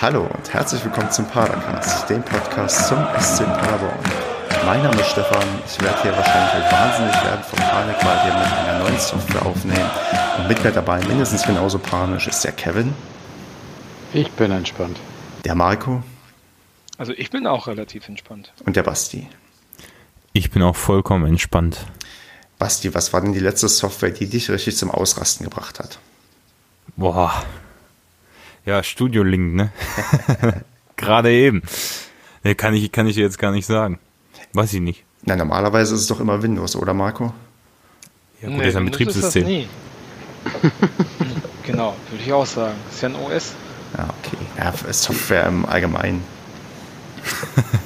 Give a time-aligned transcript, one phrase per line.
[0.00, 3.98] Hallo und herzlich willkommen zum Padercast, dem Podcast zum SC Paderborn.
[4.64, 8.52] Mein Name ist Stefan, ich werde hier wahrscheinlich wahnsinnig werden vom Panik, weil wir mit
[8.52, 9.90] einer neuen Software aufnehmen.
[10.38, 12.94] Und mit mir dabei, mindestens genauso panisch, ist der Kevin.
[14.12, 15.00] Ich bin entspannt.
[15.44, 16.04] Der Marco.
[16.96, 18.52] Also ich bin auch relativ entspannt.
[18.64, 19.28] Und der Basti.
[20.32, 21.86] Ich bin auch vollkommen entspannt.
[22.60, 25.98] Basti, was war denn die letzte Software, die dich richtig zum Ausrasten gebracht hat?
[26.96, 27.42] Boah.
[28.68, 29.72] Ja, Studio Link, ne?
[30.98, 31.62] Gerade eben.
[32.44, 33.98] Nee, kann ich, kann ich jetzt gar nicht sagen.
[34.52, 35.06] Weiß ich nicht.
[35.22, 37.32] Na, normalerweise ist es doch immer Windows, oder Marco?
[38.42, 39.46] Ja, gut, nee, ist ein Betriebssystem.
[39.48, 39.68] Ist
[41.64, 42.74] genau, würde ich auch sagen.
[42.90, 43.54] Ist ja ein OS.
[43.96, 44.36] Ja, okay.
[44.58, 46.22] Ja, Software im Allgemeinen.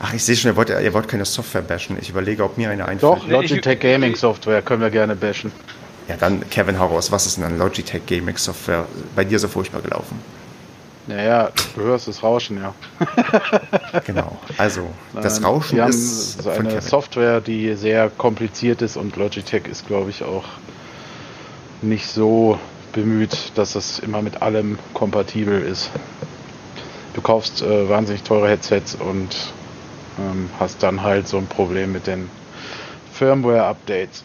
[0.00, 1.98] Ach, ich sehe schon, ihr wollt, ihr wollt keine Software bashen.
[2.00, 3.02] Ich überlege, ob mir eine einfällt.
[3.02, 5.52] Doch, Logitech Gaming Software können wir gerne bashen.
[6.08, 9.82] Ja, dann Kevin Horrors, was ist denn an Logitech Gaming Software bei dir so furchtbar
[9.82, 10.18] gelaufen?
[11.06, 12.74] Naja, du hörst das Rauschen, ja.
[14.04, 19.66] genau, also das Rauschen wir ist so eine Software, die sehr kompliziert ist und Logitech
[19.66, 20.44] ist, glaube ich, auch
[21.80, 22.58] nicht so
[22.92, 25.90] bemüht, dass das immer mit allem kompatibel ist.
[27.14, 29.34] Du kaufst äh, wahnsinnig teure Headsets und
[30.18, 32.28] ähm, hast dann halt so ein Problem mit den
[33.14, 34.24] Firmware-Updates.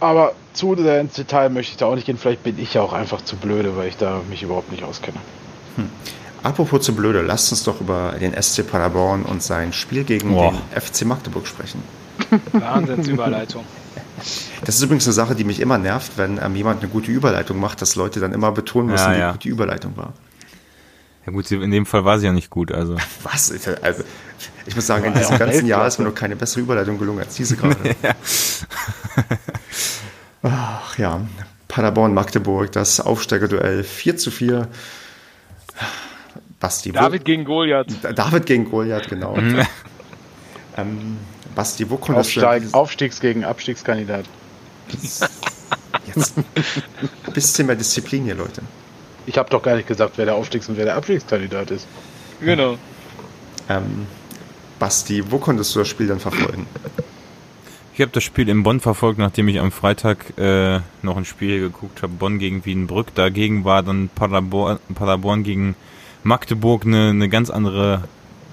[0.00, 2.18] Aber zu sehr ins Detail möchte ich da auch nicht gehen.
[2.18, 5.18] Vielleicht bin ich ja auch einfach zu blöde, weil ich da mich überhaupt nicht auskenne.
[5.76, 5.90] Hm.
[6.42, 10.52] Apropos zu blöde, lasst uns doch über den SC Paderborn und sein Spiel gegen Boah.
[10.52, 11.82] den FC Magdeburg sprechen.
[12.52, 13.64] Wahnsinnsüberleitung.
[14.64, 17.58] Das ist übrigens eine Sache, die mich immer nervt, wenn ähm, jemand eine gute Überleitung
[17.58, 19.28] macht, dass Leute dann immer betonen müssen, ja, ja.
[19.28, 20.12] wie gut die Überleitung war.
[21.26, 22.70] Ja gut, in dem Fall war sie ja nicht gut.
[22.72, 22.96] Also.
[23.24, 23.52] Was?
[23.82, 24.04] Also,
[24.64, 27.34] ich muss sagen, in diesem ganzen Jahr ist mir noch keine bessere Überleitung gelungen als
[27.34, 27.76] diese gerade.
[28.02, 28.14] ja.
[30.48, 31.20] Ach ja,
[31.68, 34.68] Paderborn-Magdeburg, das Aufsteigerduell 4 zu 4.
[36.60, 37.88] Basti, David gegen Goliath.
[38.14, 39.36] David gegen Goliath, genau.
[39.36, 39.66] Mhm.
[40.76, 41.18] ähm,
[41.54, 44.26] Basti, wo kommt Aufsteig, das Aufstiegs gegen Abstiegskandidat.
[46.14, 46.34] Jetzt.
[47.34, 48.62] Bisschen mehr Disziplin hier, Leute.
[49.26, 51.86] Ich habe doch gar nicht gesagt, wer der Aufstiegs- und wer der Abstiegskandidat ist.
[52.40, 52.78] Genau.
[53.68, 54.06] Ähm,
[54.78, 56.66] Basti, wo konntest du das Spiel dann verfolgen?
[57.96, 61.60] Ich habe das Spiel in Bonn verfolgt, nachdem ich am Freitag äh, noch ein Spiel
[61.60, 63.14] geguckt habe, Bonn gegen Wiedenbrück.
[63.14, 65.76] Dagegen war dann Paderborn, Paderborn gegen
[66.22, 68.04] Magdeburg eine, eine ganz andere,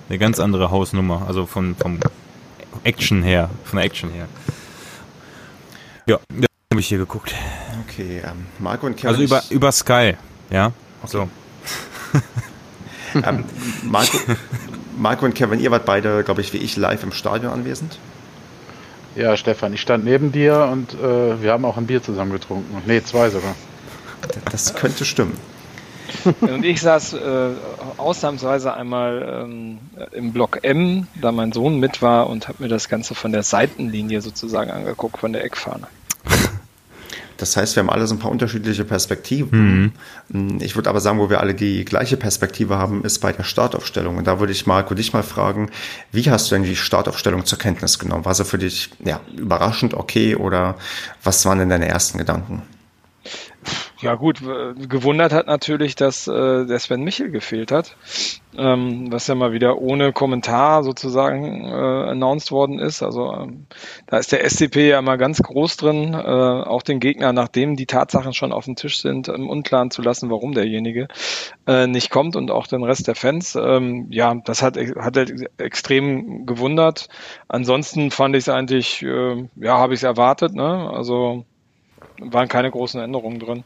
[0.08, 2.00] eine ganz andere Hausnummer, also von vom
[2.86, 4.30] Action her, von der Action her.
[6.06, 7.36] Ja, das habe ich hier geguckt.
[7.86, 9.10] Okay, ähm, Marco und Kevin.
[9.10, 10.14] Also über über Sky,
[10.52, 10.72] ja.
[11.02, 11.12] Okay.
[11.12, 11.30] So.
[13.16, 13.44] ähm,
[13.84, 14.18] Marco,
[14.98, 18.00] Marco und Kevin, ihr wart beide, glaube ich, wie ich, live im Stadion anwesend.
[19.16, 22.82] Ja, Stefan, ich stand neben dir und äh, wir haben auch ein Bier zusammen getrunken.
[22.86, 23.56] Nee, zwei sogar.
[24.52, 25.38] Das könnte stimmen.
[26.42, 27.50] Und ich saß äh,
[27.98, 29.80] ausnahmsweise einmal ähm,
[30.12, 33.44] im Block M, da mein Sohn mit war und habe mir das Ganze von der
[33.44, 35.88] Seitenlinie sozusagen angeguckt, von der Eckfahne.
[37.38, 39.94] Das heißt, wir haben alle so ein paar unterschiedliche Perspektiven.
[40.30, 40.60] Mhm.
[40.62, 44.18] Ich würde aber sagen, wo wir alle die gleiche Perspektive haben, ist bei der Startaufstellung.
[44.18, 45.70] Und da würde ich Marco dich mal fragen,
[46.12, 48.26] wie hast du denn die Startaufstellung zur Kenntnis genommen?
[48.26, 50.76] War sie für dich ja, überraschend okay oder
[51.24, 52.64] was waren denn deine ersten Gedanken?
[54.04, 57.96] Ja gut, gewundert hat natürlich, dass äh, der Sven Michel gefehlt hat,
[58.58, 63.02] ähm, was ja mal wieder ohne Kommentar sozusagen äh, announced worden ist.
[63.02, 63.66] Also ähm,
[64.08, 67.86] da ist der SCP ja immer ganz groß drin, äh, auch den Gegner, nachdem die
[67.86, 71.08] Tatsachen schon auf dem Tisch sind, im Unklaren zu lassen, warum derjenige
[71.66, 73.56] äh, nicht kommt und auch den Rest der Fans.
[73.56, 77.08] Ähm, ja, das hat, hat halt extrem gewundert.
[77.48, 80.92] Ansonsten fand ich es eigentlich, äh, ja, habe ich es erwartet, ne?
[80.94, 81.46] Also
[82.20, 83.64] waren keine großen Änderungen drin.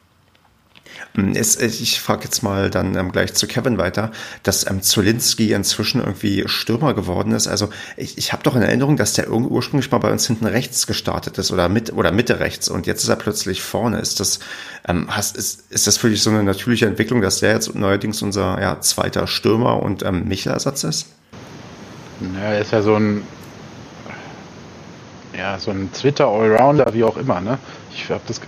[1.17, 4.11] Ähm, es, ich frage jetzt mal dann ähm, gleich zu Kevin weiter,
[4.43, 7.47] dass ähm, Zolinski inzwischen irgendwie Stürmer geworden ist.
[7.47, 10.87] Also ich, ich habe doch in Erinnerung, dass der ursprünglich mal bei uns hinten rechts
[10.87, 13.99] gestartet ist oder mit oder Mitte rechts und jetzt ist er plötzlich vorne.
[13.99, 14.39] Ist das
[14.87, 18.21] ähm, hast, ist, ist das für dich so eine natürliche Entwicklung, dass der jetzt neuerdings
[18.21, 21.07] unser ja, zweiter Stürmer und ähm, Michel-Ersatz ist?
[22.35, 23.23] Ja, er ist ja so ein
[25.37, 27.59] ja, so ein Twitter Allrounder, wie auch immer, ne?
[27.97, 28.41] Ich habe das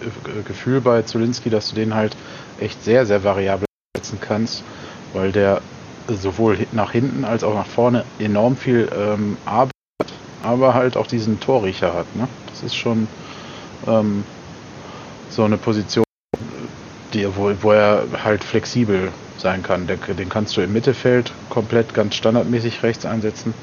[0.46, 2.16] Gefühl bei Zulinski, dass du den halt
[2.60, 3.66] echt sehr, sehr variabel
[3.98, 4.64] setzen kannst,
[5.14, 5.62] weil der
[6.08, 9.72] sowohl nach hinten als auch nach vorne enorm viel ähm, Arbeit,
[10.44, 12.16] aber halt auch diesen Torriecher hat.
[12.16, 12.28] Ne?
[12.48, 13.08] Das ist schon
[13.88, 14.24] ähm,
[15.30, 16.06] so eine Position,
[17.14, 19.88] die, wo, wo er halt flexibel sein kann.
[19.88, 23.54] Den kannst du im Mittelfeld komplett ganz standardmäßig rechts einsetzen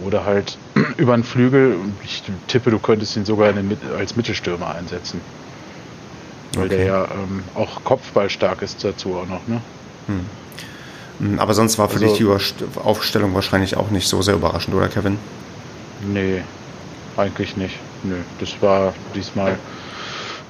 [0.00, 0.58] oder halt
[0.96, 1.76] über den Flügel.
[2.04, 5.20] Ich tippe, du könntest ihn sogar den, als Mittelstürmer einsetzen.
[6.54, 6.76] Weil okay.
[6.76, 9.60] der ja ähm, auch kopfballstark ist dazu auch noch, ne?
[10.06, 10.26] Hm.
[11.18, 14.74] hm aber sonst war für also, dich die Aufstellung wahrscheinlich auch nicht so sehr überraschend,
[14.74, 15.18] oder Kevin?
[16.06, 16.42] Nee,
[17.16, 17.76] eigentlich nicht.
[18.04, 19.58] Nö, das war diesmal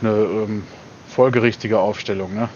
[0.00, 0.62] eine ähm,
[1.08, 2.34] folgerichtige Aufstellung.
[2.34, 2.48] Ne?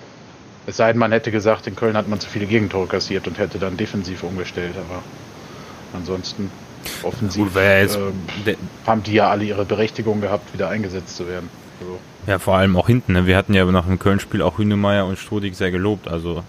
[0.66, 3.38] Es sei denn, man hätte gesagt, in Köln hat man zu viele Gegentore kassiert und
[3.38, 5.02] hätte dann defensiv umgestellt, aber
[5.94, 6.50] ansonsten
[7.02, 8.56] offensiv Gut, jetzt, ähm,
[8.86, 11.48] haben die ja alle ihre Berechtigung gehabt, wieder eingesetzt zu werden.
[11.80, 11.98] Also.
[12.26, 13.12] Ja, vor allem auch hinten.
[13.12, 13.26] Ne?
[13.26, 16.44] Wir hatten ja nach dem Köln-Spiel auch Hünemeyer und Strodig sehr gelobt, also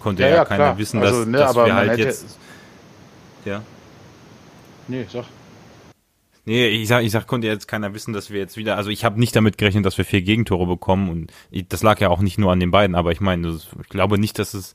[0.00, 0.78] konnte ja, ja, ja keiner klar.
[0.78, 2.38] wissen, dass, also, ne, dass wir halt jetzt...
[3.44, 3.62] Ja?
[4.88, 5.24] Nee, sag.
[6.44, 9.04] Nee, ich sag, ich sag, konnte jetzt keiner wissen, dass wir jetzt wieder, also ich
[9.04, 12.20] habe nicht damit gerechnet, dass wir vier Gegentore bekommen und ich, das lag ja auch
[12.20, 14.74] nicht nur an den beiden, aber ich meine, ich glaube nicht, dass es,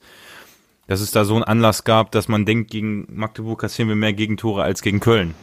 [0.87, 4.13] dass es da so einen Anlass gab, dass man denkt, gegen Magdeburg kassieren wir mehr
[4.13, 5.35] Gegentore als gegen Köln.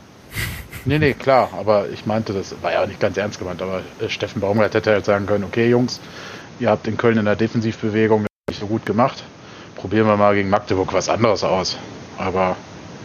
[0.86, 4.08] Nee, nee, klar, aber ich meinte, das war ja nicht ganz ernst gemeint, aber äh,
[4.08, 6.00] Steffen Baumgart hätte halt sagen können, okay Jungs,
[6.60, 9.24] ihr habt in Köln in der Defensivbewegung nicht so gut gemacht,
[9.76, 11.78] probieren wir mal gegen Magdeburg was anderes aus.
[12.18, 12.56] Aber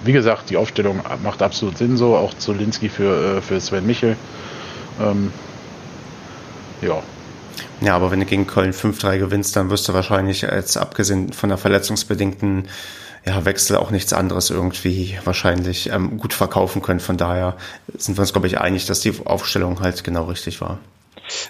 [0.03, 4.17] wie gesagt, die Aufstellung macht absolut Sinn so, auch Zolinski für, äh, für Sven Michel.
[5.01, 5.31] Ähm,
[6.81, 7.01] ja.
[7.81, 11.49] Ja, aber wenn du gegen Köln 5-3 gewinnst, dann wirst du wahrscheinlich jetzt abgesehen von
[11.49, 12.67] der verletzungsbedingten
[13.25, 16.99] ja, Wechsel auch nichts anderes irgendwie wahrscheinlich ähm, gut verkaufen können.
[16.99, 17.57] Von daher
[17.93, 20.79] sind wir uns, glaube ich, einig, dass die Aufstellung halt genau richtig war.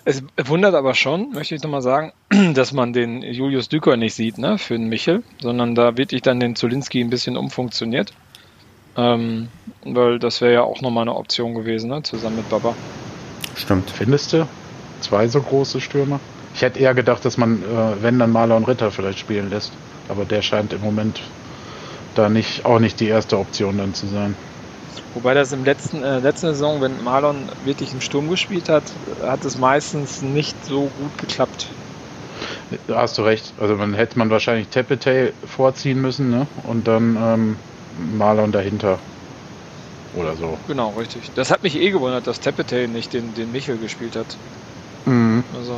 [0.03, 2.11] Es wundert aber schon, möchte ich nochmal sagen,
[2.53, 6.39] dass man den Julius Düker nicht sieht, ne, für den Michel, sondern da wirklich dann
[6.39, 8.13] den Zulinski ein bisschen umfunktioniert.
[8.97, 9.47] Ähm,
[9.83, 12.03] weil das wäre ja auch nochmal eine Option gewesen, ne?
[12.03, 12.75] zusammen mit Baba.
[13.55, 13.89] Stimmt.
[13.91, 14.47] Findest du?
[15.01, 16.19] Zwei so große Stürmer?
[16.53, 19.71] Ich hätte eher gedacht, dass man, äh, wenn dann Maler und Ritter vielleicht spielen lässt.
[20.07, 21.21] Aber der scheint im Moment
[22.15, 24.35] da nicht, auch nicht die erste Option dann zu sein.
[25.13, 28.83] Wobei das im letzten, äh, letzten Saison, wenn Marlon wirklich im Sturm gespielt hat,
[29.21, 31.67] hat es meistens nicht so gut geklappt.
[32.87, 33.53] Da hast du recht.
[33.59, 36.47] Also man hätte man wahrscheinlich Tepete vorziehen müssen, ne?
[36.67, 37.55] Und dann ähm,
[38.17, 38.99] Marlon dahinter.
[40.15, 40.57] Oder so.
[40.67, 41.31] Genau, richtig.
[41.35, 44.37] Das hat mich eh gewundert, dass Tepete nicht den, den Michel gespielt hat.
[45.39, 45.57] Mhm.
[45.57, 45.77] Also,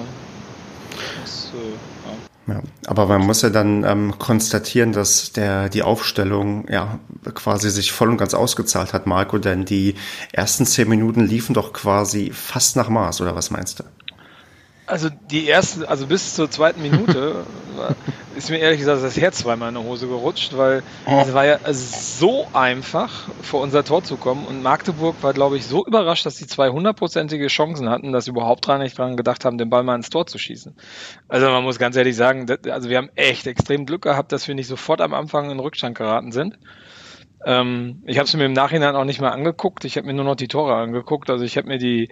[1.21, 2.55] das, äh, ja.
[2.55, 2.61] ja.
[2.87, 6.99] aber man muss ja dann ähm, konstatieren, dass der die Aufstellung ja
[7.33, 9.95] quasi sich voll und ganz ausgezahlt hat, Marco, denn die
[10.31, 13.83] ersten zehn Minuten liefen doch quasi fast nach Maß, oder was meinst du?
[14.91, 17.45] Also die erste, also bis zur zweiten Minute
[18.35, 21.21] ist mir ehrlich gesagt das Herz zweimal in der Hose gerutscht, weil oh.
[21.25, 24.45] es war ja so einfach, vor unser Tor zu kommen.
[24.45, 28.31] Und Magdeburg war, glaube ich, so überrascht, dass sie zwei hundertprozentige Chancen hatten, dass sie
[28.31, 30.75] überhaupt dran nicht dran gedacht haben, den Ball mal ins Tor zu schießen.
[31.29, 34.55] Also man muss ganz ehrlich sagen, also wir haben echt extrem Glück gehabt, dass wir
[34.55, 36.57] nicht sofort am Anfang in Rückstand geraten sind.
[37.45, 39.85] Ähm, ich habe es mir im Nachhinein auch nicht mehr angeguckt.
[39.85, 41.29] Ich habe mir nur noch die Tore angeguckt.
[41.29, 42.09] Also ich habe mir die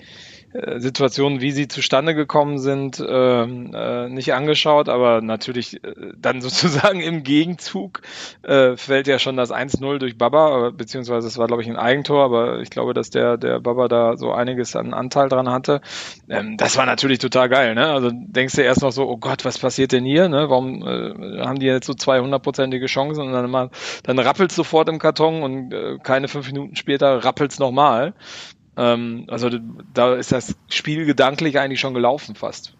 [0.51, 7.01] Situationen, wie sie zustande gekommen sind, äh, äh, nicht angeschaut, aber natürlich äh, dann sozusagen
[7.01, 8.01] im Gegenzug
[8.41, 12.23] äh, fällt ja schon das 1-0 durch Baba, beziehungsweise es war, glaube ich, ein Eigentor,
[12.23, 15.81] aber ich glaube, dass der, der Baba da so einiges an Anteil dran hatte.
[16.29, 17.85] Ähm, das war natürlich total geil, ne?
[17.85, 20.49] Also denkst du erst noch so, oh Gott, was passiert denn hier, ne?
[20.49, 23.69] Warum äh, haben die jetzt so 200-prozentige Chancen und dann mal,
[24.01, 28.15] dann rappelt sofort im Karton und äh, keine fünf Minuten später rappelt's nochmal.
[28.77, 29.49] Ähm, also
[29.93, 32.73] da ist das Spiel gedanklich eigentlich schon gelaufen fast.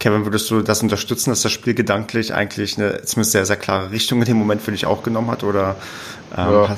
[0.00, 3.90] Kevin, würdest du das unterstützen, dass das Spiel gedanklich eigentlich eine zumindest sehr, sehr klare
[3.90, 5.42] Richtung in dem Moment für dich auch genommen hat?
[5.42, 5.74] Oder
[6.36, 6.76] ähm, ja.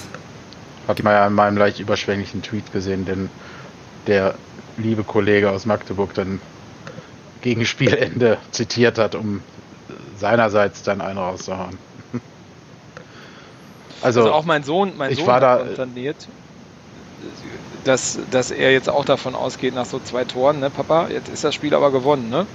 [0.88, 3.28] hat man ja in meinem leicht überschwänglichen Tweet gesehen, denn
[4.06, 4.34] der
[4.78, 6.40] liebe Kollege aus Magdeburg dann
[7.42, 9.42] gegen Spielende zitiert hat, um
[10.16, 11.76] seinerseits dann einen rauszuhauen.
[14.02, 15.84] Also, also, auch mein Sohn, mein ich Sohn war hat da,
[17.84, 21.44] dass, dass er jetzt auch davon ausgeht, nach so zwei Toren, ne, Papa, jetzt ist
[21.44, 22.46] das Spiel aber gewonnen, ne?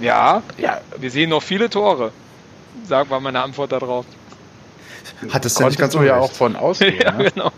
[0.00, 0.80] Ja, ja.
[0.96, 2.12] wir sehen noch viele Tore.
[2.84, 4.06] Sag mal meine Antwort darauf.
[5.28, 7.00] Hat es ja nicht ganz so ja auch von ausgehen.
[7.04, 7.30] ja, ne?
[7.30, 7.50] genau.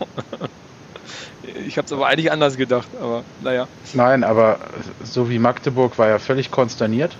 [1.65, 3.67] Ich habe es aber eigentlich anders gedacht, aber naja.
[3.93, 4.59] Nein, aber
[5.03, 7.15] so wie Magdeburg war ja völlig konsterniert.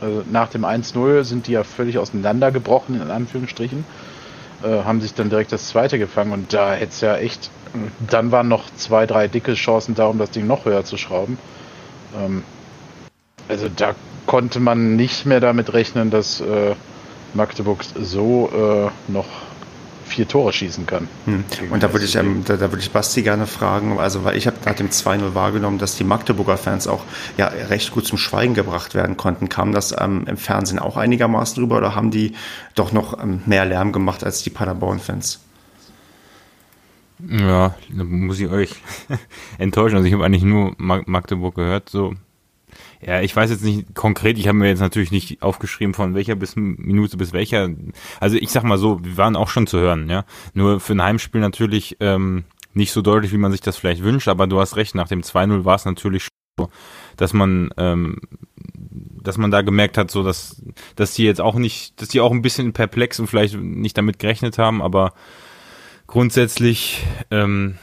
[0.00, 3.84] Also nach dem 1-0 sind die ja völlig auseinandergebrochen, in Anführungsstrichen.
[4.62, 7.50] Äh, haben sich dann direkt das zweite gefangen und da hätte es ja echt
[8.08, 11.38] dann waren noch zwei, drei dicke Chancen da, um das Ding noch höher zu schrauben.
[12.16, 12.42] Ähm,
[13.48, 13.94] also da
[14.26, 16.74] konnte man nicht mehr damit rechnen, dass äh,
[17.34, 19.26] Magdeburg so äh, noch
[20.04, 21.08] vier Tore schießen kann.
[21.24, 21.44] Hm.
[21.70, 24.46] Und da würde ich, ähm, da, da würde ich Basti gerne fragen, also weil ich
[24.46, 27.04] habe nach dem 2-0 wahrgenommen, dass die Magdeburger Fans auch
[27.36, 29.48] ja recht gut zum Schweigen gebracht werden konnten.
[29.48, 32.34] Kam das ähm, im Fernsehen auch einigermaßen drüber oder haben die
[32.74, 35.40] doch noch ähm, mehr Lärm gemacht als die Paderborn-Fans?
[37.28, 38.76] Ja, da muss ich euch
[39.58, 39.96] enttäuschen.
[39.96, 41.88] Also ich habe eigentlich nur Magdeburg gehört.
[41.88, 42.14] So,
[43.04, 46.36] Ja, ich weiß jetzt nicht konkret, ich habe mir jetzt natürlich nicht aufgeschrieben, von welcher
[46.36, 47.68] bis Minute bis welcher.
[48.20, 50.24] Also ich sag mal so, wir waren auch schon zu hören, ja.
[50.54, 54.28] Nur für ein Heimspiel natürlich ähm, nicht so deutlich, wie man sich das vielleicht wünscht,
[54.28, 56.68] aber du hast recht, nach dem 2-0 war es natürlich so,
[57.16, 58.20] dass man ähm,
[59.22, 60.62] dass man da gemerkt hat, so dass
[60.96, 64.18] dass die jetzt auch nicht, dass die auch ein bisschen perplex und vielleicht nicht damit
[64.18, 65.12] gerechnet haben, aber
[66.10, 67.78] grundsätzlich ähm,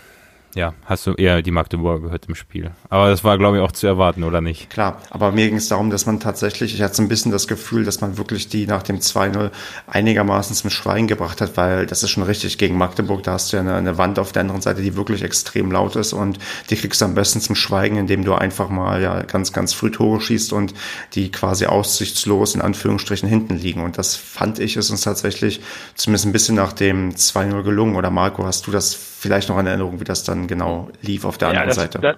[0.55, 2.71] ja, hast du eher die Magdeburger gehört im Spiel.
[2.89, 4.69] Aber das war, glaube ich, auch zu erwarten, oder nicht?
[4.69, 7.47] Klar, aber mir ging es darum, dass man tatsächlich, ich hatte so ein bisschen das
[7.47, 9.51] Gefühl, dass man wirklich die nach dem 2-0
[9.87, 13.57] einigermaßen zum Schweigen gebracht hat, weil das ist schon richtig gegen Magdeburg, da hast du
[13.57, 16.39] ja eine, eine, Wand auf der anderen Seite, die wirklich extrem laut ist und
[16.69, 19.91] die kriegst du am besten zum Schweigen, indem du einfach mal ja ganz, ganz früh
[19.91, 20.73] Tore schießt und
[21.13, 23.83] die quasi aussichtslos in Anführungsstrichen hinten liegen.
[23.83, 25.61] Und das fand ich, ist uns tatsächlich
[25.95, 27.95] zumindest ein bisschen nach dem 2-0 gelungen.
[27.95, 28.93] Oder Marco, hast du das
[29.27, 31.99] vielleicht noch in Erinnerung, wie das dann genau lief auf der anderen das, Seite.
[31.99, 32.15] Das,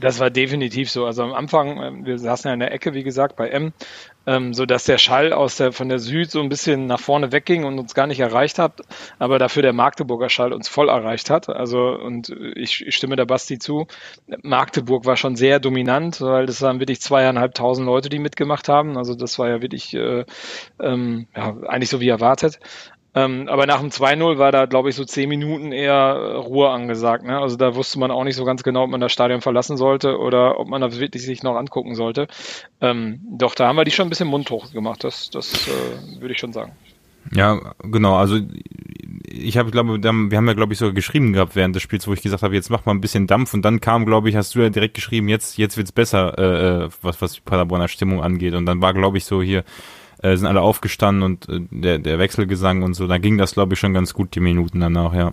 [0.00, 1.06] das war definitiv so.
[1.06, 3.72] Also am Anfang, äh, wir saßen ja in der Ecke, wie gesagt, bei M,
[4.26, 7.32] ähm, so dass der Schall aus der von der Süd so ein bisschen nach vorne
[7.32, 8.82] wegging und uns gar nicht erreicht hat,
[9.18, 11.48] aber dafür der Magdeburger Schall uns voll erreicht hat.
[11.48, 13.86] Also und ich, ich stimme der Basti zu.
[14.42, 18.98] Magdeburg war schon sehr dominant, weil das waren wirklich zweieinhalbtausend Leute, die mitgemacht haben.
[18.98, 20.24] Also das war ja wirklich äh,
[20.80, 22.58] ähm, ja, eigentlich so wie erwartet.
[23.14, 26.68] Ähm, aber nach dem 2-0 war da, glaube ich, so zehn Minuten eher äh, Ruhe
[26.68, 27.24] angesagt.
[27.24, 27.38] Ne?
[27.38, 30.18] Also da wusste man auch nicht so ganz genau, ob man das Stadion verlassen sollte
[30.18, 32.28] oder ob man das wirklich sich noch angucken sollte.
[32.80, 36.32] Ähm, doch, da haben wir die schon ein bisschen mundhoch gemacht, das, das äh, würde
[36.34, 36.72] ich schon sagen.
[37.32, 38.16] Ja, genau.
[38.16, 38.38] Also
[39.26, 42.12] ich habe, glaube, wir haben ja, glaube ich, sogar geschrieben gehabt während des Spiels, wo
[42.12, 44.54] ich gesagt habe, jetzt mach mal ein bisschen Dampf und dann kam, glaube ich, hast
[44.54, 48.22] du ja direkt geschrieben, jetzt, jetzt wird's besser, äh, äh was, was die Paderborner Stimmung
[48.22, 48.54] angeht.
[48.54, 49.64] Und dann war, glaube ich, so hier,
[50.22, 53.74] äh, sind alle aufgestanden und äh, der, der Wechselgesang und so, da ging das, glaube
[53.74, 55.32] ich, schon ganz gut, die Minuten danach, ja.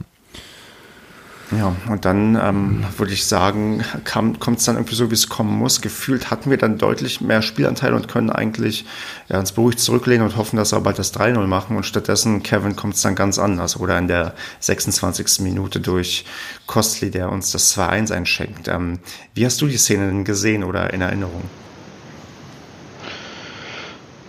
[1.51, 5.55] Ja, und dann ähm, würde ich sagen, kommt es dann irgendwie so, wie es kommen
[5.57, 5.79] muss.
[5.79, 8.85] Gefühlt hatten wir dann deutlich mehr Spielanteil und können eigentlich
[9.29, 11.77] ja, uns beruhigt zurücklehnen und hoffen, dass wir bald das 3-0 machen.
[11.77, 13.79] Und stattdessen, Kevin, kommt es dann ganz anders.
[13.79, 15.41] Oder in der 26.
[15.41, 16.25] Minute durch
[16.65, 18.67] Kostli, der uns das 2-1 einschenkt.
[18.67, 18.99] Ähm,
[19.35, 21.43] wie hast du die Szene denn gesehen oder in Erinnerung?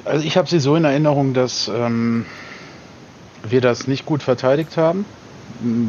[0.06, 2.26] Also ich habe sie so in Erinnerung, dass ähm,
[3.42, 5.04] wir das nicht gut verteidigt haben,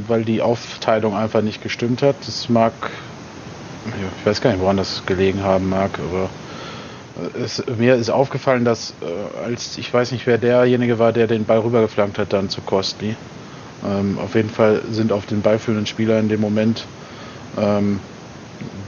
[0.07, 2.15] weil die Aufteilung einfach nicht gestimmt hat.
[2.25, 2.73] Das mag,
[3.85, 6.29] ich weiß gar nicht, woran das gelegen haben mag, aber
[7.39, 11.45] es, mir ist aufgefallen, dass äh, als ich weiß nicht, wer derjenige war, der den
[11.45, 13.15] Ball rübergeflankt hat, dann zu Kostli.
[13.85, 16.85] Ähm, auf jeden Fall sind auf den ballführenden Spieler in dem Moment,
[17.55, 17.99] ähm,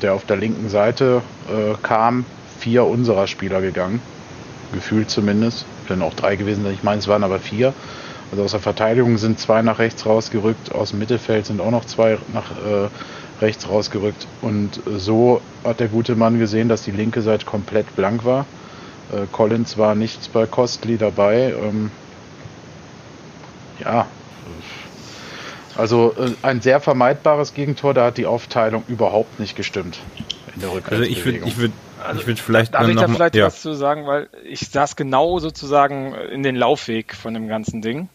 [0.01, 2.25] der auf der linken Seite äh, kam,
[2.59, 4.01] vier unserer Spieler gegangen
[4.73, 5.65] gefühlt zumindest.
[5.88, 7.73] Können auch drei gewesen sein, ich meine, es waren aber vier.
[8.31, 11.85] Also aus der Verteidigung sind zwei nach rechts rausgerückt, aus dem Mittelfeld sind auch noch
[11.85, 12.89] zwei nach äh,
[13.41, 14.27] rechts rausgerückt.
[14.41, 18.45] Und so hat der gute Mann gesehen, dass die linke Seite komplett blank war.
[19.11, 21.55] Äh, Collins war nichts bei Costly dabei.
[21.59, 21.89] Ähm,
[23.79, 24.05] ja,
[25.75, 29.97] also äh, ein sehr vermeidbares Gegentor, da hat die Aufteilung überhaupt nicht gestimmt
[30.55, 31.73] in der Also ich würde
[32.06, 33.46] also, ich würde vielleicht darf ich da vielleicht ja.
[33.48, 38.10] was zu sagen, weil ich saß genau sozusagen in den Laufweg von dem ganzen Ding.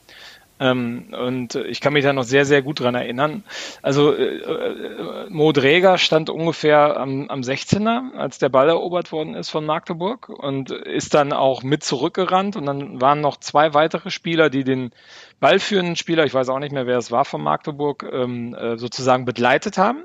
[0.60, 3.42] Ähm, und ich kann mich da noch sehr, sehr gut dran erinnern.
[3.82, 9.34] Also äh, äh, Mo Dräger stand ungefähr am, am 16er, als der Ball erobert worden
[9.34, 14.10] ist von Magdeburg und ist dann auch mit zurückgerannt und dann waren noch zwei weitere
[14.10, 14.92] Spieler, die den
[15.40, 19.24] ballführenden Spieler, ich weiß auch nicht mehr, wer es war von Magdeburg, ähm, äh, sozusagen
[19.24, 20.04] begleitet haben.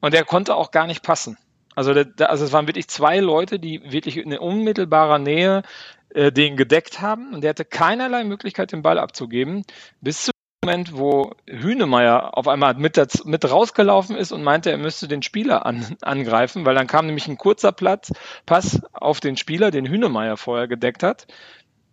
[0.00, 1.36] Und der konnte auch gar nicht passen.
[1.74, 5.62] Also, da, also es waren wirklich zwei Leute, die wirklich in unmittelbarer Nähe
[6.10, 7.32] äh, den gedeckt haben.
[7.34, 9.64] Und der hatte keinerlei Möglichkeit, den Ball abzugeben,
[10.00, 10.32] bis zum
[10.64, 15.22] Moment, wo Hünemeyer auf einmal mit, das, mit rausgelaufen ist und meinte, er müsste den
[15.22, 18.12] Spieler an, angreifen, weil dann kam nämlich ein kurzer Platz,
[18.44, 21.26] Pass auf den Spieler, den Hünemeyer vorher gedeckt hat,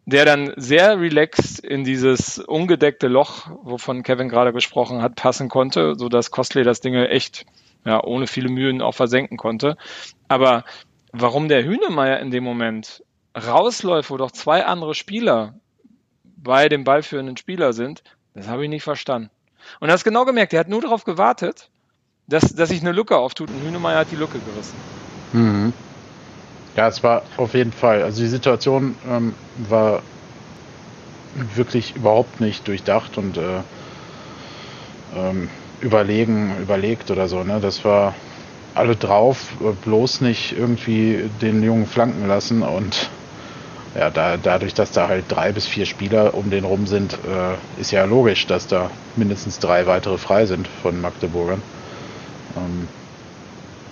[0.05, 5.95] der dann sehr relaxed in dieses ungedeckte Loch, wovon Kevin gerade gesprochen hat, passen konnte,
[5.97, 7.45] so dass Costley das Ding echt
[7.87, 9.77] ja, ohne viele Mühen auch versenken konnte.
[10.27, 10.65] Aber
[11.13, 13.01] warum der Hühnemeier in dem Moment
[13.33, 15.53] rausläuft, wo doch zwei andere Spieler
[16.23, 18.03] bei dem ballführenden Spieler sind,
[18.33, 19.29] das habe ich nicht verstanden.
[19.79, 21.69] Und er hat genau gemerkt, er hat nur darauf gewartet,
[22.27, 24.75] dass, dass sich eine Lücke auftut und Hühnemeier hat die Lücke gerissen.
[25.31, 25.71] Mhm.
[26.75, 28.03] Ja, es war auf jeden Fall.
[28.03, 29.33] Also die Situation ähm,
[29.69, 30.03] war
[31.55, 33.61] wirklich überhaupt nicht durchdacht und äh,
[35.15, 35.49] ähm,
[35.81, 37.43] überlegen, überlegt oder so.
[37.43, 37.59] Ne?
[37.61, 38.15] Das war
[38.75, 39.53] alle drauf,
[39.83, 43.09] bloß nicht irgendwie den Jungen flanken lassen und
[43.95, 47.81] ja, da, dadurch, dass da halt drei bis vier Spieler um den rum sind, äh,
[47.81, 51.63] ist ja logisch, dass da mindestens drei weitere frei sind von Magdeburgern.
[52.55, 52.87] Ähm,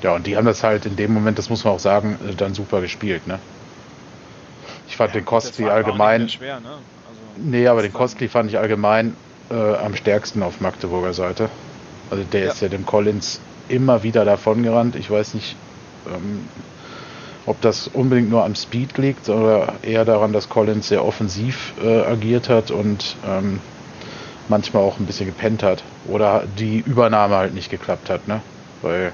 [0.04, 2.36] Ja, und die haben das halt in dem Moment, das muss man auch sagen, äh,
[2.36, 3.40] dann super gespielt, ne?
[4.88, 6.30] Ich fand ja, den Costly allgemein.
[6.30, 6.70] Schwer, ne?
[6.70, 9.16] also, nee, aber den Costly fand ich allgemein
[9.50, 11.50] äh, am stärksten auf Magdeburger Seite.
[12.10, 12.52] Also der ja.
[12.52, 14.96] ist ja dem Collins immer wieder davon gerannt.
[14.96, 15.56] Ich weiß nicht,
[16.08, 16.48] ähm,
[17.46, 22.02] ob das unbedingt nur am Speed liegt oder eher daran, dass Collins sehr offensiv äh,
[22.02, 23.60] agiert hat und ähm,
[24.48, 25.84] manchmal auch ein bisschen gepennt hat.
[26.08, 28.42] Oder die Übernahme halt nicht geklappt hat, ne?
[28.82, 29.14] Weil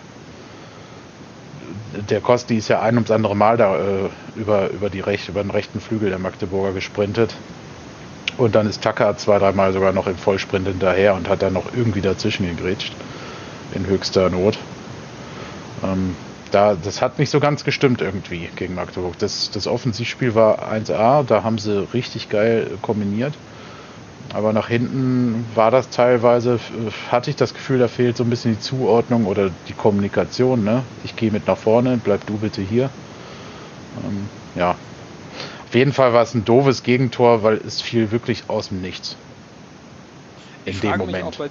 [2.10, 5.42] der Kosti ist ja ein ums andere Mal da äh, über, über, die Rech über
[5.42, 7.36] den rechten Flügel der Magdeburger gesprintet.
[8.38, 11.74] Und dann ist Tucker zwei, dreimal sogar noch im Vollsprint hinterher und hat dann noch
[11.76, 12.94] irgendwie dazwischen gegrätscht.
[13.74, 14.58] In höchster Not.
[15.84, 16.16] Ähm,
[16.52, 19.18] da, das hat nicht so ganz gestimmt irgendwie gegen Magdeburg.
[19.20, 23.34] Das, das Offensivspiel war 1A, da haben sie richtig geil kombiniert.
[24.34, 26.60] Aber nach hinten war das teilweise,
[27.10, 30.64] hatte ich das Gefühl, da fehlt so ein bisschen die Zuordnung oder die Kommunikation.
[30.64, 30.84] Ne?
[31.04, 32.90] Ich gehe mit nach vorne, bleib du bitte hier.
[34.06, 34.41] Ähm.
[35.72, 39.16] Auf jeden Fall war es ein doofes Gegentor, weil es fiel wirklich aus dem Nichts.
[40.66, 41.38] In ich dem Moment.
[41.38, 41.50] Bei,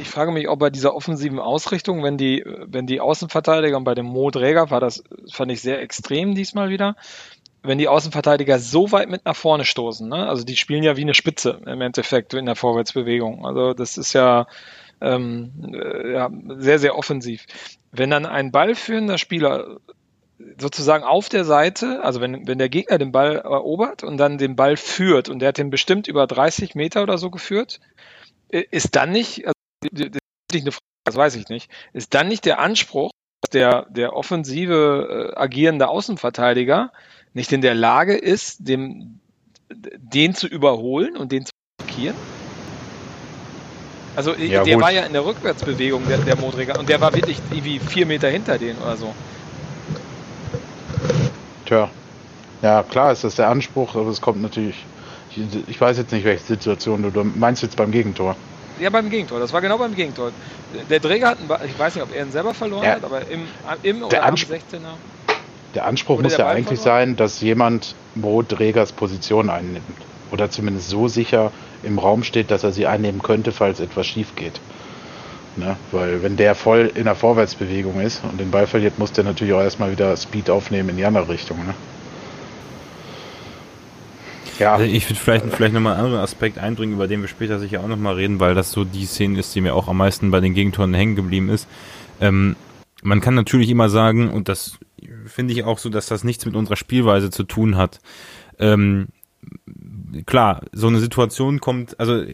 [0.00, 3.96] ich frage mich, ob bei dieser offensiven Ausrichtung, wenn die, wenn die Außenverteidiger und bei
[3.96, 5.02] dem Mo Dräger war das,
[5.32, 6.94] fand ich sehr extrem diesmal wieder,
[7.64, 10.28] wenn die Außenverteidiger so weit mit nach vorne stoßen, ne?
[10.28, 13.44] also die spielen ja wie eine Spitze im Endeffekt in der Vorwärtsbewegung.
[13.44, 14.46] Also das ist ja,
[15.00, 17.46] ähm, äh, ja sehr, sehr offensiv.
[17.90, 19.80] Wenn dann ein ballführender Spieler
[20.58, 24.56] sozusagen auf der Seite, also wenn, wenn der Gegner den Ball erobert und dann den
[24.56, 27.80] Ball führt und der hat den bestimmt über 30 Meter oder so geführt,
[28.48, 29.54] ist dann nicht, also,
[29.92, 30.18] das
[30.52, 33.10] ist eine Frage, das weiß ich nicht, ist dann nicht der Anspruch,
[33.42, 36.92] dass der, der offensive äh, agierende Außenverteidiger
[37.32, 39.20] nicht in der Lage ist, dem,
[39.70, 42.16] den zu überholen und den zu blockieren?
[44.16, 44.82] Also ja, der gut.
[44.82, 48.28] war ja in der Rückwärtsbewegung, der, der Modriger, und der war wirklich irgendwie vier Meter
[48.28, 49.14] hinter denen oder so.
[51.70, 51.88] Tja.
[52.62, 54.74] Ja, klar ist das der Anspruch, aber es kommt natürlich.
[55.68, 58.34] Ich, weiß jetzt nicht, welche Situation du, du meinst jetzt beim Gegentor.
[58.80, 59.38] Ja, beim Gegentor.
[59.38, 60.32] Das war genau beim Gegentor.
[60.90, 63.20] Der Träger hat, einen, ich weiß nicht, ob er ihn selber verloren ja, hat, aber
[63.28, 63.46] im,
[63.84, 64.58] im oder am 16er.
[65.76, 69.84] Der Anspruch muss ja eigentlich sein, dass jemand Mo Dregers Position einnimmt.
[70.32, 71.52] Oder zumindest so sicher
[71.84, 74.60] im Raum steht, dass er sie einnehmen könnte, falls etwas schief geht.
[75.56, 75.76] Ne?
[75.90, 79.52] Weil wenn der voll in der Vorwärtsbewegung ist und den Ball verliert, muss der natürlich
[79.52, 81.58] auch erstmal wieder Speed aufnehmen in die andere Richtung.
[81.58, 81.74] Ne?
[84.58, 84.74] Ja.
[84.74, 87.80] Also ich würde vielleicht, vielleicht nochmal einen anderen Aspekt einbringen, über den wir später sicher
[87.80, 90.40] auch nochmal reden, weil das so die Szene ist, die mir auch am meisten bei
[90.40, 91.66] den Gegentoren hängen geblieben ist.
[92.20, 92.56] Ähm,
[93.02, 94.78] man kann natürlich immer sagen, und das
[95.26, 98.00] finde ich auch so, dass das nichts mit unserer Spielweise zu tun hat.
[98.58, 99.08] Ähm,
[100.26, 102.24] klar, so eine Situation kommt, also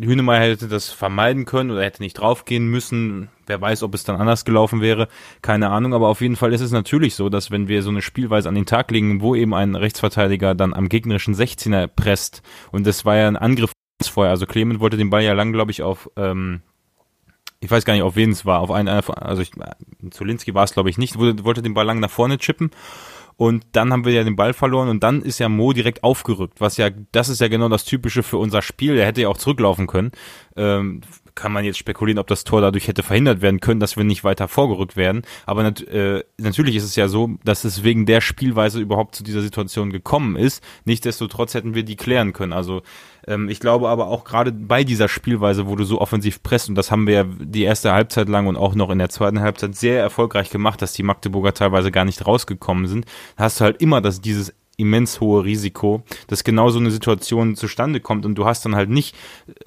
[0.00, 3.28] Hünemeyer hätte das vermeiden können oder hätte nicht draufgehen müssen.
[3.46, 5.08] Wer weiß, ob es dann anders gelaufen wäre,
[5.42, 5.94] keine Ahnung.
[5.94, 8.54] Aber auf jeden Fall ist es natürlich so, dass wenn wir so eine Spielweise an
[8.54, 13.16] den Tag legen, wo eben ein Rechtsverteidiger dann am gegnerischen 16er presst und das war
[13.16, 14.30] ja ein Angriff vorher.
[14.30, 16.62] Also Clement wollte den Ball ja lang, glaube ich, auf ähm,
[17.60, 19.52] ich weiß gar nicht, auf wen es war, auf einen, also ich,
[20.10, 22.70] Zulinski war es glaube ich nicht, wollte den Ball lang nach vorne chippen
[23.40, 26.60] und dann haben wir ja den Ball verloren und dann ist ja Mo direkt aufgerückt,
[26.60, 29.38] was ja, das ist ja genau das Typische für unser Spiel, der hätte ja auch
[29.38, 30.12] zurücklaufen können,
[30.56, 31.00] ähm,
[31.34, 34.24] kann man jetzt spekulieren, ob das Tor dadurch hätte verhindert werden können, dass wir nicht
[34.24, 35.22] weiter vorgerückt werden.
[35.46, 39.24] Aber nat äh, natürlich ist es ja so, dass es wegen der Spielweise überhaupt zu
[39.24, 40.62] dieser Situation gekommen ist.
[40.84, 42.52] Nichtsdestotrotz hätten wir die klären können.
[42.52, 42.82] Also
[43.26, 46.74] ähm, ich glaube aber auch gerade bei dieser Spielweise, wo du so offensiv presst, und
[46.74, 49.74] das haben wir ja die erste Halbzeit lang und auch noch in der zweiten Halbzeit
[49.76, 53.06] sehr erfolgreich gemacht, dass die Magdeburger teilweise gar nicht rausgekommen sind,
[53.36, 58.00] hast du halt immer das, dieses immens hohe Risiko, dass genau so eine Situation zustande
[58.00, 59.14] kommt und du hast dann halt nicht,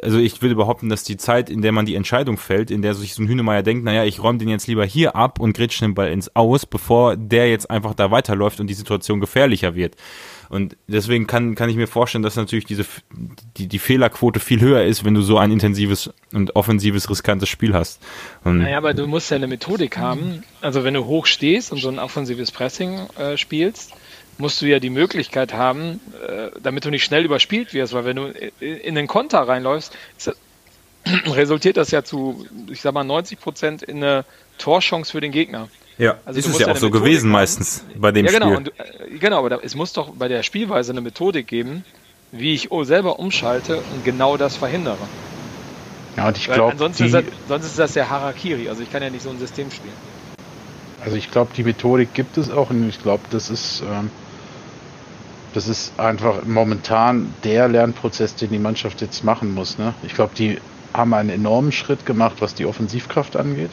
[0.02, 2.93] also ich würde behaupten, dass die Zeit, in der man die Entscheidung fällt, in der
[2.93, 5.80] sich so ein Hühnemeier denkt, naja, ich räume den jetzt lieber hier ab und grätsch
[5.80, 9.95] den Ball ins Aus, bevor der jetzt einfach da weiterläuft und die Situation gefährlicher wird.
[10.54, 12.86] Und deswegen kann, kann ich mir vorstellen, dass natürlich diese,
[13.58, 17.73] die, die Fehlerquote viel höher ist, wenn du so ein intensives und offensives, riskantes Spiel
[17.73, 17.99] hast.
[18.43, 20.43] Und naja, aber du musst ja eine Methodik haben.
[20.62, 23.93] Also wenn du hoch stehst und so ein offensives Pressing äh, spielst,
[24.38, 28.15] musst du ja die Möglichkeit haben, äh, damit du nicht schnell überspielt wirst, weil wenn
[28.15, 28.26] du
[28.60, 29.96] in den Konter reinläufst,
[31.28, 34.26] resultiert das ja zu, ich sag mal, 90 Prozent in eine
[34.58, 35.69] Torchance für den Gegner.
[35.98, 37.34] Ja, also ist es ja auch so Methodik gewesen haben.
[37.34, 38.58] meistens bei dem ja, genau, Spiel.
[38.58, 41.86] Und, äh, genau, aber da, es muss doch bei der Spielweise eine Methodik geben,
[42.32, 44.98] wie ich selber umschalte und genau das verhindere.
[46.17, 48.69] Ja, und ich glaube, sonst ist das ja Harakiri.
[48.69, 49.93] Also ich kann ja nicht so ein System spielen.
[51.04, 54.10] Also ich glaube, die Methodik gibt es auch und ich glaube, das ist ähm,
[55.53, 59.77] das ist einfach momentan der Lernprozess, den die Mannschaft jetzt machen muss.
[59.77, 59.93] Ne?
[60.03, 60.59] Ich glaube, die
[60.93, 63.71] haben einen enormen Schritt gemacht, was die Offensivkraft angeht.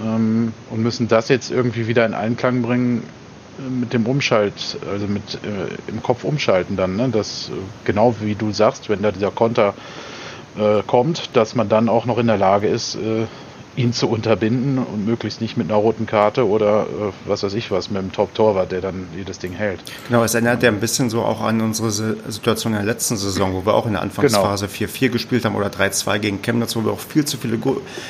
[0.00, 3.02] ähm, und müssen das jetzt irgendwie wieder in Einklang bringen
[3.58, 7.08] äh, mit dem Umschalt, also mit äh, im Kopf umschalten dann, ne?
[7.10, 7.52] Das äh,
[7.84, 9.74] genau wie du sagst, wenn da dieser Konter
[10.56, 13.26] äh, kommt, dass man dann auch noch in der Lage ist, äh,
[13.76, 17.70] ihn zu unterbinden und möglichst nicht mit einer roten Karte oder äh, was weiß ich
[17.70, 19.80] was, mit einem Top-Torwart, der dann jedes Ding hält.
[20.08, 23.54] Genau, es erinnert ja ein bisschen so auch an unsere Situation in der letzten Saison,
[23.54, 24.90] wo wir auch in der Anfangsphase genau.
[24.92, 27.58] 4-4 gespielt haben oder 3-2 gegen Chemnitz, wo wir auch viel zu viele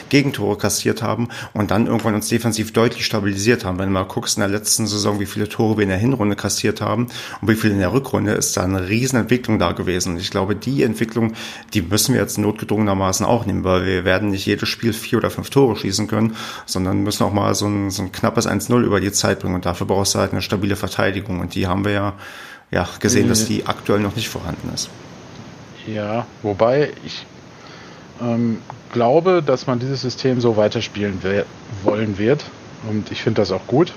[0.08, 3.78] Gegentore kassiert haben und dann irgendwann uns defensiv deutlich stabilisiert haben.
[3.78, 6.36] Wenn du mal guckst in der letzten Saison, wie viele Tore wir in der Hinrunde
[6.36, 7.08] kassiert haben
[7.40, 10.14] und wie viele in der Rückrunde, ist da eine riesen Entwicklung da gewesen.
[10.14, 11.32] Und ich glaube, die Entwicklung,
[11.72, 15.30] die müssen wir jetzt notgedrungenermaßen auch nehmen, weil wir werden nicht jedes Spiel vier oder
[15.30, 16.36] fünf Tore schießen können,
[16.66, 19.54] sondern müssen auch mal so ein, so ein knappes 1-0 über die Zeit bringen.
[19.54, 21.40] Und dafür brauchst du halt eine stabile Verteidigung.
[21.40, 22.12] Und die haben wir ja,
[22.70, 24.90] ja gesehen, dass die aktuell noch nicht vorhanden ist.
[25.86, 27.24] Ja, wobei ich
[28.20, 28.58] ähm,
[28.92, 31.20] glaube, dass man dieses System so weiterspielen
[31.82, 32.44] wollen wird.
[32.88, 33.92] Und ich finde das auch gut.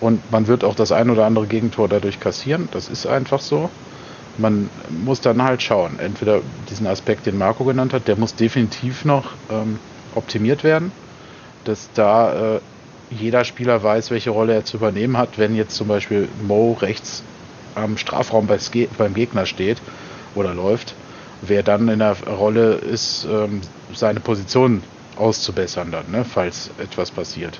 [0.00, 2.68] Und man wird auch das ein oder andere Gegentor dadurch kassieren.
[2.72, 3.70] Das ist einfach so.
[4.38, 4.68] Man
[5.04, 5.98] muss dann halt schauen.
[5.98, 9.78] Entweder diesen Aspekt, den Marco genannt hat, der muss definitiv noch ähm,
[10.14, 10.92] optimiert werden
[11.64, 12.60] dass da äh,
[13.10, 17.22] jeder Spieler weiß, welche Rolle er zu übernehmen hat, wenn jetzt zum Beispiel Mo rechts
[17.74, 19.78] am Strafraum beim Gegner steht
[20.34, 20.94] oder läuft,
[21.42, 24.82] wer dann in der Rolle ist, ähm, seine Position
[25.16, 27.58] auszubessern dann, ne, falls etwas passiert.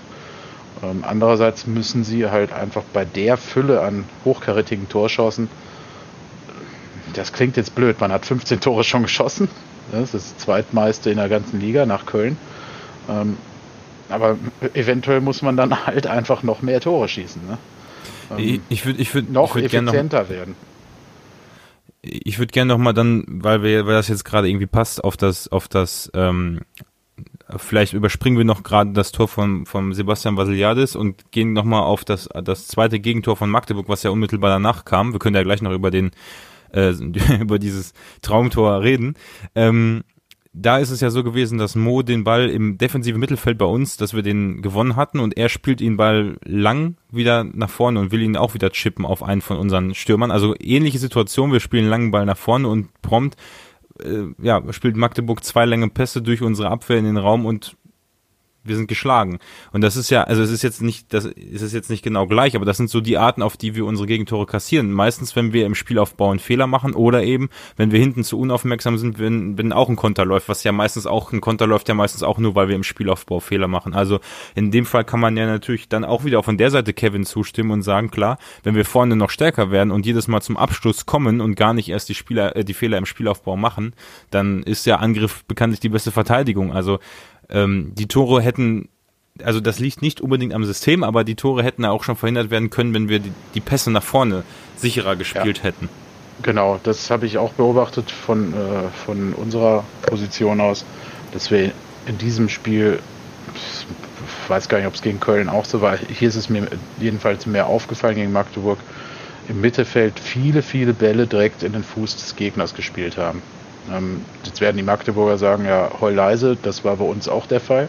[0.82, 5.48] Ähm, andererseits müssen sie halt einfach bei der Fülle an hochkarätigen Torschancen,
[7.14, 9.48] das klingt jetzt blöd, man hat 15 Tore schon geschossen,
[9.92, 12.36] das ist das zweitmeiste in der ganzen Liga nach Köln.
[13.08, 13.36] Ähm,
[14.08, 14.36] aber
[14.74, 17.42] eventuell muss man dann halt einfach noch mehr Tore schießen.
[17.46, 17.58] Ne?
[18.36, 20.56] Ähm, ich würde ich würd, noch ich würd effizienter noch, werden.
[22.02, 25.16] Ich würde gerne noch mal dann, weil wir, weil das jetzt gerade irgendwie passt auf
[25.16, 26.60] das, auf das, ähm,
[27.56, 31.80] vielleicht überspringen wir noch gerade das Tor von vom Sebastian Vasiliadis und gehen noch mal
[31.80, 35.12] auf das das zweite Gegentor von Magdeburg, was ja unmittelbar danach kam.
[35.12, 36.10] Wir können ja gleich noch über den
[36.74, 36.90] äh,
[37.40, 39.14] über dieses Traumtor reden.
[39.54, 40.02] Ähm,
[40.56, 43.96] da ist es ja so gewesen, dass Mo den Ball im defensiven Mittelfeld bei uns,
[43.96, 48.12] dass wir den gewonnen hatten und er spielt ihn Ball lang wieder nach vorne und
[48.12, 50.30] will ihn auch wieder chippen auf einen von unseren Stürmern.
[50.30, 53.36] Also ähnliche Situation, wir spielen langen Ball nach vorne und prompt
[54.02, 57.76] äh, ja, spielt Magdeburg zwei lange Pässe durch unsere Abwehr in den Raum und
[58.64, 59.38] wir sind geschlagen.
[59.72, 62.26] Und das ist ja, also es ist jetzt nicht, das ist es jetzt nicht genau
[62.26, 64.90] gleich, aber das sind so die Arten, auf die wir unsere Gegentore kassieren.
[64.92, 68.98] Meistens, wenn wir im Spielaufbau einen Fehler machen oder eben, wenn wir hinten zu unaufmerksam
[68.98, 71.94] sind, wenn, wenn auch ein Konter läuft, was ja meistens auch, ein Konter läuft ja
[71.94, 73.94] meistens auch nur, weil wir im Spielaufbau Fehler machen.
[73.94, 74.20] Also
[74.54, 77.70] in dem Fall kann man ja natürlich dann auch wieder von der Seite Kevin zustimmen
[77.70, 81.40] und sagen, klar, wenn wir vorne noch stärker werden und jedes Mal zum Abschluss kommen
[81.40, 83.94] und gar nicht erst die Spieler, äh, die Fehler im Spielaufbau machen,
[84.30, 86.72] dann ist der Angriff bekanntlich die beste Verteidigung.
[86.72, 86.98] Also
[87.50, 88.88] ähm, die Tore hätten,
[89.42, 92.70] also das liegt nicht unbedingt am System, aber die Tore hätten auch schon verhindert werden
[92.70, 94.44] können, wenn wir die, die Pässe nach vorne
[94.76, 95.64] sicherer gespielt ja.
[95.64, 95.88] hätten.
[96.42, 100.84] Genau, das habe ich auch beobachtet von, äh, von unserer Position aus,
[101.32, 101.72] dass wir
[102.06, 102.98] in diesem Spiel,
[103.54, 103.86] ich
[104.50, 106.66] weiß gar nicht, ob es gegen Köln auch so war, hier ist es mir
[106.98, 108.78] jedenfalls mehr aufgefallen gegen Magdeburg,
[109.48, 113.42] im Mittelfeld viele, viele Bälle direkt in den Fuß des Gegners gespielt haben.
[113.92, 117.60] Ähm, jetzt werden die Magdeburger sagen, ja, heul leise, das war bei uns auch der
[117.60, 117.88] Fall.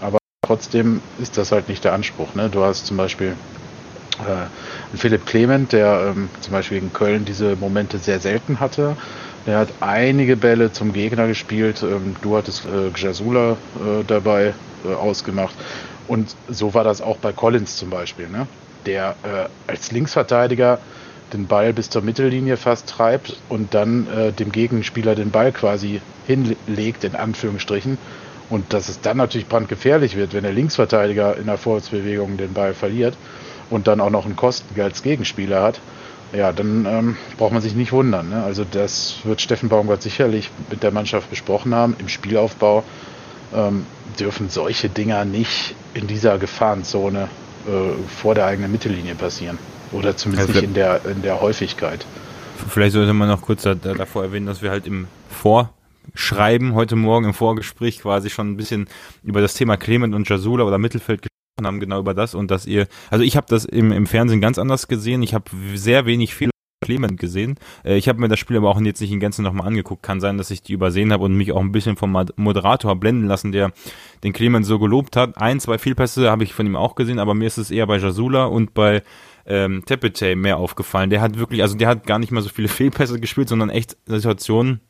[0.00, 2.34] Aber trotzdem ist das halt nicht der Anspruch.
[2.34, 2.48] Ne?
[2.50, 3.34] Du hast zum Beispiel
[4.18, 8.96] äh, Philipp Clement, der ähm, zum Beispiel gegen Köln diese Momente sehr selten hatte.
[9.46, 11.82] Der hat einige Bälle zum Gegner gespielt.
[11.82, 15.54] Ähm, du hattest äh, Gjasula äh, dabei äh, ausgemacht.
[16.06, 18.46] Und so war das auch bei Collins zum Beispiel, ne?
[18.86, 20.78] der äh, als Linksverteidiger
[21.32, 26.00] den Ball bis zur Mittellinie fast treibt und dann äh, dem Gegenspieler den Ball quasi
[26.26, 27.98] hinlegt, in Anführungsstrichen.
[28.50, 32.72] Und dass es dann natürlich brandgefährlich wird, wenn der Linksverteidiger in der Vorwärtsbewegung den Ball
[32.72, 33.16] verliert
[33.68, 35.80] und dann auch noch einen Kosten als Gegenspieler hat,
[36.32, 38.30] ja, dann ähm, braucht man sich nicht wundern.
[38.30, 38.42] Ne?
[38.42, 41.96] Also das wird Steffen Baumgart sicherlich mit der Mannschaft besprochen haben.
[41.98, 42.84] Im Spielaufbau
[43.54, 43.86] ähm,
[44.18, 47.28] dürfen solche Dinger nicht in dieser Gefahrenzone
[47.66, 47.70] äh,
[48.08, 49.58] vor der eigenen Mittellinie passieren.
[49.92, 52.04] Oder zumindest also nicht in der, in der Häufigkeit.
[52.68, 57.26] Vielleicht sollte man noch kurz da, davor erwähnen, dass wir halt im Vorschreiben heute Morgen
[57.26, 58.88] im Vorgespräch quasi schon ein bisschen
[59.22, 62.66] über das Thema Clement und Jasula oder Mittelfeld gesprochen haben, genau über das und dass
[62.66, 65.22] ihr, also ich habe das im, im Fernsehen ganz anders gesehen.
[65.22, 67.56] Ich habe sehr wenig Fehler Clement gesehen.
[67.84, 70.02] Äh, ich habe mir das Spiel aber auch jetzt nicht in Gänze nochmal angeguckt.
[70.02, 73.26] Kann sein, dass ich die übersehen habe und mich auch ein bisschen vom Moderator blenden
[73.26, 73.72] lassen, der
[74.24, 75.36] den Clement so gelobt hat.
[75.36, 77.98] Ein, zwei Fehlpässe habe ich von ihm auch gesehen, aber mir ist es eher bei
[77.98, 79.02] Jasula und bei
[79.48, 81.10] ähm, Tepete mehr aufgefallen.
[81.10, 83.96] Der hat wirklich, also der hat gar nicht mal so viele Fehlpässe gespielt, sondern echt
[84.06, 84.80] Situationen,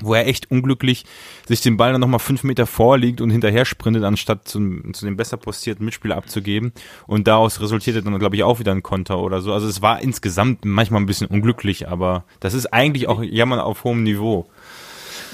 [0.00, 1.04] wo er echt unglücklich
[1.46, 5.16] sich den Ball dann nochmal fünf Meter vorliegt und hinterher sprintet, anstatt zum, zu dem
[5.16, 6.72] besser postierten Mitspieler abzugeben.
[7.08, 9.52] Und daraus resultierte dann, glaube ich, auch wieder ein Konter oder so.
[9.52, 13.82] Also es war insgesamt manchmal ein bisschen unglücklich, aber das ist eigentlich auch Jammern auf
[13.82, 14.46] hohem Niveau.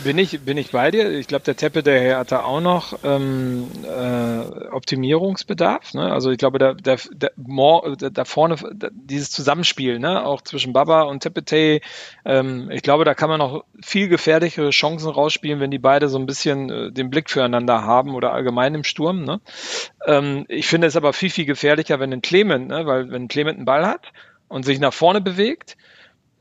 [0.02, 1.10] Bin ich, bin ich bei dir.
[1.10, 5.94] Ich glaube, der Teppe, der hat da auch noch ähm, äh, Optimierungsbedarf.
[5.94, 6.12] Ne?
[6.12, 7.28] Also ich glaube, da, da, da,
[8.10, 10.24] da vorne da, dieses Zusammenspiel, ne?
[10.26, 11.80] auch zwischen Baba und Tepete,
[12.24, 16.18] ähm, ich glaube, da kann man noch viel gefährlichere Chancen rausspielen, wenn die beide so
[16.18, 19.24] ein bisschen äh, den Blick füreinander haben oder allgemein im Sturm.
[19.24, 19.40] Ne?
[20.06, 22.86] Ähm, ich finde es aber viel, viel gefährlicher, wenn ein Clement, ne?
[22.86, 24.12] weil wenn Clement einen Ball hat
[24.48, 25.76] und sich nach vorne bewegt,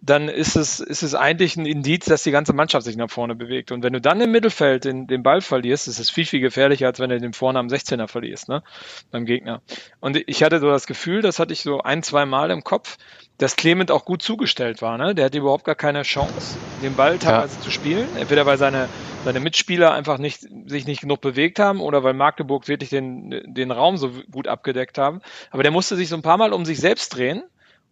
[0.06, 3.36] dann ist es, ist es eigentlich ein Indiz, dass die ganze Mannschaft sich nach vorne
[3.36, 3.72] bewegt.
[3.72, 6.88] Und wenn du dann im Mittelfeld den, den Ball verlierst, ist es viel, viel gefährlicher,
[6.88, 8.64] als wenn du den vorne am 16er verlierst, ne?
[9.12, 9.62] Beim Gegner.
[10.02, 12.98] Und ich hatte so das Gefühl, das hatte ich so ein, zwei Mal im Kopf,
[13.38, 15.16] dass Clement auch gut zugestellt war, ne?
[15.16, 17.62] Der hatte überhaupt gar keine Chance, den Ball teilweise ja.
[17.62, 18.10] zu spielen.
[18.18, 18.90] Entweder weil seine,
[19.24, 23.72] seine Mitspieler einfach nicht, sich nicht genug bewegt haben oder weil Magdeburg wirklich den, den
[23.72, 25.22] Raum so gut abgedeckt haben.
[25.50, 27.44] Aber der musste sich so ein paar Mal um sich selbst drehen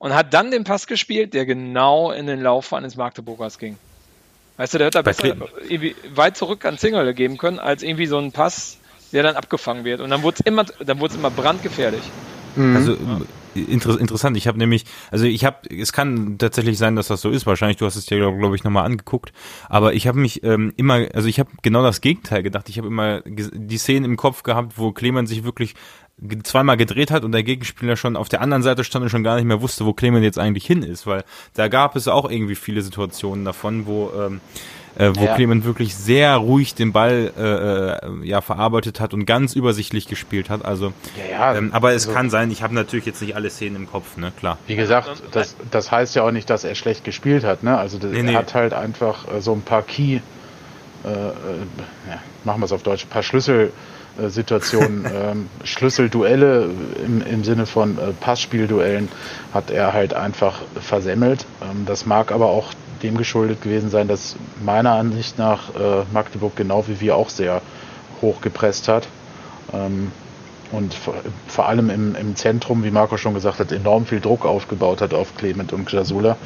[0.01, 3.77] und hat dann den Pass gespielt, der genau in den Lauf eines Magdeburgers ging.
[4.57, 5.35] Weißt du, der hätte da besser
[5.69, 8.77] irgendwie weit zurück an Zingerle geben können, als irgendwie so ein Pass,
[9.13, 10.01] der dann abgefangen wird.
[10.01, 12.01] Und dann wurde es immer, dann wurde es immer brandgefährlich.
[12.55, 12.75] Mhm.
[12.75, 12.97] Also
[13.53, 14.37] inter interessant.
[14.37, 17.45] Ich habe nämlich, also ich habe, es kann tatsächlich sein, dass das so ist.
[17.45, 19.33] Wahrscheinlich, du hast es dir glaube ich nochmal angeguckt.
[19.69, 22.69] Aber ich habe mich ähm, immer, also ich habe genau das Gegenteil gedacht.
[22.69, 25.75] Ich habe immer die Szenen im Kopf gehabt, wo Clemens sich wirklich
[26.43, 29.35] zweimal gedreht hat und der Gegenspieler schon auf der anderen Seite stand und schon gar
[29.35, 31.23] nicht mehr wusste, wo Clement jetzt eigentlich hin ist, weil
[31.55, 34.41] da gab es auch irgendwie viele Situationen davon, wo ähm,
[34.97, 35.35] äh, wo ja.
[35.35, 40.49] Clement wirklich sehr ruhig den Ball äh, äh, ja verarbeitet hat und ganz übersichtlich gespielt
[40.49, 40.65] hat.
[40.65, 42.51] Also, ja, ja, ähm, aber es also, kann sein.
[42.51, 44.57] Ich habe natürlich jetzt nicht alle Szenen im Kopf, ne, klar.
[44.67, 47.77] Wie gesagt, das, das heißt ja auch nicht, dass er schlecht gespielt hat, ne?
[47.77, 48.33] Also das, nee, nee.
[48.33, 50.17] er hat halt einfach äh, so ein paar Key, äh,
[51.07, 51.21] äh,
[52.09, 53.71] ja, machen wir es auf Deutsch, ein paar Schlüssel
[54.27, 56.69] Situationen, ähm, Schlüsselduelle
[57.05, 59.09] im, im Sinne von äh, Passspielduellen
[59.53, 61.45] hat er halt einfach versemmelt.
[61.61, 66.55] Ähm, das mag aber auch dem geschuldet gewesen sein, dass meiner Ansicht nach äh, Magdeburg
[66.55, 67.61] genau wie wir auch sehr
[68.21, 69.07] hoch gepresst hat.
[69.73, 70.11] Ähm,
[70.71, 71.15] und vor,
[71.47, 75.13] vor allem im, im, Zentrum, wie Marco schon gesagt hat, enorm viel Druck aufgebaut hat
[75.13, 76.37] auf Clement und Jasula.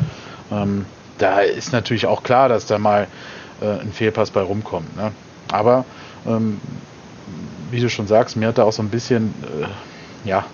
[0.51, 0.85] Ähm,
[1.17, 3.07] da ist natürlich auch klar, dass da mal
[3.61, 4.95] äh, ein Fehlpass bei rumkommt.
[4.97, 5.11] Ne?
[5.51, 5.85] Aber
[6.25, 6.59] ähm,
[7.71, 10.45] wie du schon sagst, mir hat da auch so ein bisschen, äh, ja,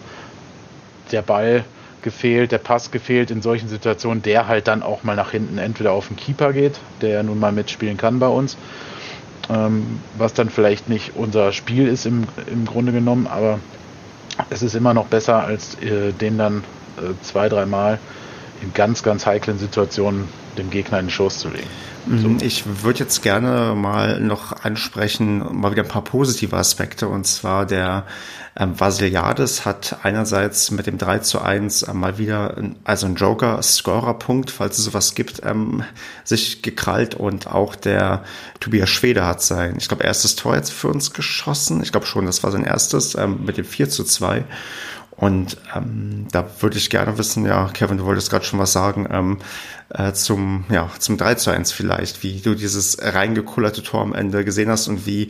[1.11, 1.65] der Ball
[2.01, 5.91] gefehlt, der Pass gefehlt in solchen Situationen, der halt dann auch mal nach hinten entweder
[5.91, 8.57] auf den Keeper geht, der ja nun mal mitspielen kann bei uns,
[9.49, 13.59] ähm, was dann vielleicht nicht unser Spiel ist im, im Grunde genommen, aber
[14.49, 16.63] es ist immer noch besser, als äh, den dann
[16.97, 17.99] äh, zwei, dreimal
[18.61, 21.67] in ganz, ganz heiklen Situationen dem Gegner in den Schoß zu legen.
[22.07, 22.29] So.
[22.29, 22.37] Mhm.
[22.41, 27.07] Ich würde jetzt gerne mal noch ansprechen, mal wieder ein paar positive Aspekte.
[27.07, 28.05] Und zwar der
[28.57, 34.49] ähm, Vasiliades hat einerseits mit dem 3 zu 1 äh, mal wieder, also ein Joker-Scorer-Punkt,
[34.49, 35.83] falls es sowas gibt, ähm,
[36.23, 37.13] sich gekrallt.
[37.13, 38.23] Und auch der
[38.59, 41.83] Tobias Schwede hat sein, ich glaube, erstes Tor jetzt für uns geschossen.
[41.83, 44.43] Ich glaube schon, das war sein erstes ähm, mit dem 4 zu 2.
[45.21, 49.07] Und ähm, da würde ich gerne wissen, ja, Kevin, du wolltest gerade schon was sagen,
[49.11, 49.37] ähm,
[49.93, 54.45] äh, zum, ja, zum 3 zu 1 vielleicht, wie du dieses reingekullerte Tor am Ende
[54.45, 55.29] gesehen hast und wie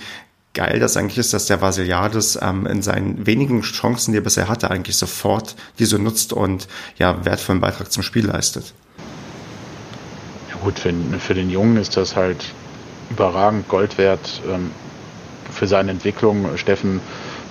[0.53, 4.49] geil das eigentlich ist, dass der Vasiliades ähm, in seinen wenigen Chancen, die er bisher
[4.49, 8.73] hatte, eigentlich sofort diese nutzt und ja, wertvollen Beitrag zum Spiel leistet.
[10.49, 12.53] Ja gut, für, für den Jungen ist das halt
[13.09, 14.71] überragend Gold wert ähm,
[15.51, 16.57] für seine Entwicklung.
[16.57, 16.99] Steffen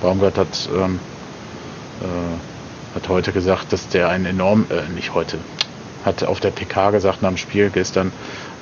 [0.02, 0.98] Baumgart hat ähm,
[2.00, 5.38] äh, hat heute gesagt, dass der einen enorm, äh, nicht heute,
[6.04, 8.12] hat auf der PK gesagt nach dem Spiel gestern,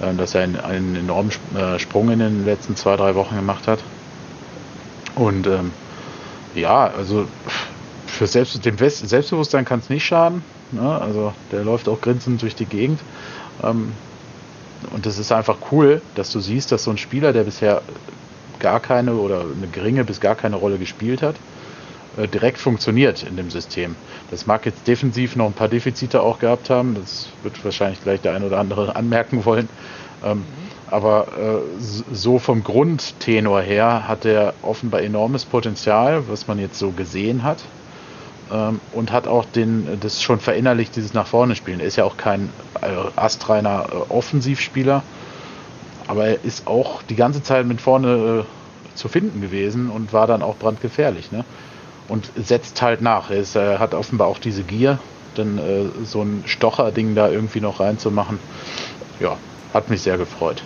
[0.01, 3.81] äh, dass er einen, enormen äh, Sprung in den letzten zwei, drei Wochen gemacht hat.
[5.15, 5.73] Und ähm,
[6.55, 7.27] ja, also
[8.07, 10.43] für Selbst, dem Selbstbewusstsein kann es nicht schaden.
[10.73, 11.01] Ne?
[11.01, 13.01] Also der läuft auch grinsend durch die Gegend.
[13.63, 13.93] Ähm,
[14.93, 17.83] und das ist einfach cool, dass du siehst, dass so ein Spieler, der bisher
[18.61, 21.37] gar keine oder eine geringe bis gar keine Rolle gespielt hat,
[22.27, 23.95] direkt funktioniert in dem System.
[24.31, 28.21] Das mag jetzt defensiv noch ein paar Defizite auch gehabt haben, das wird wahrscheinlich gleich
[28.21, 29.69] der ein oder andere anmerken wollen.
[30.25, 30.45] Ähm, mhm.
[30.91, 31.81] Aber äh,
[32.13, 37.59] so vom Grundtenor her hat er offenbar enormes Potenzial, was man jetzt so gesehen hat.
[38.51, 41.81] Ähm, und hat auch den, das schon verinnerlicht, dieses nach vorne spielen.
[41.81, 42.49] Er ist ja auch kein
[42.81, 45.03] äh, astreiner äh, Offensivspieler,
[46.07, 50.27] aber er ist auch die ganze Zeit mit vorne äh, zu finden gewesen und war
[50.27, 51.31] dann auch brandgefährlich.
[51.31, 51.45] Ne?
[52.09, 53.31] Und setzt halt nach.
[53.31, 54.99] Er ist, äh, hat offenbar auch diese Gier,
[55.35, 58.39] dann äh, so ein Stocher-Ding da irgendwie noch reinzumachen.
[59.21, 59.37] Ja,
[59.75, 60.63] hat mich sehr gefreut.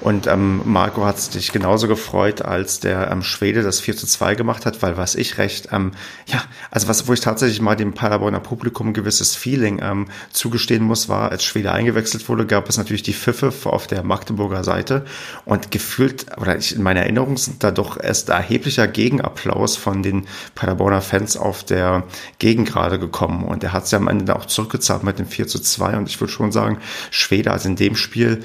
[0.00, 4.36] Und ähm, Marco hat sich genauso gefreut, als der ähm, Schwede das 4 zu 2
[4.36, 5.92] gemacht hat, weil was ich recht, ähm,
[6.26, 10.84] ja, also was, wo ich tatsächlich mal dem Paderborner Publikum ein gewisses Feeling ähm, zugestehen
[10.84, 15.04] muss, war, als Schwede eingewechselt wurde, gab es natürlich die Pfiffe auf der Magdeburger Seite.
[15.44, 20.26] Und gefühlt, oder ich, in meiner Erinnerung sind da doch erst erheblicher Gegenapplaus von den
[20.54, 22.04] Paderborner Fans auf der
[22.38, 23.44] Gegengrade gekommen.
[23.44, 26.20] Und er hat ja am Ende auch zurückgezahlt mit dem 4 zu 2 und ich
[26.20, 26.78] würde schon sagen,
[27.10, 28.44] Schwede hat in dem Spiel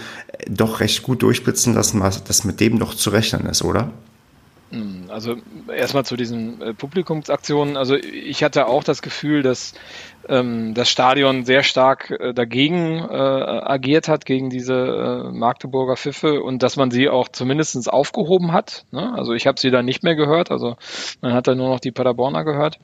[0.49, 3.91] doch recht gut durchblitzen lassen, dass mit dem noch zu rechnen ist, oder?
[4.73, 5.35] Hm, also
[5.71, 7.77] erstmal zu diesen äh, Publikumsaktionen.
[7.77, 9.73] Also ich hatte auch das Gefühl, dass
[10.27, 16.41] ähm, das Stadion sehr stark äh, dagegen äh, agiert hat, gegen diese äh, Magdeburger Pfiffe
[16.41, 18.85] und dass man sie auch zumindest aufgehoben hat.
[18.91, 19.13] Ne?
[19.13, 20.75] Also ich habe sie dann nicht mehr gehört, also
[21.21, 22.79] man hat dann nur noch die Paderborner gehört.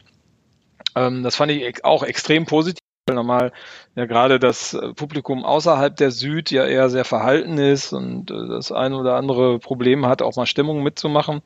[0.95, 3.51] Ähm, das fand ich auch extrem positiv normal
[3.95, 8.47] ja gerade das äh, Publikum außerhalb der Süd ja eher sehr verhalten ist und äh,
[8.47, 11.41] das ein oder andere Problem hat, auch mal Stimmung mitzumachen.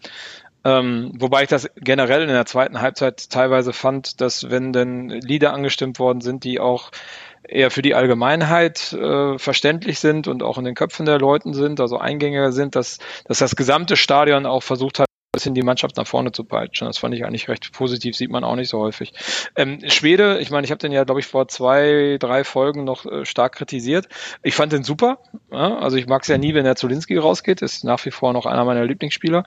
[0.66, 5.54] Ähm, wobei ich das generell in der zweiten Halbzeit teilweise fand, dass wenn denn Lieder
[5.54, 6.92] angestimmt worden sind, die auch
[7.46, 11.82] eher für die Allgemeinheit äh, verständlich sind und auch in den Köpfen der Leuten sind,
[11.82, 16.08] also eingängiger sind, dass, dass das gesamte Stadion auch versucht hat, bisschen die Mannschaft nach
[16.08, 16.88] vorne zu peitschen.
[16.88, 19.14] Das fand ich eigentlich recht positiv, sieht man auch nicht so häufig.
[19.56, 23.06] Ähm, Schwede, ich meine, ich habe den ja, glaube ich, vor zwei, drei Folgen noch
[23.06, 24.08] äh, stark kritisiert.
[24.44, 25.18] Ich fand den super.
[25.52, 25.78] Ja?
[25.80, 27.64] Also ich mag es ja nie, wenn der Zulinski rausgeht.
[27.64, 29.44] Ist nach wie vor noch einer meiner Lieblingsspieler.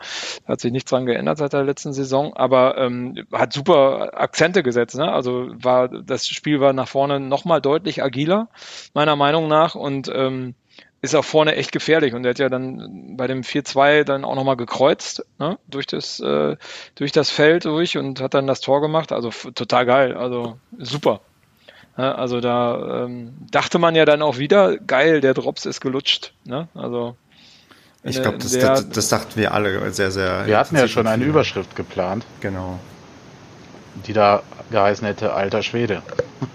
[0.46, 4.96] Hat sich nichts dran geändert seit der letzten Saison, aber ähm, hat super Akzente gesetzt.
[4.96, 5.10] Ne?
[5.10, 8.48] Also war das Spiel war nach vorne nochmal deutlich agiler,
[8.92, 9.76] meiner Meinung nach.
[9.76, 10.56] Und ähm,
[11.02, 14.34] ist auch vorne echt gefährlich und der hat ja dann bei dem 4-2 dann auch
[14.34, 16.56] nochmal gekreuzt, ne, durch das, äh,
[16.94, 19.12] durch das Feld durch und hat dann das Tor gemacht.
[19.12, 21.20] Also total geil, also super.
[21.98, 26.32] Ja, also da ähm, dachte man ja dann auch wieder, geil, der Drops ist gelutscht.
[26.44, 26.68] Ne?
[26.74, 27.16] Also
[28.02, 30.46] ich glaube, das, das, das, dachten wir alle sehr, sehr.
[30.46, 32.24] Wir hatten ja schon eine Überschrift geplant.
[32.40, 32.78] Genau.
[34.06, 36.02] Die da geheißen hätte, alter Schwede.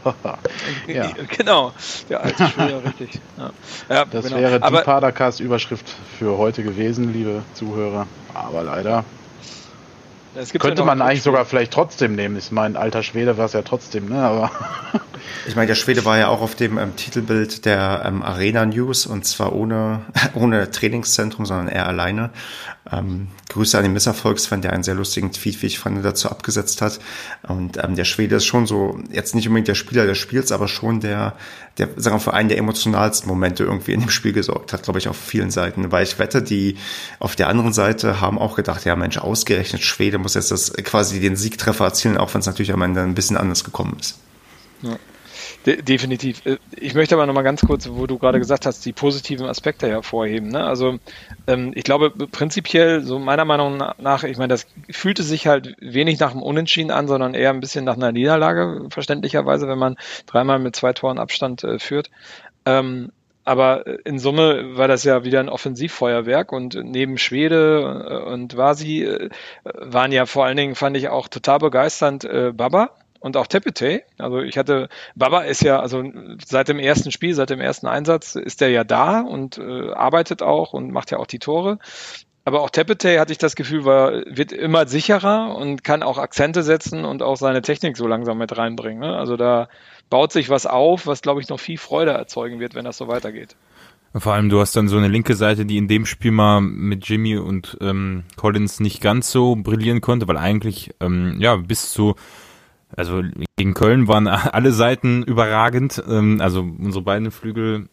[0.87, 1.09] ja.
[1.37, 1.71] Genau,
[2.09, 3.19] der alte Schwede, richtig.
[3.37, 3.51] Ja.
[3.89, 4.37] Ja, das genau.
[4.37, 8.07] wäre die Padercast-Überschrift für heute gewesen, liebe Zuhörer.
[8.33, 9.03] Aber leider.
[10.59, 12.37] Könnte man eigentlich sogar vielleicht trotzdem nehmen.
[12.37, 14.23] Ich meine, alter Schwede war es ja trotzdem, ne?
[14.23, 14.49] Aber
[15.47, 19.05] ich meine, der Schwede war ja auch auf dem ähm, Titelbild der ähm, Arena News
[19.05, 22.29] und zwar ohne, ohne Trainingszentrum, sondern eher alleine.
[22.89, 26.81] Ähm, Grüße an den Misserfolgsfan, der einen sehr lustigen Tweet, wie ich fand, dazu abgesetzt
[26.81, 26.99] hat.
[27.43, 30.69] Und ähm, der Schwede ist schon so, jetzt nicht unbedingt der Spieler des Spiels, aber
[30.69, 31.35] schon der,
[31.77, 34.99] der, sagen wir, für einen der emotionalsten Momente irgendwie in dem Spiel gesorgt hat, glaube
[34.99, 35.91] ich, auf vielen Seiten.
[35.91, 36.77] Weil ich wette, die
[37.19, 41.19] auf der anderen Seite haben auch gedacht, ja Mensch, ausgerechnet Schwede muss jetzt das quasi
[41.19, 44.17] den Siegtreffer erzielen, auch wenn es natürlich am Ende ein bisschen anders gekommen ist.
[44.81, 44.97] Ja.
[45.65, 46.45] De definitiv.
[46.45, 49.87] Äh, ich möchte aber nochmal ganz kurz, wo du gerade gesagt hast, die positiven Aspekte
[49.87, 50.49] hervorheben.
[50.49, 50.63] Ne?
[50.63, 50.97] Also
[51.47, 56.19] ähm, ich glaube prinzipiell, so meiner Meinung nach, ich meine, das fühlte sich halt wenig
[56.19, 60.57] nach einem Unentschieden an, sondern eher ein bisschen nach einer Niederlage, verständlicherweise, wenn man dreimal
[60.57, 62.09] mit zwei Toren Abstand äh, führt.
[62.65, 63.11] Ähm,
[63.43, 69.03] aber in Summe war das ja wieder ein Offensivfeuerwerk und neben Schwede äh, und Vasi
[69.03, 69.29] äh,
[69.63, 74.03] waren ja vor allen Dingen, fand ich auch total begeisternd, Baba, und auch Tepete.
[74.17, 76.03] Also ich hatte, Baba ist ja, also
[76.45, 80.41] seit dem ersten Spiel, seit dem ersten Einsatz ist er ja da und äh, arbeitet
[80.41, 81.77] auch und macht ja auch die Tore.
[82.43, 86.63] Aber auch Tepete hatte ich das Gefühl, war, wird immer sicherer und kann auch Akzente
[86.63, 88.99] setzen und auch seine Technik so langsam mit reinbringen.
[88.99, 89.15] Ne?
[89.15, 89.69] Also da
[90.09, 93.07] baut sich was auf, was glaube ich noch viel Freude erzeugen wird, wenn das so
[93.07, 93.55] weitergeht.
[94.13, 97.07] Vor allem, du hast dann so eine linke Seite, die in dem Spiel mal mit
[97.07, 102.15] Jimmy und ähm, Collins nicht ganz so brillieren konnte, weil eigentlich ähm, ja bis zu
[102.95, 103.23] also
[103.57, 106.01] gegen Köln waren alle Seiten überragend.
[106.07, 107.89] Ähm, also unsere beiden Flügel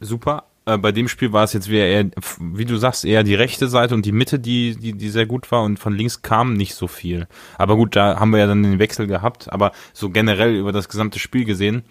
[0.00, 0.44] super.
[0.64, 3.94] Äh, bei dem Spiel war es jetzt eher, wie du sagst, eher die rechte Seite
[3.94, 6.86] und die Mitte, die, die, die sehr gut war und von links kam nicht so
[6.86, 7.28] viel.
[7.58, 9.52] Aber gut, da haben wir ja dann den Wechsel gehabt.
[9.52, 11.84] Aber so generell über das gesamte Spiel gesehen,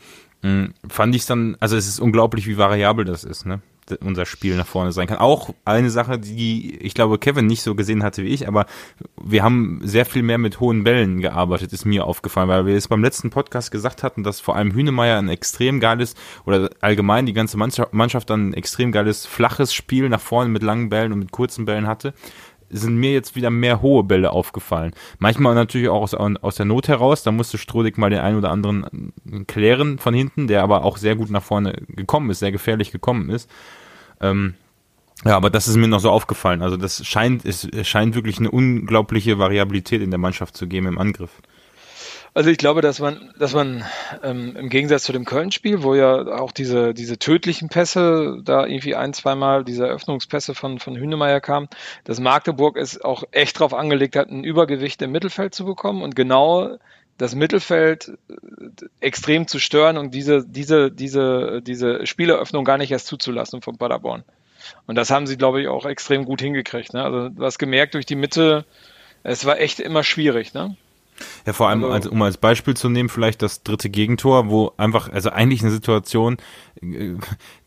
[0.88, 3.62] fand ich dann, also es ist unglaublich, wie variabel das ist, ne?
[4.02, 5.18] Unser Spiel nach vorne sein kann.
[5.18, 8.66] Auch eine Sache, die ich glaube Kevin nicht so gesehen hatte wie ich, aber
[9.22, 12.88] wir haben sehr viel mehr mit hohen Bällen gearbeitet, ist mir aufgefallen, weil wir es
[12.88, 16.16] beim letzten Podcast gesagt hatten, dass vor allem Hünemeyer ein extrem geiles
[16.46, 20.90] oder allgemein die ganze Mannschaft dann ein extrem geiles flaches Spiel nach vorne mit langen
[20.90, 22.14] Bällen und mit kurzen Bällen hatte
[22.70, 24.94] sind mir jetzt wieder mehr hohe Bälle aufgefallen.
[25.20, 28.52] Manchmal natürlich auch aus, aus der Not heraus, da musste Strodig mal den einen oder
[28.52, 29.14] anderen
[29.48, 33.30] klären von hinten, der aber auch sehr gut nach vorne gekommen ist, sehr gefährlich gekommen
[33.30, 33.50] ist.
[34.22, 34.56] Ähm,
[35.24, 36.62] ja, aber das ist mir noch so aufgefallen.
[36.62, 40.98] Also das scheint, es scheint wirklich eine unglaubliche Variabilität in der Mannschaft zu geben im
[40.98, 41.42] Angriff.
[42.36, 43.86] Also ich glaube, dass man, dass man
[44.22, 48.94] ähm, im Gegensatz zu dem Köln-Spiel, wo ja auch diese, diese tödlichen Pässe, da irgendwie
[48.94, 51.70] ein, zweimal diese Eröffnungspässe von, von Hünemeyer kamen,
[52.04, 56.14] dass Magdeburg es auch echt darauf angelegt hat, ein Übergewicht im Mittelfeld zu bekommen und
[56.14, 56.76] genau
[57.18, 58.34] das Mittelfeld äh,
[59.00, 64.26] extrem zu stören und diese, diese, diese, diese Spieleröffnung gar nicht erst zuzulassen von Paderborn.
[64.88, 66.94] Und das haben sie, glaube ich, auch extrem gut hingekriegt.
[66.94, 67.02] Ne?
[67.02, 68.66] Also du hast gemerkt, durch die Mitte,
[69.24, 70.54] es war echt immer schwierig.
[70.54, 70.76] Ne?
[71.46, 75.10] Ja, vor allem, also, um als Beispiel zu nehmen, vielleicht das dritte Gegentor, wo einfach,
[75.10, 76.38] also eigentlich eine Situation,
[76.82, 77.16] äh,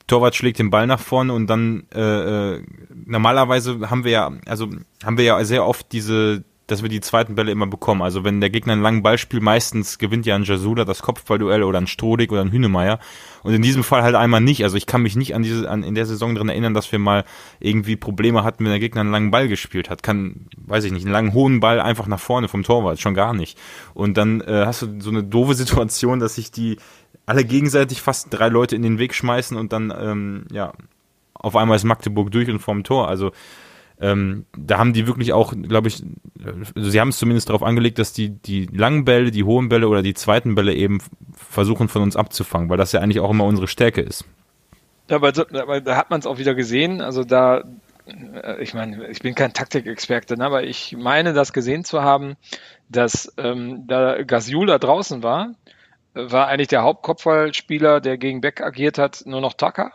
[0.07, 2.62] Torwart schlägt den Ball nach vorne und dann äh, äh,
[3.05, 4.68] normalerweise haben wir ja, also
[5.05, 8.02] haben wir ja sehr oft diese dass wir die zweiten Bälle immer bekommen.
[8.02, 11.62] Also wenn der Gegner einen langen Ball spielt, meistens gewinnt ja ein Jasula das Kopfballduell
[11.62, 13.00] oder ein Strodig oder ein Hünemeyer.
[13.42, 14.62] Und in diesem Fall halt einmal nicht.
[14.62, 16.98] Also ich kann mich nicht an diese, an, in der Saison drin erinnern, dass wir
[16.98, 17.24] mal
[17.58, 20.02] irgendwie Probleme hatten, wenn der Gegner einen langen Ball gespielt hat.
[20.02, 23.32] Kann, weiß ich nicht, einen langen hohen Ball einfach nach vorne vom Torwart, schon gar
[23.32, 23.58] nicht.
[23.94, 26.76] Und dann äh, hast du so eine doofe Situation, dass sich die
[27.24, 30.72] alle gegenseitig fast drei Leute in den Weg schmeißen und dann, ähm, ja,
[31.32, 33.08] auf einmal ist Magdeburg durch und vorm Tor.
[33.08, 33.32] Also
[34.01, 36.03] ähm, da haben die wirklich auch, glaube ich,
[36.76, 39.88] also sie haben es zumindest darauf angelegt, dass die, die langen Bälle, die hohen Bälle
[39.88, 41.01] oder die zweiten Bälle eben
[41.34, 44.24] versuchen von uns abzufangen, weil das ja eigentlich auch immer unsere Stärke ist.
[45.09, 47.01] Ja, aber, aber da hat man es auch wieder gesehen.
[47.01, 47.64] Also da,
[48.07, 52.36] äh, ich meine, ich bin kein Taktikexperte, ne, aber ich meine, das gesehen zu haben,
[52.88, 55.55] dass ähm, da Gasiul da draußen war,
[56.14, 59.92] war eigentlich der Hauptkopfballspieler, der gegen Beck agiert hat, nur noch Tucker.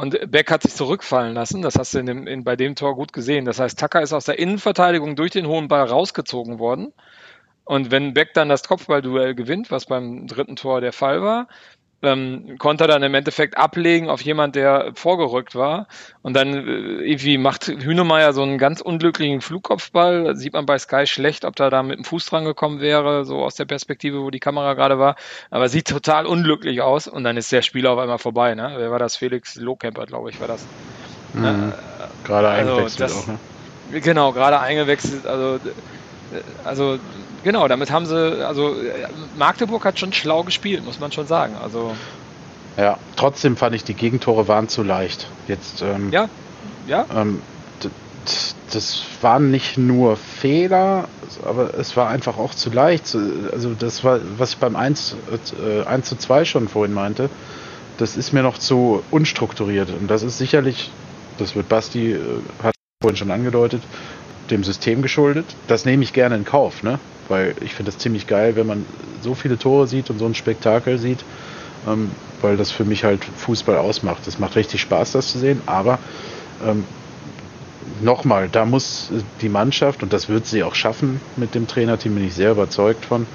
[0.00, 1.60] Und Beck hat sich zurückfallen lassen.
[1.60, 3.44] Das hast du in dem, in, bei dem Tor gut gesehen.
[3.44, 6.94] Das heißt, Tucker ist aus der Innenverteidigung durch den hohen Ball rausgezogen worden.
[7.64, 11.48] Und wenn Beck dann das Kopfballduell gewinnt, was beim dritten Tor der Fall war,
[12.02, 15.86] ähm, konnte er dann im Endeffekt ablegen auf jemand, der vorgerückt war.
[16.22, 20.24] Und dann äh, irgendwie macht Hünemeyer so einen ganz unglücklichen Flugkopfball.
[20.24, 23.24] Da sieht man bei Sky schlecht, ob er da mit dem Fuß dran gekommen wäre,
[23.24, 25.16] so aus der Perspektive, wo die Kamera gerade war.
[25.50, 27.06] Aber sieht total unglücklich aus.
[27.06, 28.54] Und dann ist der Spieler auf einmal vorbei.
[28.54, 28.74] Ne?
[28.76, 29.16] Wer war das?
[29.16, 30.66] Felix Lohkemper, glaube ich, war das.
[31.34, 31.44] Mhm.
[31.44, 33.38] Äh, gerade also eingewechselt das, auch, ne?
[34.00, 35.26] Genau, gerade eingewechselt.
[35.26, 35.58] Also, äh,
[36.64, 36.98] also
[37.44, 38.76] genau, damit haben sie, also
[39.36, 41.56] Magdeburg hat schon schlau gespielt, muss man schon sagen.
[41.60, 41.94] Also
[42.76, 45.26] ja, trotzdem fand ich die Gegentore waren zu leicht.
[45.48, 46.28] Jetzt ähm, ja,
[46.86, 47.06] ja.
[47.14, 47.42] Ähm,
[48.72, 51.08] das waren nicht nur Fehler,
[51.44, 53.16] aber es war einfach auch zu leicht.
[53.52, 55.16] Also das war, was ich beim 1,
[55.62, 57.30] äh, 1 zu 2 schon vorhin meinte,
[57.98, 59.90] das ist mir noch zu unstrukturiert.
[59.90, 60.90] Und das ist sicherlich,
[61.38, 62.18] das wird Basti, äh,
[62.62, 63.82] hat vorhin schon angedeutet,
[64.50, 65.46] dem System geschuldet.
[65.66, 66.98] Das nehme ich gerne in Kauf, ne?
[67.30, 68.84] Weil ich finde es ziemlich geil, wenn man
[69.22, 71.24] so viele Tore sieht und so ein Spektakel sieht,
[71.88, 72.10] ähm,
[72.42, 74.26] weil das für mich halt Fußball ausmacht.
[74.26, 75.98] Es macht richtig Spaß, das zu sehen, aber
[76.66, 76.84] ähm,
[78.02, 79.10] nochmal, da muss
[79.40, 83.04] die Mannschaft, und das wird sie auch schaffen mit dem Trainerteam, bin ich sehr überzeugt
[83.04, 83.26] von,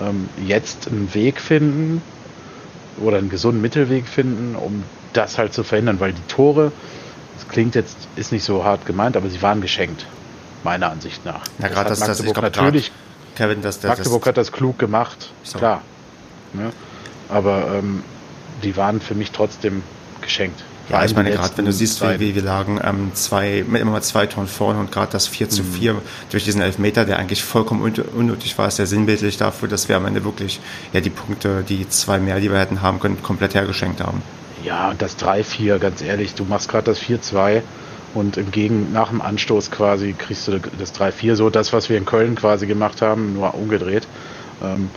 [0.00, 2.02] ähm, jetzt einen Weg finden
[2.98, 4.82] oder einen gesunden Mittelweg finden, um
[5.12, 6.72] das halt zu verhindern, weil die Tore,
[7.36, 10.06] das klingt jetzt, ist nicht so hart gemeint, aber sie waren geschenkt,
[10.62, 11.42] meiner Ansicht nach.
[11.58, 12.90] Ja, gerade das, das, ich glaub, natürlich
[13.34, 15.58] Kevin, dass der Magdeburg das hat das klug gemacht, so.
[15.58, 15.82] klar.
[16.52, 16.72] Ne?
[17.28, 18.02] Aber ähm,
[18.62, 19.82] die waren für mich trotzdem
[20.20, 20.62] geschenkt.
[20.90, 24.02] Ja, ich meine, gerade wenn du siehst, wie, wie wir lagen ähm, zwei, mit immer
[24.02, 25.98] zwei Tonnen vorne und gerade das 4 zu 4 mhm.
[26.30, 30.04] durch diesen Elfmeter, der eigentlich vollkommen unnötig war, ist ja sinnbildlich dafür, dass wir am
[30.04, 30.60] Ende wirklich
[30.92, 34.22] ja die Punkte, die zwei mehr, die wir hätten haben können, komplett hergeschenkt haben.
[34.62, 37.62] Ja, und das 3-4, ganz ehrlich, du machst gerade das 4-2
[38.14, 41.98] und im Gegen nach dem Anstoß quasi kriegst du das 3-4, so das, was wir
[41.98, 44.06] in Köln quasi gemacht haben, nur umgedreht.
[44.62, 44.90] Ähm,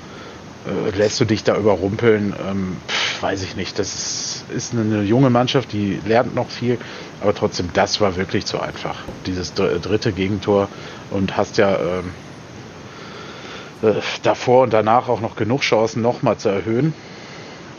[0.65, 2.34] äh, lässt du dich da überrumpeln?
[2.47, 3.80] Ähm, pf, weiß ich nicht.
[3.80, 6.78] Das ist, ist eine, junge Mannschaft, die lernt noch viel,
[7.22, 8.99] aber trotzdem, das war wirklich zu einfach.
[9.26, 10.70] Dieses dritte Gegentor
[11.09, 12.11] und hast ja ähm,
[13.82, 16.93] äh, davor und danach auch noch genug Chancen, nochmal zu erhöhen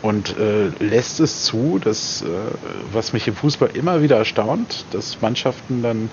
[0.03, 2.27] und äh, lässt es zu, dass, äh,
[2.93, 6.11] was mich im Fußball immer wieder erstaunt, dass Mannschaften dann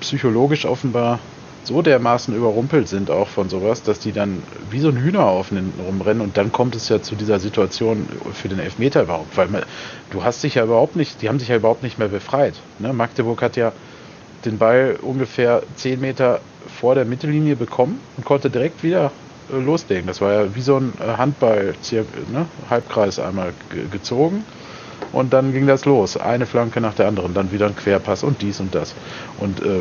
[0.00, 1.18] psychologisch offenbar
[1.64, 5.80] so dermaßen überrumpelt sind auch von sowas, dass die dann wie so ein Hühnerhaufen hinten
[5.80, 9.62] rumrennen und dann kommt es ja zu dieser Situation für den Elfmeter überhaupt, weil man,
[10.10, 12.54] du hast dich ja überhaupt nicht, die haben sich ja überhaupt nicht mehr befreit.
[12.78, 12.92] Ne?
[12.92, 13.72] Magdeburg hat ja
[14.44, 19.10] den Ball ungefähr 10 Meter vor der Mittellinie bekommen und konnte direkt wieder
[19.52, 20.06] äh, loslegen.
[20.06, 21.74] Das war ja wie so ein äh, Handball,
[22.32, 22.46] ne?
[22.70, 23.52] Halbkreis einmal
[23.90, 24.44] gezogen
[25.12, 26.16] und dann ging das los.
[26.16, 28.94] Eine Flanke nach der anderen, dann wieder ein Querpass und dies und das.
[29.38, 29.80] Und äh,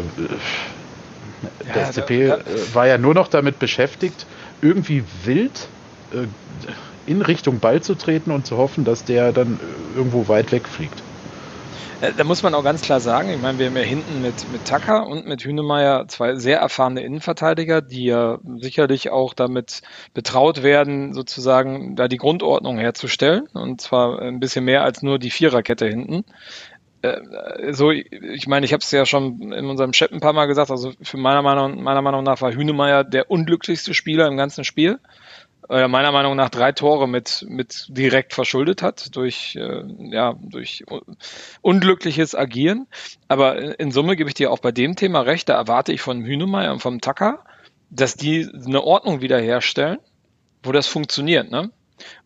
[1.73, 2.37] der ja, SCP äh,
[2.73, 4.25] war ja nur noch damit beschäftigt,
[4.61, 5.67] irgendwie wild
[7.05, 9.59] in Richtung Ball zu treten und zu hoffen, dass der dann
[9.95, 10.99] irgendwo weit weg fliegt.
[10.99, 11.14] Äh,
[11.99, 14.65] da muss man auch ganz klar sagen, ich meine, wir haben ja hinten mit, mit
[14.65, 19.81] Tucker und mit Hünemeyer zwei sehr erfahrene Innenverteidiger, die ja sicherlich auch damit
[20.13, 23.47] betraut werden, sozusagen da die Grundordnung herzustellen.
[23.53, 26.25] Und zwar ein bisschen mehr als nur die Viererkette hinten.
[27.01, 30.45] Äh, so, ich meine, ich habe es ja schon in unserem Chat ein paar Mal
[30.45, 34.63] gesagt, also für meiner Meinung, meiner Meinung nach war Hünemeyer der unglücklichste Spieler im ganzen
[34.63, 34.99] Spiel
[35.69, 40.83] äh, meiner Meinung nach drei Tore mit, mit direkt verschuldet hat durch, äh, ja, durch
[41.61, 42.87] unglückliches Agieren.
[43.27, 46.23] Aber in Summe gebe ich dir auch bei dem Thema recht, da erwarte ich von
[46.23, 47.43] Hünemeyer und vom Tacker,
[47.89, 49.99] dass die eine Ordnung wiederherstellen,
[50.63, 51.71] wo das funktioniert, ne?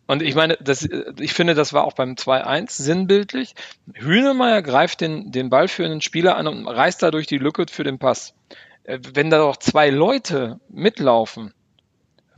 [0.06, 0.88] Und ich meine, das,
[1.20, 3.54] ich finde, das war auch beim 2-1 sinnbildlich.
[3.94, 8.34] Hünemeyer greift den, den ballführenden Spieler an und reißt dadurch die Lücke für den Pass.
[8.82, 11.54] Äh, wenn da doch zwei Leute mitlaufen,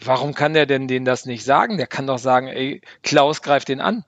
[0.04, 1.76] Warum kann der denn denen das nicht sagen?
[1.76, 4.04] Der kann doch sagen, ey, Klaus greift den an.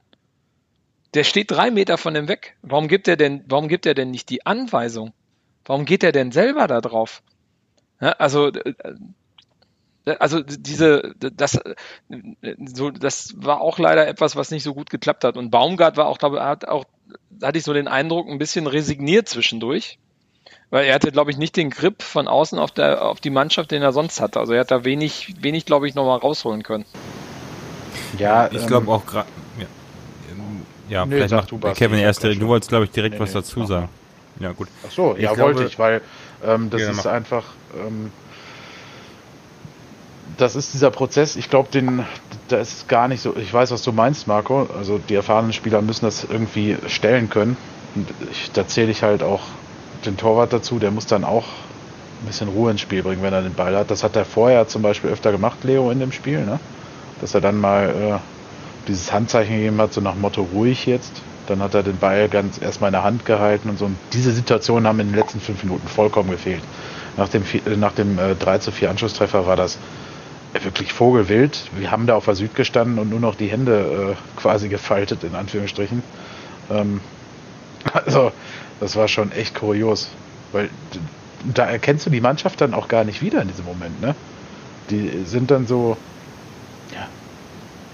[1.14, 2.56] Der steht drei Meter von dem weg.
[2.62, 5.12] Warum gibt er denn, warum gibt er denn nicht die Anweisung?
[5.64, 7.22] Warum geht er denn selber da drauf?
[8.00, 8.74] Ja, also, äh,
[10.18, 11.58] also diese, das,
[12.66, 15.36] so, das war auch leider etwas, was nicht so gut geklappt hat.
[15.36, 16.84] Und Baumgart war auch, glaube hat auch,
[17.42, 19.98] hatte ich so den Eindruck, ein bisschen resigniert zwischendurch.
[20.70, 23.70] Weil er hatte, glaube ich, nicht den Grip von außen auf, der, auf die Mannschaft,
[23.70, 24.40] den er sonst hatte.
[24.40, 26.84] Also er hat da wenig, wenig glaube ich, nochmal rausholen können.
[28.18, 29.28] Ja, ich ähm, glaube auch gerade.
[29.58, 29.66] Ja,
[30.88, 32.42] ja nee, vielleicht du Kevin erst direkt.
[32.42, 33.66] Du wolltest, glaube ich, direkt nee, was dazu ja.
[33.66, 33.88] sagen.
[34.40, 34.68] Ja, gut.
[34.86, 36.00] Ach so, ja, glaube, wollte ich, weil
[36.44, 37.44] ähm, das ja, ist einfach.
[37.76, 38.10] Ähm,
[40.36, 42.04] das ist dieser Prozess, ich glaube, den,
[42.48, 45.80] da ist gar nicht so, ich weiß, was du meinst, Marco, also die erfahrenen Spieler
[45.80, 47.56] müssen das irgendwie stellen können.
[47.94, 49.42] Und ich, da zähle ich halt auch
[50.06, 51.44] den Torwart dazu, der muss dann auch
[52.22, 53.90] ein bisschen Ruhe ins Spiel bringen, wenn er den Ball hat.
[53.90, 56.58] Das hat er vorher zum Beispiel öfter gemacht, Leo, in dem Spiel, ne?
[57.20, 61.22] Dass er dann mal äh, dieses Handzeichen gegeben hat, so nach Motto ruhig jetzt.
[61.46, 63.84] Dann hat er den Ball ganz erstmal in der Hand gehalten und so.
[63.86, 66.62] Und diese Situationen haben in den letzten fünf Minuten vollkommen gefehlt.
[67.16, 69.78] Nach dem, äh, nach dem äh, 3 zu 4 Anschlusstreffer war das
[70.62, 71.58] wirklich vogelwild.
[71.76, 75.24] Wir haben da auf der Süd gestanden und nur noch die Hände äh, quasi gefaltet,
[75.24, 76.02] in Anführungsstrichen.
[76.70, 77.00] Ähm,
[77.92, 78.32] also,
[78.84, 80.10] das war schon echt kurios.
[80.52, 80.68] Weil
[81.54, 84.14] da erkennst du die Mannschaft dann auch gar nicht wieder in diesem Moment, ne?
[84.90, 85.96] Die sind dann so,
[86.92, 87.08] ja,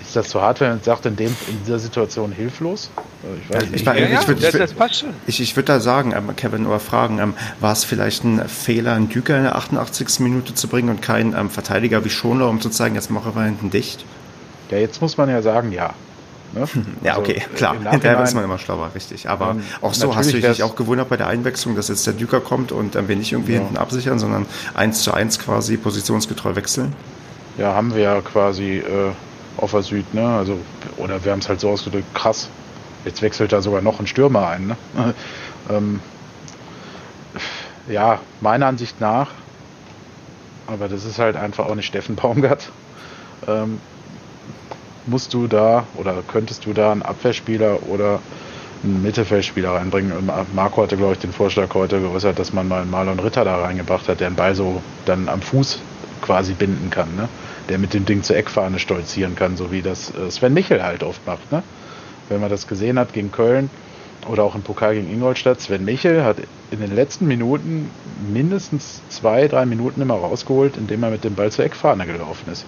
[0.00, 2.90] ist das zu hart, wenn man sagt, in, dem, in dieser Situation hilflos?
[3.40, 3.74] Ich weiß nicht.
[3.74, 4.68] Ich, ich, würde
[5.28, 8.94] ich, ich würd da sagen, ähm, Kevin, oder fragen, ähm, war es vielleicht ein Fehler,
[8.94, 10.18] einen Düker in der 88.
[10.18, 13.44] Minute zu bringen und keinen ähm, Verteidiger wie Schonler, um zu zeigen, jetzt machen wir
[13.44, 14.04] hinten dicht?
[14.72, 15.94] Ja, jetzt muss man ja sagen, ja.
[16.52, 16.66] Ne?
[17.02, 17.76] Ja, also okay, klar.
[17.90, 19.28] Hinterher ist man immer schlauer, richtig.
[19.28, 22.14] Aber ähm, auch so hast du dich auch gewundert bei der Einwechslung, dass jetzt der
[22.14, 23.60] Düker kommt und dann wir nicht irgendwie ja.
[23.60, 26.94] hinten absichern, sondern eins zu eins quasi positionsgetreu wechseln.
[27.58, 29.12] Ja, haben wir ja quasi äh,
[29.56, 30.26] auf der Süd, ne?
[30.26, 30.58] Also,
[30.96, 32.48] oder wir haben es halt so ausgedrückt, krass.
[33.04, 34.76] Jetzt wechselt da sogar noch ein Stürmer ein, ne?
[35.70, 36.00] ähm,
[37.88, 39.28] ja, meiner Ansicht nach,
[40.66, 42.70] aber das ist halt einfach auch nicht Steffen Baumgart.
[43.46, 43.80] Ähm,
[45.10, 48.20] musst du da oder könntest du da einen Abwehrspieler oder
[48.82, 50.12] einen Mittelfeldspieler reinbringen.
[50.54, 53.60] Marco hatte, glaube ich, den Vorschlag heute geäußert, dass man mal einen Marlon Ritter da
[53.60, 55.80] reingebracht hat, der einen Ball so dann am Fuß
[56.22, 57.28] quasi binden kann, ne?
[57.68, 61.02] der mit dem Ding zur Eckfahne stolzieren kann, so wie das äh, Sven Michel halt
[61.02, 61.50] oft macht.
[61.52, 61.62] Ne?
[62.28, 63.70] Wenn man das gesehen hat gegen Köln
[64.28, 66.36] oder auch im Pokal gegen Ingolstadt, Sven Michel hat
[66.70, 67.90] in den letzten Minuten
[68.32, 72.64] mindestens zwei, drei Minuten immer rausgeholt, indem er mit dem Ball zur Eckfahne gelaufen ist.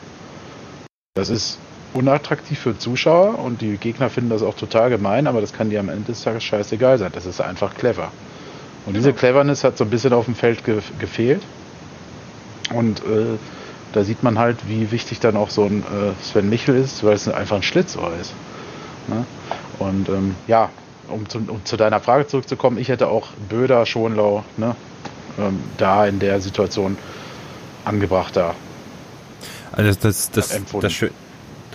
[1.14, 1.58] Das ist
[1.94, 5.80] unattraktiv für Zuschauer und die Gegner finden das auch total gemein, aber das kann dir
[5.80, 7.12] am Ende des Tages scheißegal sein.
[7.14, 8.10] Das ist einfach clever.
[8.86, 9.20] Und diese genau.
[9.20, 11.42] Cleverness hat so ein bisschen auf dem Feld ge gefehlt.
[12.74, 13.38] Und äh,
[13.92, 17.14] da sieht man halt, wie wichtig dann auch so ein äh, Sven Michel ist, weil
[17.14, 18.32] es einfach ein Schlitzohr ist.
[19.08, 19.26] Ne?
[19.78, 20.70] Und ähm, ja,
[21.08, 24.74] um zu, um zu, deiner Frage zurückzukommen, ich hätte auch Böder, Schonlau ne,
[25.38, 26.96] ähm, da in der Situation
[27.84, 28.54] angebracht da.
[29.72, 31.10] Also das, das, das, das, das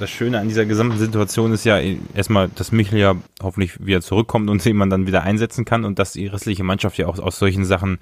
[0.06, 1.80] Schöne an dieser gesamten Situation ist ja
[2.14, 5.98] erstmal, dass Michel ja hoffentlich wieder zurückkommt und den man dann wieder einsetzen kann und
[5.98, 7.98] dass die restliche Mannschaft ja auch aus solchen Sachen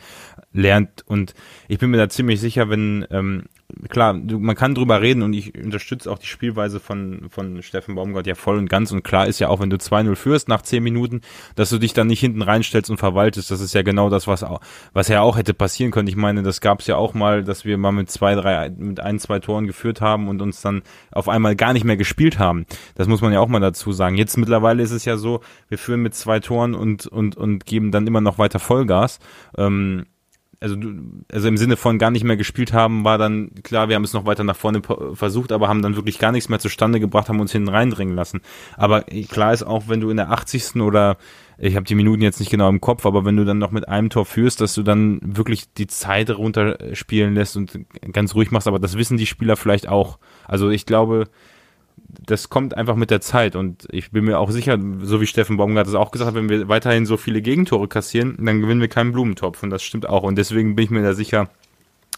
[0.52, 1.04] lernt.
[1.08, 1.34] Und
[1.68, 3.43] ich bin mir da ziemlich sicher, wenn ähm,
[3.89, 7.95] klar, du, man kann drüber reden und ich unterstütze auch die Spielweise von, von Steffen
[7.95, 10.61] Baumgart ja voll und ganz und klar ist ja auch, wenn du 2-0 führst nach
[10.61, 11.22] 10 Minuten,
[11.55, 13.51] dass du dich dann nicht hinten reinstellst und verwaltest.
[13.51, 14.61] Das ist ja genau das, was auch,
[14.93, 16.07] was ja auch hätte passieren können.
[16.07, 18.99] Ich meine, das gab es ja auch mal, dass wir mal mit zwei, drei, mit
[18.99, 22.66] ein, zwei Toren geführt haben und uns dann auf einmal gar nicht mehr gespielt haben.
[22.95, 24.16] Das muss man ja auch mal dazu sagen.
[24.16, 27.91] Jetzt mittlerweile ist es ja so, wir führen mit zwei Toren und, und, und geben
[27.91, 29.20] dann immer noch weiter Vollgas.
[29.57, 30.05] Ähm,
[30.60, 30.76] also,
[31.32, 34.14] also im Sinne von gar nicht mehr gespielt haben, war dann klar, wir haben es
[34.14, 34.82] noch weiter nach vorne
[35.14, 38.41] versucht, aber haben dann wirklich gar nichts mehr zustande gebracht, haben uns hinten reindringen lassen.
[38.78, 40.78] Aber klar ist auch, wenn du in der 80.
[40.82, 41.18] oder
[41.58, 43.88] ich habe die Minuten jetzt nicht genau im Kopf, aber wenn du dann noch mit
[43.88, 47.80] einem Tor führst, dass du dann wirklich die Zeit runterspielen lässt und
[48.12, 50.20] ganz ruhig machst, aber das wissen die Spieler vielleicht auch.
[50.47, 51.26] Also ich glaube,
[52.08, 53.56] das kommt einfach mit der Zeit.
[53.56, 56.49] Und ich bin mir auch sicher, so wie Steffen Baumgart es auch gesagt hat, wenn
[56.49, 59.64] wir weiterhin so viele Gegentore kassieren, dann gewinnen wir keinen Blumentopf.
[59.64, 60.24] Und das stimmt auch.
[60.24, 61.49] Und deswegen bin ich mir da sicher,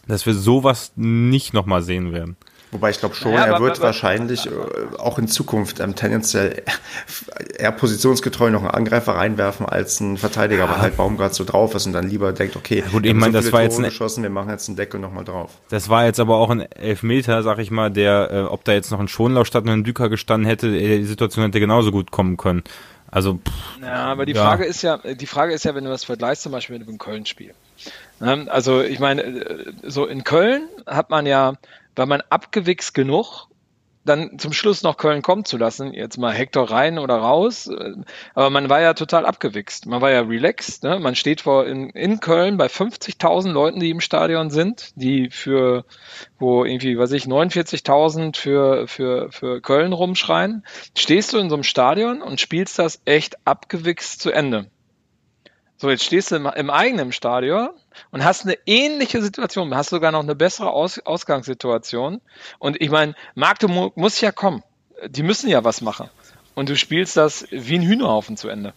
[0.07, 2.37] dass wir sowas nicht nochmal sehen werden.
[2.71, 6.63] Wobei ich glaube schon, ja, er wird aber, wahrscheinlich aber, auch in Zukunft ähm, tendenziell
[7.57, 10.69] eher positionsgetreu noch einen Angreifer reinwerfen als einen Verteidiger, ja.
[10.71, 13.31] weil halt Baumgart so drauf ist und dann lieber denkt, okay, ja, gut, ich meine,
[13.33, 15.51] so das war jetzt ein, geschossen, wir machen jetzt einen Deckel nochmal drauf.
[15.69, 18.91] Das war jetzt aber auch ein Elfmeter, sag ich mal, der, äh, ob da jetzt
[18.91, 22.63] noch ein Schonlauf statt ein Düker gestanden hätte, die Situation hätte genauso gut kommen können.
[23.09, 24.43] Also, pff, ja, aber die ja.
[24.43, 26.97] Frage ist ja, die Frage ist ja, wenn du das vergleichst, zum Beispiel mit dem
[26.97, 27.53] Köln-Spiel.
[28.19, 31.53] Ne, also, ich meine, äh, so in Köln hat man ja
[31.97, 33.47] war man abgewichst genug,
[34.07, 35.93] dann zum Schluss noch Köln kommen zu lassen.
[35.93, 37.69] Jetzt mal Hector rein oder raus.
[38.33, 39.85] Aber man war ja total abgewichst.
[39.85, 40.83] Man war ja relaxed.
[40.83, 40.99] Ne?
[40.99, 45.85] Man steht vor in, in Köln bei 50.000 Leuten, die im Stadion sind, die für,
[46.39, 50.65] wo irgendwie, weiß ich, 49.000 für, für, für Köln rumschreien.
[50.97, 54.69] Stehst du in so einem Stadion und spielst das echt abgewichst zu Ende.
[55.77, 57.69] So, jetzt stehst du im, im eigenen Stadion
[58.11, 62.19] und hast eine ähnliche Situation, hast sogar noch eine bessere Aus Ausgangssituation.
[62.57, 64.63] Und ich meine, Magdeburg muss ja kommen.
[65.07, 66.09] Die müssen ja was machen.
[66.55, 68.73] Und du spielst das wie ein Hühnerhaufen zu Ende.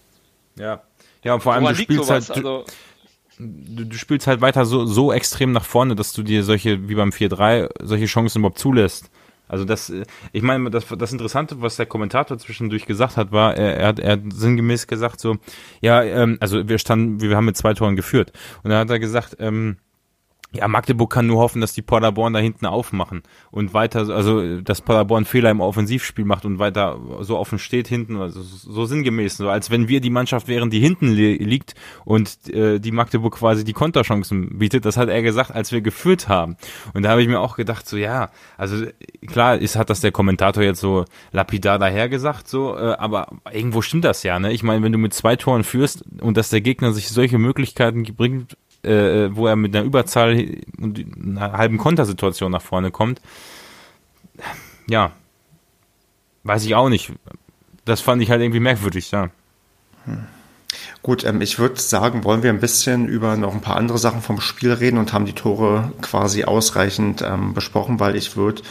[0.56, 0.82] Ja.
[1.22, 2.64] Ja, und vor allem, du spielst halt, also,
[3.38, 6.94] du, du, spielst halt weiter so, so extrem nach vorne, dass du dir solche, wie
[6.94, 9.10] beim 4-3, solche Chancen überhaupt zulässt.
[9.50, 13.56] Also das, äh, ich meine, das, das Interessante, was der Kommentator zwischendurch gesagt hat, war,
[13.56, 15.36] er, er, hat, er hat sinngemäß gesagt so,
[15.80, 18.32] ja, ähm, also wir standen, wir haben mit zwei Toren geführt.
[18.62, 19.76] Und dann hat er gesagt, ähm,
[20.52, 23.22] ja, Magdeburg kann nur hoffen, dass die Paderborn da hinten aufmachen
[23.52, 28.16] und weiter, also dass Paderborn Fehler im Offensivspiel macht und weiter so offen steht hinten,
[28.16, 31.74] also so sinngemäß, so als wenn wir die Mannschaft wären, die hinten li liegt
[32.04, 34.84] und äh, die Magdeburg quasi die Konterchancen bietet.
[34.84, 36.56] Das hat er gesagt, als wir geführt haben.
[36.94, 38.86] Und da habe ich mir auch gedacht, so ja, also
[39.28, 44.04] klar ist, hat das der Kommentator jetzt so lapidar dahergesagt, so, äh, aber irgendwo stimmt
[44.04, 44.52] das ja, ne?
[44.52, 48.02] Ich meine, wenn du mit zwei Toren führst und dass der Gegner sich solche Möglichkeiten
[48.16, 53.20] bringt, äh, wo er mit einer Überzahl und einer halben Kontersituation nach vorne kommt.
[54.88, 55.12] Ja,
[56.44, 57.12] weiß ich auch nicht.
[57.84, 59.30] Das fand ich halt irgendwie merkwürdig, ja.
[60.04, 60.26] Hm.
[61.02, 64.22] Gut, ähm, ich würde sagen, wollen wir ein bisschen über noch ein paar andere Sachen
[64.22, 68.62] vom Spiel reden und haben die Tore quasi ausreichend ähm, besprochen, weil ich würde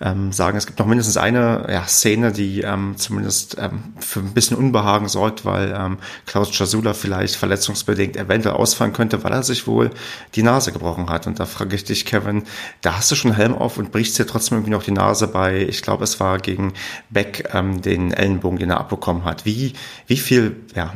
[0.00, 4.32] ähm, sagen, es gibt noch mindestens eine ja, Szene, die ähm, zumindest ähm, für ein
[4.32, 9.66] bisschen Unbehagen sorgt, weil ähm, Klaus Chasula vielleicht verletzungsbedingt eventuell ausfallen könnte, weil er sich
[9.66, 9.90] wohl
[10.34, 11.26] die Nase gebrochen hat.
[11.26, 12.44] Und da frage ich dich, Kevin,
[12.80, 15.66] da hast du schon Helm auf und brichst dir trotzdem irgendwie noch die Nase bei,
[15.68, 16.72] ich glaube, es war gegen
[17.10, 19.44] Beck ähm, den Ellenbogen, den er abbekommen hat.
[19.44, 19.74] Wie,
[20.06, 20.94] wie viel, ja,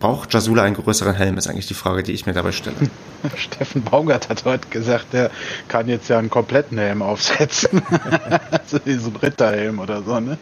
[0.00, 2.76] braucht Jasula einen größeren Helm, ist eigentlich die Frage, die ich mir dabei stelle.
[3.36, 5.30] Steffen Baumgart hat heute gesagt, der
[5.68, 7.82] kann jetzt ja einen kompletten Helm aufsetzen.
[8.50, 10.38] also so ein Ritterhelm oder so, ne?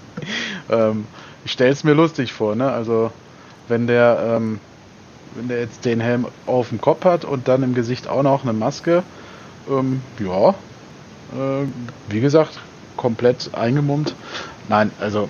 [0.70, 1.06] ähm,
[1.44, 2.70] ich stelle es mir lustig vor, ne?
[2.70, 3.10] Also
[3.68, 4.60] wenn der, ähm,
[5.34, 8.42] wenn der jetzt den Helm auf dem Kopf hat und dann im Gesicht auch noch
[8.42, 9.02] eine Maske,
[9.68, 11.66] ähm, ja, äh,
[12.08, 12.58] wie gesagt,
[12.96, 14.14] komplett eingemummt.
[14.68, 15.28] Nein, also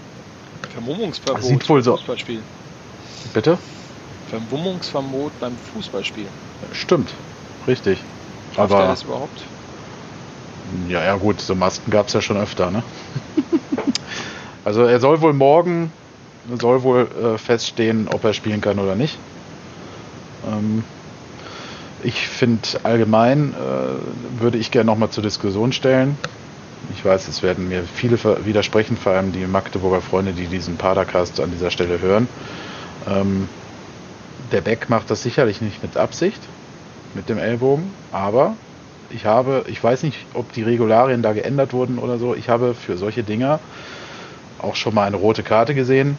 [0.73, 1.97] Vermummungsverbot sieht wohl so.
[1.97, 2.43] Fußballspiel.
[3.33, 3.59] Bitte?
[4.29, 6.27] Vermummungsverbot beim Fußballspiel.
[6.73, 7.11] Stimmt,
[7.67, 7.99] richtig.
[8.57, 9.45] Darf Aber das überhaupt?
[10.89, 12.83] Ja, ja gut, so Masken gab es ja schon öfter, ne?
[14.65, 15.93] also er soll wohl morgen,
[16.61, 19.19] soll wohl äh, feststehen, ob er spielen kann oder nicht.
[20.47, 20.85] Ähm,
[22.03, 26.19] ich finde allgemein, äh, würde ich gerne nochmal zur Diskussion stellen.
[26.93, 31.41] Ich weiß, es werden mir viele widersprechen, vor allem die Magdeburger Freunde, die diesen Padercast
[31.41, 32.29] an dieser Stelle hören.
[33.09, 33.49] Ähm,
[34.53, 36.41] der Beck macht das sicherlich nicht mit Absicht,
[37.15, 38.55] mit dem Ellbogen, aber
[39.15, 42.35] ich habe, ich weiß nicht, ob die Regularien da geändert wurden oder so.
[42.35, 43.61] Ich habe für solche Dinger
[44.59, 46.19] auch schon mal eine rote Karte gesehen,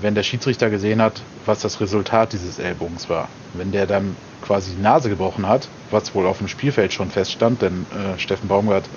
[0.00, 3.28] wenn der Schiedsrichter gesehen hat, was das Resultat dieses Ellbogens war.
[3.54, 7.60] Wenn der dann quasi die Nase gebrochen hat, was wohl auf dem Spielfeld schon feststand,
[7.62, 8.88] denn äh, Steffen Baumgart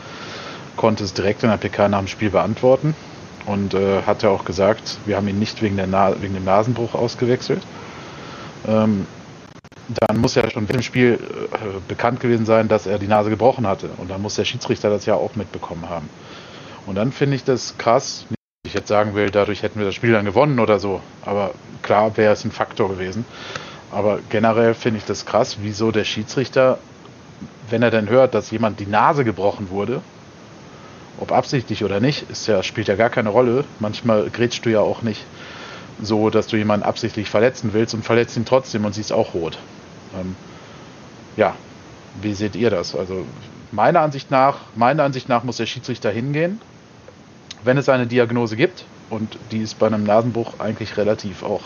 [0.77, 2.95] konnte es direkt in der PK nach dem Spiel beantworten
[3.45, 6.45] und äh, hat ja auch gesagt, wir haben ihn nicht wegen, der Na wegen dem
[6.45, 7.61] Nasenbruch ausgewechselt.
[8.67, 9.05] Ähm,
[9.87, 11.19] dann muss ja schon im Spiel
[11.53, 11.57] äh,
[11.87, 13.89] bekannt gewesen sein, dass er die Nase gebrochen hatte.
[13.97, 16.09] Und dann muss der Schiedsrichter das ja auch mitbekommen haben.
[16.85, 18.25] Und dann finde ich das krass.
[18.65, 21.01] Ich jetzt sagen will, dadurch hätten wir das Spiel dann gewonnen oder so.
[21.25, 23.25] Aber klar wäre es ein Faktor gewesen.
[23.91, 26.79] aber generell finde ich das krass, wieso der Schiedsrichter,
[27.69, 30.01] wenn er dann hört, dass jemand die Nase gebrochen wurde,
[31.19, 33.65] ob absichtlich oder nicht, ist ja, spielt ja gar keine Rolle.
[33.79, 35.23] Manchmal grätschst du ja auch nicht
[36.01, 39.57] so, dass du jemanden absichtlich verletzen willst und verletzt ihn trotzdem und siehst auch rot.
[40.19, 40.35] Ähm,
[41.37, 41.55] ja,
[42.21, 42.95] wie seht ihr das?
[42.95, 43.25] Also
[43.71, 46.61] meiner Ansicht nach, meiner Ansicht nach muss der Schiedsrichter hingehen,
[47.63, 51.63] wenn es eine Diagnose gibt und die ist bei einem Nasenbruch eigentlich relativ auch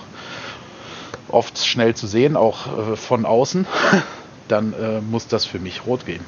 [1.29, 3.65] oft schnell zu sehen, auch äh, von außen,
[4.47, 6.23] dann äh, muss das für mich rot gehen.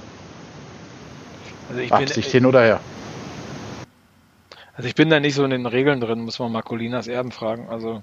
[1.70, 2.80] Also Absicht bin, hin oder her.
[4.80, 7.68] Also ich bin da nicht so in den Regeln drin, muss man Marcolinas Erben fragen.
[7.68, 8.02] Also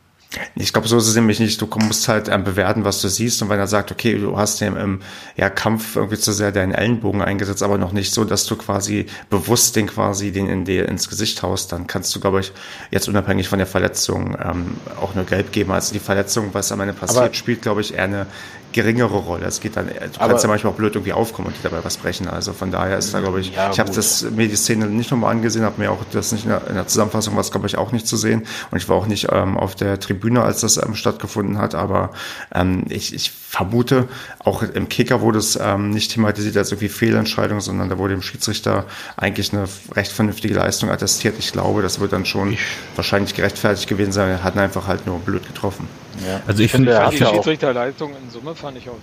[0.54, 1.58] ich glaube, so ist es nämlich nicht.
[1.58, 3.40] Du musst halt ähm, bewerten, was du siehst.
[3.40, 5.00] Und wenn er sagt, okay, du hast im, im
[5.38, 9.06] ja, Kampf irgendwie zu sehr deinen Ellenbogen eingesetzt, aber noch nicht so, dass du quasi
[9.30, 12.52] bewusst den quasi den in dir ins Gesicht haust, dann kannst du, glaube ich,
[12.90, 15.72] jetzt unabhängig von der Verletzung ähm, auch nur gelb geben.
[15.72, 18.26] Also die Verletzung, was am Ende passiert, aber spielt, glaube ich, eher eine
[18.72, 19.46] geringere Rolle.
[19.46, 21.96] Es geht dann, du aber, kannst ja manchmal auch blöd irgendwie aufkommen und dabei was
[21.96, 22.28] brechen.
[22.28, 25.10] Also von daher ist da, glaube ich, ja, ich habe das mir die Szene nicht
[25.10, 27.78] nochmal angesehen, habe mir auch das nicht in der, in der Zusammenfassung was, glaube ich,
[27.78, 28.46] auch nicht zu sehen.
[28.70, 31.74] Und ich war auch nicht ähm, auf der Tribüne, als das ähm, stattgefunden hat.
[31.74, 32.10] Aber
[32.54, 34.08] ähm, ich, ich vermute,
[34.38, 38.22] auch im Kicker wurde es ähm, nicht thematisiert als irgendwie Fehlentscheidung, sondern da wurde dem
[38.22, 38.84] Schiedsrichter
[39.16, 39.64] eigentlich eine
[39.94, 41.36] recht vernünftige Leistung attestiert.
[41.38, 42.60] Ich glaube, das wird dann schon ich
[42.94, 44.30] wahrscheinlich gerechtfertigt gewesen sein.
[44.30, 45.88] Er hat einfach halt nur blöd getroffen.
[46.24, 46.40] Ja.
[46.46, 48.96] Also ich, finde, die Schiedsrichterleistung in Summe fand ich auch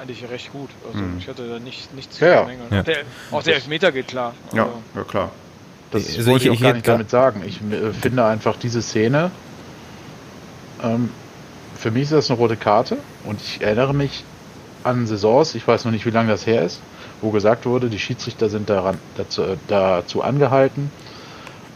[0.00, 0.70] eigentlich recht gut.
[0.86, 1.18] Also mhm.
[1.18, 2.82] ich hatte da nicht, nichts zu ja, ja.
[2.82, 2.98] Der,
[3.30, 4.34] auch der Elfmeter geht klar.
[4.46, 5.30] Also ja, ja, klar.
[5.90, 7.42] Das also wollte ich, ich auch gar nicht damit sagen.
[7.46, 9.30] Ich äh, finde einfach diese Szene,
[10.82, 11.10] ähm,
[11.76, 14.24] für mich ist das eine rote Karte und ich erinnere mich
[14.82, 16.80] an Saisons, ich weiß noch nicht, wie lange das her ist,
[17.20, 20.90] wo gesagt wurde, die Schiedsrichter sind daran, dazu, äh, dazu angehalten,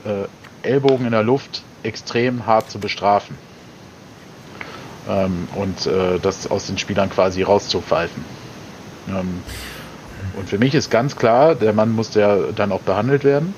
[0.05, 3.37] äh, Ellbogen in der Luft extrem hart zu bestrafen
[5.09, 8.25] ähm, und äh, das aus den Spielern quasi rauszupfeifen.
[9.09, 9.43] Ähm,
[10.37, 13.55] und für mich ist ganz klar, der Mann musste ja dann auch behandelt werden,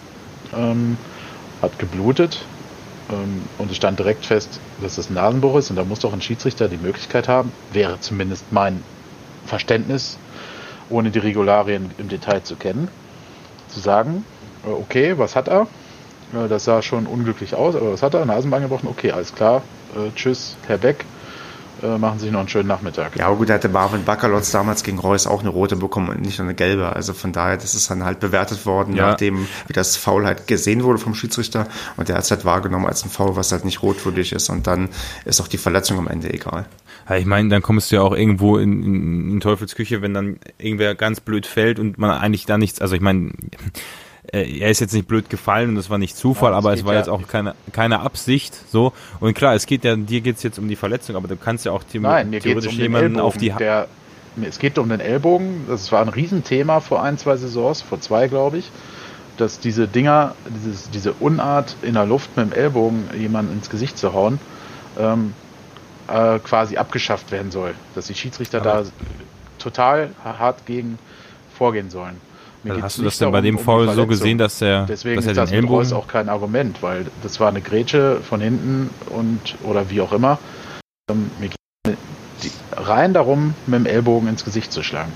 [0.56, 0.96] ähm,
[1.60, 2.44] hat geblutet
[3.10, 6.12] ähm, und es stand direkt fest, dass das ein Nasenbruch ist und da muss doch
[6.12, 8.82] ein Schiedsrichter die Möglichkeit haben, wäre zumindest mein
[9.46, 10.18] Verständnis,
[10.88, 12.88] ohne die Regularien im Detail zu kennen,
[13.68, 14.24] zu sagen,
[14.64, 15.66] äh, okay, was hat er?
[16.32, 18.24] Äh, das sah schon unglücklich aus, aber was hat er?
[18.24, 18.88] Nasenbein gebrochen?
[18.88, 19.62] Okay, alles klar.
[19.94, 21.04] Äh, tschüss, Herr Beck
[21.82, 23.16] äh, machen sich noch einen schönen Nachmittag.
[23.16, 26.20] Ja, aber gut, da hatte Marvin Bakalotz damals gegen Reus auch eine rote bekommen und
[26.20, 26.94] nicht nur eine gelbe.
[26.94, 29.10] Also von daher, das ist dann halt bewertet worden, ja.
[29.10, 31.66] nachdem wie das Foul halt gesehen wurde vom Schiedsrichter
[31.96, 34.66] und der hat es halt wahrgenommen als ein Foul, was halt nicht rotwürdig ist und
[34.66, 34.88] dann
[35.24, 36.66] ist auch die Verletzung am Ende egal.
[37.08, 40.38] Ja, ich meine, dann kommst du ja auch irgendwo in, in, in Teufelsküche, wenn dann
[40.58, 43.32] irgendwer ganz blöd fällt und man eigentlich da nichts, also ich meine,
[44.32, 46.92] er ist jetzt nicht blöd gefallen und das war nicht Zufall, ja, aber es war
[46.92, 48.54] ja jetzt auch keine, keine Absicht.
[48.70, 48.92] So.
[49.18, 51.64] Und klar, es geht ja, dir geht es jetzt um die Verletzung, aber du kannst
[51.64, 53.88] ja auch Nein, mir theoretisch um jemanden auf die der,
[54.42, 55.64] Es geht um den Ellbogen.
[55.68, 58.70] Das war ein Riesenthema vor ein, zwei Saisons, vor zwei, glaube ich.
[59.36, 63.98] Dass diese Dinger, dieses, diese Unart in der Luft mit dem Ellbogen jemanden ins Gesicht
[63.98, 64.38] zu hauen,
[64.98, 65.34] ähm,
[66.06, 67.74] äh, quasi abgeschafft werden soll.
[67.96, 68.90] Dass die Schiedsrichter aber da
[69.58, 70.98] total hart gegen
[71.56, 72.29] vorgehen sollen.
[72.68, 75.26] Also hast du das denn bei dem um Foul so gesehen, dass er, Deswegen dass
[75.26, 79.56] er ist den das auch kein Argument, weil das war eine Grätsche von hinten und
[79.62, 80.38] oder wie auch immer.
[81.10, 81.96] Ähm, mir geht
[82.42, 85.12] die, rein darum, mit dem Ellbogen ins Gesicht zu schlagen.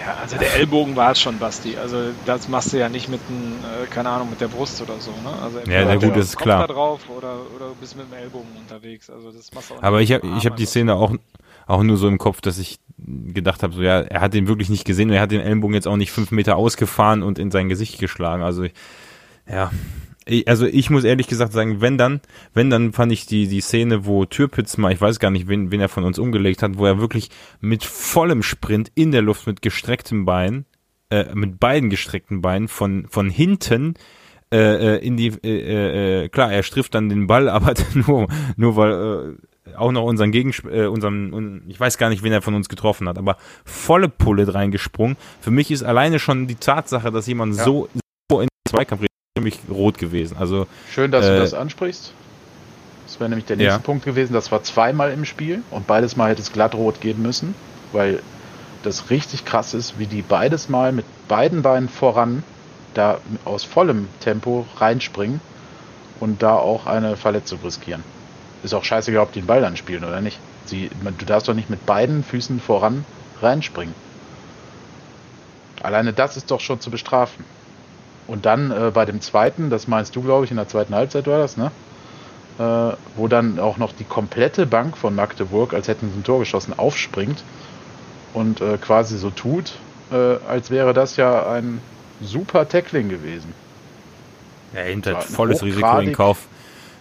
[0.00, 1.76] Ja, also der Ellbogen war es schon, Basti.
[1.76, 5.00] Also das machst du ja nicht mit, ein, äh, keine Ahnung, mit der Brust oder
[5.00, 5.10] so.
[5.10, 5.42] Ne?
[5.42, 6.66] Also ja, na gut, das ist klar.
[6.66, 9.10] Da drauf oder, oder bist mit dem Ellbogen unterwegs.
[9.10, 11.12] Also das machst du auch Aber ich habe ich hab die Szene auch,
[11.66, 14.70] auch nur so im Kopf, dass ich gedacht habe, so ja, er hat den wirklich
[14.70, 17.50] nicht gesehen und er hat den Ellenbogen jetzt auch nicht fünf Meter ausgefahren und in
[17.50, 18.42] sein Gesicht geschlagen.
[18.42, 18.66] Also
[19.48, 19.70] ja,
[20.46, 22.20] also ich muss ehrlich gesagt sagen, wenn dann,
[22.52, 25.70] wenn dann fand ich die die Szene, wo Türpitz mal, ich weiß gar nicht, wen,
[25.70, 27.30] wen er von uns umgelegt hat, wo er wirklich
[27.60, 30.64] mit vollem Sprint in der Luft mit gestrecktem Bein,
[31.10, 33.94] äh, mit beiden gestreckten Beinen von von hinten
[34.52, 38.26] äh, äh in die äh, äh, klar, er strifft dann den Ball, aber nur
[38.56, 39.45] nur weil äh,
[39.76, 43.08] auch noch unseren Gegensp äh, unseren, ich weiß gar nicht, wen er von uns getroffen
[43.08, 45.16] hat, aber volle Pulle reingesprungen.
[45.40, 47.64] Für mich ist alleine schon die Tatsache, dass jemand ja.
[47.64, 47.88] so,
[48.30, 49.06] so in den Zweikampf
[49.36, 50.36] nämlich rot gewesen.
[50.38, 52.12] Also schön, dass äh, du das ansprichst.
[53.06, 53.84] Das wäre nämlich der nächste ja.
[53.84, 54.32] Punkt gewesen.
[54.32, 57.54] Das war zweimal im Spiel und beides Mal hätte es glatt rot geben müssen,
[57.92, 58.20] weil
[58.82, 62.42] das richtig krass ist, wie die beides Mal mit beiden Beinen voran
[62.94, 65.40] da aus vollem Tempo reinspringen
[66.18, 68.02] und da auch eine Verletzung riskieren.
[68.62, 70.38] Ist auch scheißegal, ob die den Ball dann spielen oder nicht.
[70.64, 73.04] Sie, du darfst doch nicht mit beiden Füßen voran
[73.40, 73.94] reinspringen.
[75.82, 77.44] Alleine das ist doch schon zu bestrafen.
[78.26, 81.26] Und dann äh, bei dem zweiten, das meinst du, glaube ich, in der zweiten Halbzeit
[81.26, 81.70] war das, ne?
[82.58, 82.62] äh,
[83.16, 86.74] wo dann auch noch die komplette Bank von Magdeburg, als hätten sie ein Tor geschossen,
[86.76, 87.42] aufspringt
[88.34, 89.72] und äh, quasi so tut,
[90.10, 91.80] äh, als wäre das ja ein
[92.20, 93.52] super Tackling gewesen.
[94.74, 96.48] Er nimmt halt volles Risiko in Kauf.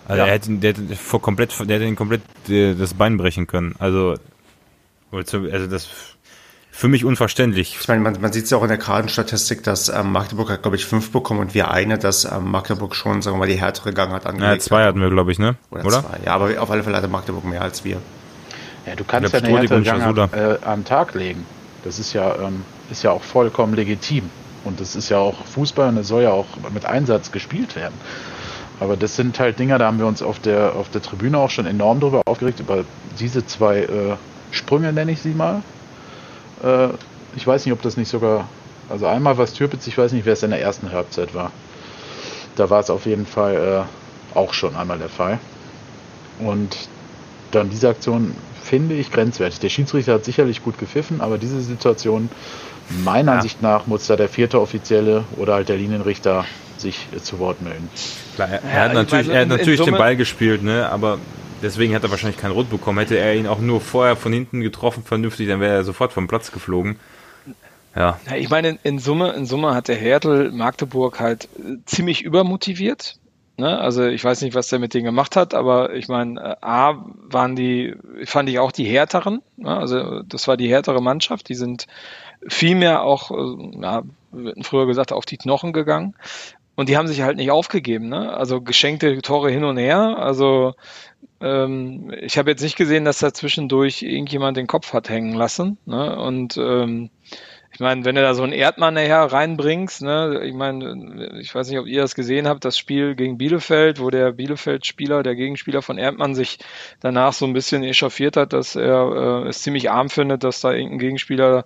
[0.08, 0.28] Also ja.
[0.28, 3.76] er hätte, der, hätte vor komplett, der hätte ihn komplett äh, das Bein brechen können.
[3.80, 4.16] Also,
[5.12, 5.88] also das
[6.76, 7.78] für mich unverständlich.
[7.80, 10.62] Ich meine, man, man sieht es ja auch in der Kartenstatistik, dass ähm, Magdeburg hat,
[10.62, 13.60] glaube ich, fünf bekommen und wir eine, dass ähm, Magdeburg schon, sagen wir mal, die
[13.60, 14.53] härtere Gang hat angelegt.
[14.56, 15.56] Ja, zwei hatten wir, glaube ich, ne?
[15.72, 16.01] Oder, Oder?
[16.01, 16.18] zwei.
[16.26, 18.01] Ja, aber auf alle Fälle hatte Magdeburg mehr als wir.
[18.86, 21.45] Ja, du kannst ja eine härtere Gang an, äh, an den Tag legen.
[21.86, 24.30] Das ist ja, ähm, ist ja auch vollkommen legitim.
[24.66, 27.93] Und das ist ja auch Fußball und es soll ja auch mit Einsatz gespielt werden.
[28.80, 31.49] Aber das sind halt Dinger, da haben wir uns auf der, auf der Tribüne auch
[31.49, 32.84] schon enorm drüber aufgeregt, über
[33.19, 34.15] diese zwei äh,
[34.51, 35.61] Sprünge, nenne ich sie mal.
[36.63, 36.89] Äh,
[37.36, 38.47] ich weiß nicht, ob das nicht sogar,
[38.89, 41.51] also einmal war es Türpitz, ich weiß nicht, wer es in der ersten Halbzeit war.
[42.55, 43.86] Da war es auf jeden Fall
[44.36, 45.39] äh, auch schon einmal der Fall.
[46.39, 46.76] Und
[47.51, 49.59] dann diese Aktion finde ich grenzwertig.
[49.59, 52.30] Der Schiedsrichter hat sicherlich gut gepfiffen, aber diese Situation,
[53.03, 53.38] meiner ja.
[53.38, 56.45] Ansicht nach, muss da der vierte Offizielle oder halt der Linienrichter
[56.86, 57.89] sich äh, zu Wort melden.
[58.36, 60.89] Klar, er, er hat natürlich, meine, er hat natürlich den Ball gespielt, ne?
[60.89, 61.19] aber
[61.61, 62.99] deswegen hat er wahrscheinlich kein Rot bekommen.
[62.99, 66.27] Hätte er ihn auch nur vorher von hinten getroffen, vernünftig, dann wäre er sofort vom
[66.27, 66.97] Platz geflogen.
[67.95, 68.19] Ja.
[68.29, 73.17] ja ich meine, in Summe, in Summe hat der Hertel Magdeburg halt äh, ziemlich übermotiviert.
[73.57, 73.79] Ne?
[73.79, 77.05] Also ich weiß nicht, was der mit denen gemacht hat, aber ich meine, äh, A
[77.29, 79.41] waren die, fand ich auch die härteren.
[79.57, 79.75] Ne?
[79.75, 81.47] Also das war die härtere Mannschaft.
[81.49, 81.88] Die sind
[82.47, 83.31] viel mehr auch,
[83.81, 84.03] ja,
[84.61, 86.15] früher gesagt, auf die Knochen gegangen.
[86.76, 88.34] Und die haben sich halt nicht aufgegeben, ne?
[88.34, 90.17] Also geschenkte Tore hin und her.
[90.17, 90.73] Also
[91.41, 95.78] ähm, ich habe jetzt nicht gesehen, dass da zwischendurch irgendjemand den Kopf hat hängen lassen.
[95.86, 96.17] Ne?
[96.17, 97.09] Und ähm,
[97.76, 101.69] ich meine, wenn du da so einen Erdmann nachher reinbringst, ne, ich meine, ich weiß
[101.69, 105.82] nicht, ob ihr das gesehen habt, das Spiel gegen Bielefeld, wo der Bielefeld-Spieler, der Gegenspieler
[105.82, 106.59] von Erdmann sich
[107.01, 110.71] danach so ein bisschen echauffiert hat, dass er äh, es ziemlich arm findet, dass da
[110.71, 111.65] irgendein Gegenspieler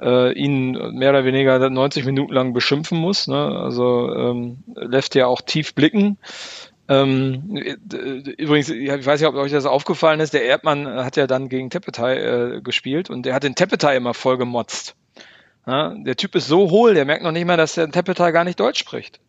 [0.00, 3.26] äh, ihn mehr oder weniger 90 Minuten lang beschimpfen muss.
[3.26, 3.36] Ne?
[3.36, 6.18] Also ähm, lässt ja auch tief blicken.
[6.88, 7.56] Ähm,
[8.36, 11.70] übrigens, ich weiß nicht, ob euch das aufgefallen ist, der Erdmann hat ja dann gegen
[11.70, 14.96] Tepetai äh, gespielt und der hat den Tepetai immer voll gemotzt.
[15.68, 18.42] Ja, der Typ ist so hohl, der merkt noch nicht mal, dass der Tepetal gar
[18.42, 19.20] nicht Deutsch spricht.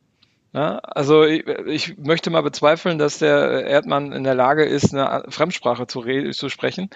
[0.54, 5.24] Ja, also ich, ich, möchte mal bezweifeln, dass der Erdmann in der Lage ist, eine
[5.30, 6.90] Fremdsprache zu, zu sprechen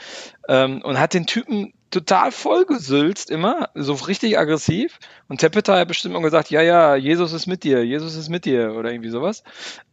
[0.49, 4.99] ähm, und hat den Typen total vollgesülzt immer, so richtig aggressiv.
[5.27, 8.45] Und Tepeta hat bestimmt immer gesagt, ja, ja, Jesus ist mit dir, Jesus ist mit
[8.45, 9.43] dir oder irgendwie sowas.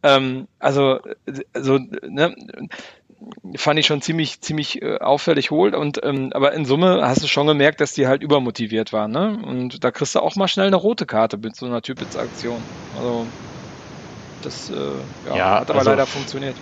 [0.01, 0.99] Ähm, also,
[1.53, 2.35] so, ne,
[3.55, 5.75] fand ich schon ziemlich, ziemlich äh, auffällig holt.
[5.75, 9.11] Und ähm, aber in Summe hast du schon gemerkt, dass die halt übermotiviert waren.
[9.11, 9.39] Ne?
[9.43, 12.61] Und da kriegst du auch mal schnell eine rote Karte mit so einer Typitz-Aktion.
[12.97, 13.25] Also
[14.41, 14.73] das äh,
[15.29, 16.55] ja, ja, hat aber also, leider funktioniert.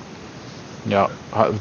[0.86, 1.10] Ja,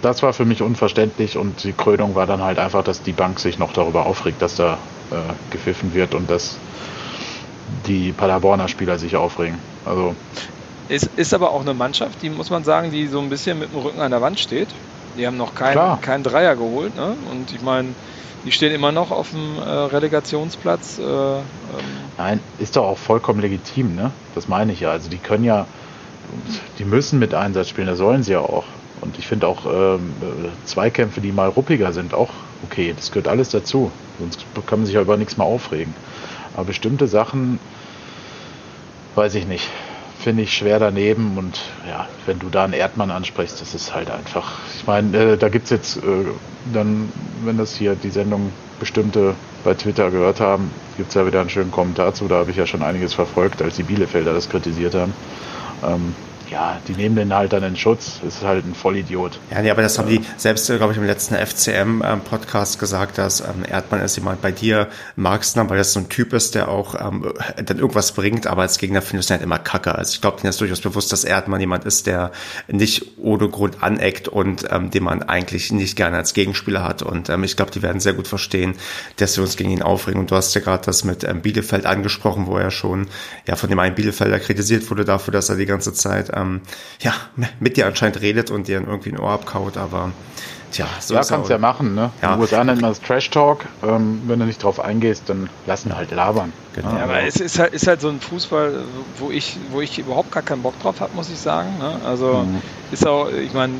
[0.01, 3.39] das war für mich unverständlich und die Krönung war dann halt einfach, dass die Bank
[3.39, 4.79] sich noch darüber aufregt, dass da
[5.11, 5.17] äh,
[5.51, 6.57] gepfiffen wird und dass
[7.87, 9.59] die Paderborner Spieler sich aufregen.
[9.85, 10.15] Also
[10.89, 13.73] es ist aber auch eine Mannschaft, die muss man sagen, die so ein bisschen mit
[13.73, 14.69] dem Rücken an der Wand steht.
[15.17, 16.97] Die haben noch keinen kein Dreier geholt.
[16.97, 17.15] Ne?
[17.31, 17.95] Und ich meine,
[18.45, 20.99] die stehen immer noch auf dem äh, Relegationsplatz.
[20.99, 21.43] Äh, ähm.
[22.19, 23.95] Nein, ist doch auch vollkommen legitim.
[23.95, 24.11] Ne?
[24.35, 24.91] Das meine ich ja.
[24.91, 25.67] Also die können ja,
[26.79, 28.65] die müssen mit Einsatz spielen, das sollen sie ja auch.
[29.01, 30.13] Und ich finde auch ähm,
[30.65, 32.31] Zweikämpfe, die mal ruppiger sind, auch
[32.63, 32.93] okay.
[32.95, 33.91] Das gehört alles dazu.
[34.19, 35.95] Sonst kann man sich ja über nichts mehr aufregen.
[36.55, 37.59] Aber bestimmte Sachen,
[39.15, 39.69] weiß ich nicht
[40.21, 41.37] finde ich schwer daneben.
[41.39, 44.59] Und ja, wenn du da einen Erdmann ansprichst, das ist halt einfach.
[44.77, 46.01] Ich meine, äh, da gibt es jetzt äh,
[46.73, 47.11] dann,
[47.45, 49.35] wenn das hier die Sendung bestimmte
[49.65, 52.29] bei Twitter gehört haben, gibt es ja wieder einen schönen Kommentar zu.
[52.29, 55.15] Da habe ich ja schon einiges verfolgt, als die Bielefelder das kritisiert haben.
[55.83, 56.15] Ähm,
[56.51, 58.21] ja, die nehmen den halt dann in Schutz.
[58.27, 59.39] Ist halt ein Vollidiot.
[59.51, 63.19] Ja, nee, aber das haben die selbst, äh, glaube ich, im letzten FCM-Podcast ähm, gesagt,
[63.19, 66.69] dass ähm, Erdmann ist jemand bei dir magst, weil das so ein Typ ist, der
[66.69, 67.33] auch ähm,
[67.65, 69.95] dann irgendwas bringt, aber als Gegner findest du halt immer Kacke.
[69.95, 72.33] Also ich glaube, dir ist durchaus bewusst, dass Erdmann jemand ist, der
[72.69, 77.03] nicht ohne Grund aneckt und ähm, den man eigentlich nicht gerne als Gegenspieler hat.
[77.03, 78.75] Und ähm, ich glaube, die werden sehr gut verstehen,
[79.17, 80.21] dass wir uns gegen ihn aufregen.
[80.21, 83.07] Und du hast ja gerade das mit ähm, Bielefeld angesprochen, wo er schon
[83.47, 86.40] ja von dem einen Bielefelder kritisiert wurde dafür, dass er die ganze Zeit ähm,
[87.01, 87.15] ja,
[87.61, 90.13] mit dir anscheinend redet und dir irgendwie ein Ohr abkaut, aber
[90.71, 91.95] Tja, so ja, kannst ja machen.
[91.95, 92.11] Ne?
[92.23, 92.29] Ja.
[92.29, 93.67] In den USA nennt man das Trash Talk.
[93.83, 96.53] Ähm, wenn du nicht drauf eingehst, dann lassen halt labern.
[96.75, 96.95] Genau.
[96.95, 98.85] Ja, aber es ist halt, ist halt so ein Fußball,
[99.19, 101.77] wo ich, wo ich überhaupt gar keinen Bock drauf habe, muss ich sagen.
[101.79, 101.97] Ne?
[102.05, 102.63] Also mhm.
[102.93, 103.75] ist auch, ich meine,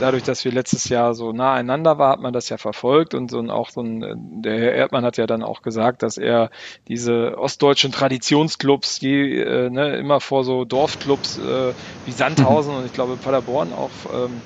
[0.00, 3.30] dadurch, dass wir letztes Jahr so nah einander waren, hat man das ja verfolgt und
[3.30, 6.50] so und auch so ein, der Herr Erdmann hat ja dann auch gesagt, dass er
[6.88, 11.72] diese ostdeutschen Traditionsclubs, die äh, ne, immer vor so Dorfclubs äh,
[12.06, 12.78] wie Sandhausen mhm.
[12.78, 14.40] und ich glaube Paderborn auch ähm,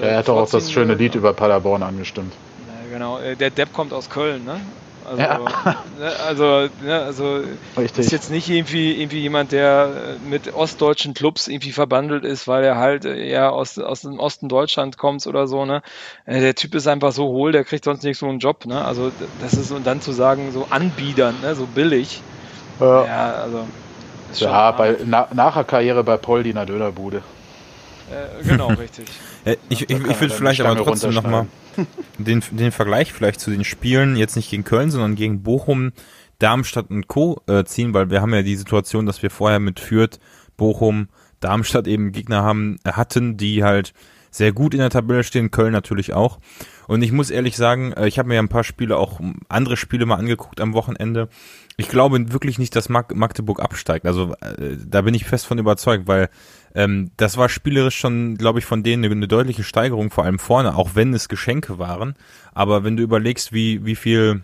[0.00, 2.36] äh, er hat doch auch das schöne Lied über Paderborn angestimmt.
[2.88, 4.60] genau, äh, der Depp kommt aus Köln, ne?
[5.04, 5.38] Also, ja.
[5.98, 7.42] ne, also, ne, also
[7.76, 12.64] ist jetzt nicht irgendwie, irgendwie jemand, der äh, mit ostdeutschen Clubs irgendwie verbandelt ist, weil
[12.64, 15.82] er halt eher aus, aus dem Osten Deutschland kommt oder so, ne?
[16.26, 18.82] Der Typ ist einfach so hohl, der kriegt sonst nicht so einen Job, ne?
[18.84, 21.54] Also das ist und dann zu sagen, so anbiedern, ne?
[21.54, 22.24] So billig.
[22.80, 23.68] Ja, ja also.
[24.36, 27.22] Ja, bei, na, nach der Karriere bei Poldi in der Dönerbude.
[28.10, 29.06] Äh, genau, richtig.
[29.44, 31.46] Äh, ich ich, ich würde vielleicht aber trotzdem nochmal
[32.18, 35.92] den, den Vergleich vielleicht zu den Spielen, jetzt nicht gegen Köln, sondern gegen Bochum,
[36.38, 37.40] Darmstadt und Co.
[37.46, 40.18] Äh, ziehen, weil wir haben ja die Situation, dass wir vorher mit Fürth,
[40.56, 41.08] Bochum,
[41.40, 43.92] Darmstadt eben Gegner haben, äh, hatten, die halt
[44.30, 46.40] sehr gut in der Tabelle stehen, Köln natürlich auch.
[46.88, 50.06] Und ich muss ehrlich sagen, ich habe mir ja ein paar Spiele, auch andere Spiele
[50.06, 51.28] mal angeguckt am Wochenende.
[51.76, 54.06] Ich glaube wirklich nicht, dass Magdeburg absteigt.
[54.06, 54.34] Also
[54.86, 56.28] da bin ich fest von überzeugt, weil
[56.74, 60.38] ähm, das war spielerisch schon, glaube ich, von denen eine, eine, deutliche Steigerung, vor allem
[60.38, 62.14] vorne, auch wenn es Geschenke waren.
[62.52, 64.42] Aber wenn du überlegst, wie, wie viel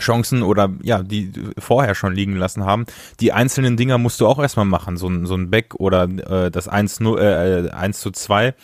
[0.00, 2.86] Chancen oder ja, die vorher schon liegen lassen haben.
[3.20, 6.50] Die einzelnen Dinger musst du auch erstmal machen, so ein, so ein Back oder äh,
[6.50, 8.54] das 1, äh, 1 zu 2.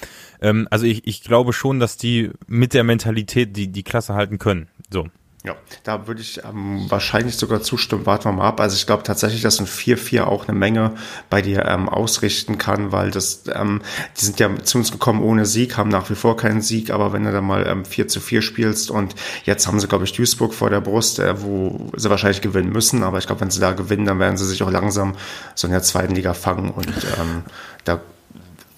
[0.40, 4.38] Ähm, also ich, ich glaube schon, dass die mit der Mentalität die, die Klasse halten
[4.38, 4.68] können.
[4.90, 5.08] So.
[5.46, 8.04] Ja, da würde ich ähm, wahrscheinlich sogar zustimmen.
[8.04, 8.60] Warten wir mal ab.
[8.60, 10.96] Also ich glaube tatsächlich, dass ein 4-4 auch eine Menge
[11.30, 13.80] bei dir ähm, ausrichten kann, weil das, ähm,
[14.20, 17.12] die sind ja zu uns gekommen ohne Sieg, haben nach wie vor keinen Sieg, aber
[17.12, 20.12] wenn du dann mal ähm, 4 zu 4 spielst und jetzt haben sie, glaube ich,
[20.12, 23.60] Duisburg vor der Brust, äh, wo sie wahrscheinlich gewinnen müssen, aber ich glaube, wenn sie
[23.60, 25.14] da gewinnen, dann werden sie sich auch langsam
[25.54, 27.44] so in der zweiten Liga fangen und ähm,
[27.84, 28.00] da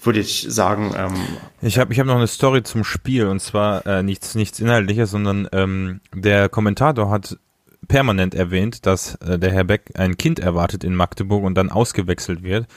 [0.01, 0.93] würde ich sagen.
[0.95, 1.13] Ähm,
[1.61, 5.11] ich habe ich hab noch eine Story zum Spiel und zwar äh, nichts, nichts Inhaltliches,
[5.11, 7.37] sondern ähm, der Kommentator hat
[7.87, 12.43] permanent erwähnt, dass äh, der Herr Beck ein Kind erwartet in Magdeburg und dann ausgewechselt
[12.43, 12.67] wird.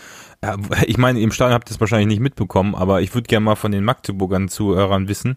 [0.40, 0.56] Äh,
[0.86, 3.56] ich meine, im Stadion habt ihr das wahrscheinlich nicht mitbekommen, aber ich würde gerne mal
[3.56, 5.36] von den Magdeburgern Zuhörern wissen,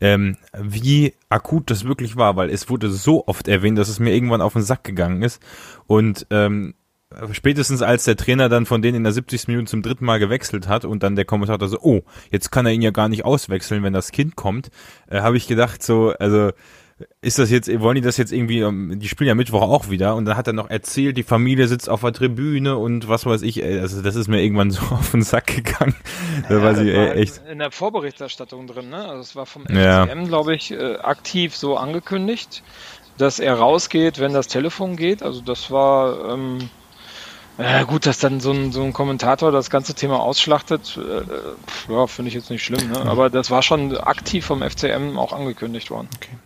[0.00, 4.12] ähm, wie akut das wirklich war, weil es wurde so oft erwähnt, dass es mir
[4.12, 5.40] irgendwann auf den Sack gegangen ist.
[5.86, 6.74] Und ähm,
[7.32, 9.48] spätestens als der Trainer dann von denen in der 70.
[9.48, 12.72] Minute zum dritten Mal gewechselt hat und dann der Kommentator so, oh, jetzt kann er
[12.72, 14.70] ihn ja gar nicht auswechseln, wenn das Kind kommt,
[15.08, 16.50] äh, habe ich gedacht so, also
[17.20, 20.14] ist das jetzt, wollen die das jetzt irgendwie, ähm, die spielen ja Mittwoch auch wieder
[20.14, 23.42] und dann hat er noch erzählt, die Familie sitzt auf der Tribüne und was weiß
[23.42, 25.94] ich, also das ist mir irgendwann so auf den Sack gegangen.
[26.48, 27.42] da ja, war sie war echt.
[27.50, 29.04] In der Vorberichterstattung drin, ne?
[29.04, 30.06] Also es war vom FCM, ja.
[30.06, 32.62] glaube ich, äh, aktiv so angekündigt,
[33.18, 35.22] dass er rausgeht, wenn das Telefon geht.
[35.22, 36.70] Also das war, ähm,
[37.62, 42.06] ja, gut, dass dann so ein, so ein Kommentator das ganze Thema ausschlachtet, äh, ja,
[42.06, 43.00] finde ich jetzt nicht schlimm, ne?
[43.02, 46.08] aber das war schon aktiv vom FCM auch angekündigt worden.
[46.16, 46.36] Okay.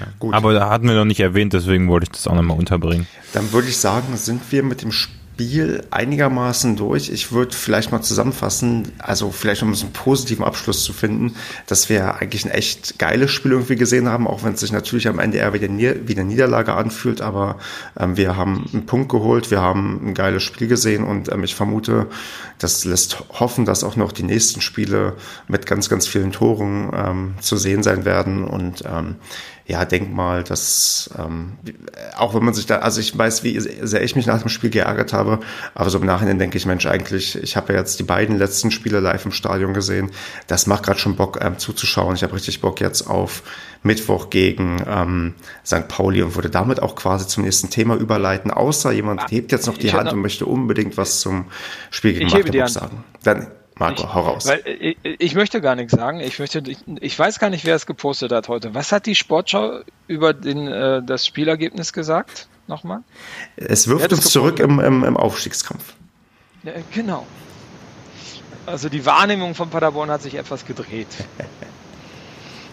[0.00, 0.34] Ja, gut.
[0.34, 3.06] Aber da hatten wir noch nicht erwähnt, deswegen wollte ich das auch nochmal unterbringen.
[3.32, 7.10] Dann würde ich sagen, sind wir mit dem Spiel Spiel einigermaßen durch.
[7.10, 12.14] Ich würde vielleicht mal zusammenfassen, also vielleicht um einen positiven Abschluss zu finden, dass wir
[12.14, 15.36] eigentlich ein echt geiles Spiel irgendwie gesehen haben, auch wenn es sich natürlich am Ende
[15.36, 17.58] eher wie eine Niederlage anfühlt, aber
[18.00, 21.54] ähm, wir haben einen Punkt geholt, wir haben ein geiles Spiel gesehen und ähm, ich
[21.54, 22.06] vermute,
[22.58, 25.16] das lässt hoffen, dass auch noch die nächsten Spiele
[25.48, 29.16] mit ganz, ganz vielen Toren ähm, zu sehen sein werden und ähm,
[29.68, 31.54] ja, denk mal, dass ähm,
[32.16, 34.70] auch wenn man sich da, also ich weiß, wie sehr ich mich nach dem Spiel
[34.70, 35.40] geärgert habe,
[35.74, 38.70] aber so im Nachhinein denke ich, Mensch, eigentlich, ich habe ja jetzt die beiden letzten
[38.70, 40.12] Spiele live im Stadion gesehen.
[40.46, 42.14] Das macht gerade schon Bock ähm, zuzuschauen.
[42.14, 43.42] Ich habe richtig Bock jetzt auf
[43.82, 45.88] Mittwoch gegen ähm, St.
[45.88, 49.78] Pauli und würde damit auch quasi zum nächsten Thema überleiten, außer jemand hebt jetzt noch
[49.78, 51.46] die Hand und möchte unbedingt was zum
[51.90, 53.02] Spiel gegen Magdeburg sagen.
[53.24, 53.48] Dann
[53.78, 54.46] Marco, ich, hau raus.
[54.46, 56.20] Weil, ich, ich, möchte gar nichts sagen.
[56.20, 58.74] Ich möchte, ich, ich, weiß gar nicht, wer es gepostet hat heute.
[58.74, 62.48] Was hat die Sportschau über den, äh, das Spielergebnis gesagt?
[62.68, 63.00] Nochmal?
[63.56, 65.94] Es wirft uns zurück im, im, im Aufstiegskampf.
[66.62, 67.26] Ja, genau.
[68.64, 71.08] Also die Wahrnehmung von Paderborn hat sich etwas gedreht.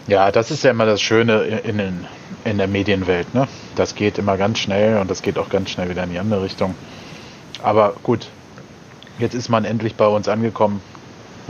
[0.06, 2.06] Ja, das ist ja immer das Schöne in, in,
[2.44, 3.34] in der Medienwelt.
[3.34, 3.48] Ne?
[3.74, 6.42] Das geht immer ganz schnell und das geht auch ganz schnell wieder in die andere
[6.42, 6.74] Richtung.
[7.62, 8.28] Aber gut,
[9.18, 10.82] jetzt ist man endlich bei uns angekommen.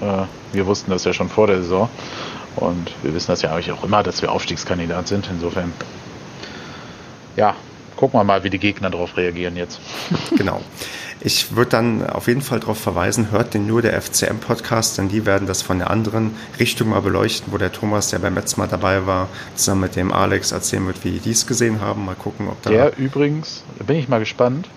[0.01, 1.89] Äh, wir wussten das ja schon vor der Saison.
[2.57, 5.29] Und wir wissen das ja eigentlich auch immer, dass wir Aufstiegskandidat sind.
[5.31, 5.73] Insofern,
[7.37, 7.55] ja,
[7.97, 9.81] gucken wir mal, wie die Gegner darauf reagieren jetzt.
[10.37, 10.61] Genau.
[11.21, 15.25] Ich würde dann auf jeden Fall darauf verweisen, hört den nur der FCM-Podcast, denn die
[15.25, 18.67] werden das von der anderen Richtung mal beleuchten, wo der Thomas, der beim letzten Mal
[18.67, 22.05] dabei war, zusammen mit dem Alex erzählen wird, wie die es gesehen haben.
[22.05, 22.69] Mal gucken, ob da.
[22.69, 24.69] Der übrigens, da bin ich mal gespannt,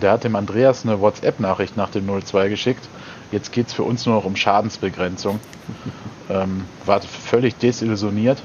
[0.00, 2.88] der hat dem Andreas eine WhatsApp-Nachricht nach dem 02 geschickt.
[3.30, 5.40] Jetzt geht es für uns nur noch um Schadensbegrenzung.
[6.30, 8.42] ähm, war völlig desillusioniert.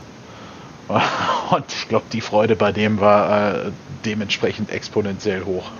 [1.51, 3.71] Und ich glaube, die Freude bei dem war äh,
[4.05, 5.71] dementsprechend exponentiell hoch.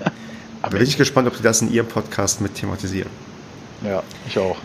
[0.62, 3.10] Aber bin ich gespannt, ob Sie das in Ihrem Podcast mit thematisieren.
[3.84, 4.56] Ja, ich auch.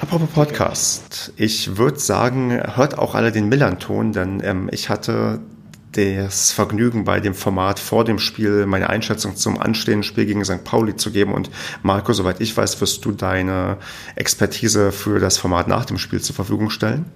[0.00, 1.32] Apropos Podcast.
[1.36, 5.40] Ich würde sagen, hört auch alle den Millern-Ton, denn ähm, ich hatte
[5.98, 10.62] das Vergnügen bei dem Format vor dem Spiel meine Einschätzung zum anstehenden Spiel gegen St.
[10.64, 11.32] Pauli zu geben.
[11.32, 11.50] Und
[11.82, 13.78] Marco, soweit ich weiß, wirst du deine
[14.14, 17.06] Expertise für das Format nach dem Spiel zur Verfügung stellen.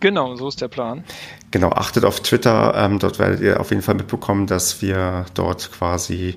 [0.00, 1.04] Genau, so ist der Plan.
[1.50, 2.74] Genau, achtet auf Twitter.
[2.76, 6.36] Ähm, dort werdet ihr auf jeden Fall mitbekommen, dass wir dort quasi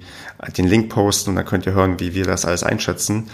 [0.58, 3.30] den Link posten und dann könnt ihr hören, wie wir das alles einschätzen.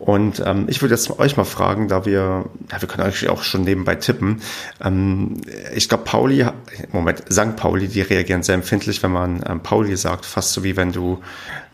[0.00, 3.42] Und ähm, ich würde jetzt euch mal fragen, da wir, ja, wir können eigentlich auch
[3.42, 4.40] schon nebenbei tippen.
[4.82, 5.42] Ähm,
[5.74, 6.46] ich glaube, Pauli,
[6.90, 7.54] Moment, St.
[7.56, 11.18] Pauli, die reagieren sehr empfindlich, wenn man ähm, Pauli sagt, fast so wie wenn du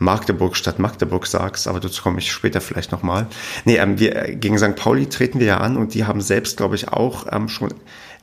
[0.01, 3.29] Magdeburg statt Magdeburg sagst, aber dazu komme ich später vielleicht nochmal.
[3.65, 4.75] Nee, ähm, wir, gegen St.
[4.75, 7.73] Pauli treten wir ja an und die haben selbst, glaube ich, auch ähm, schon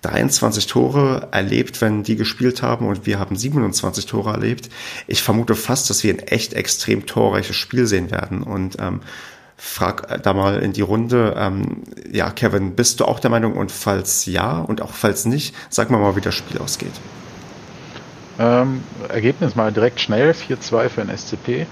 [0.01, 4.69] 23 Tore erlebt, wenn die gespielt haben und wir haben 27 Tore erlebt.
[5.07, 8.99] Ich vermute fast, dass wir ein echt extrem torreiches Spiel sehen werden und ähm,
[9.63, 11.35] frag da mal in die Runde.
[11.37, 13.53] Ähm, ja, Kevin, bist du auch der Meinung?
[13.53, 16.91] Und falls ja und auch falls nicht, sag mal mal, wie das Spiel ausgeht.
[18.37, 21.65] Ähm, Ergebnis mal direkt schnell, 4-2 für den SCP.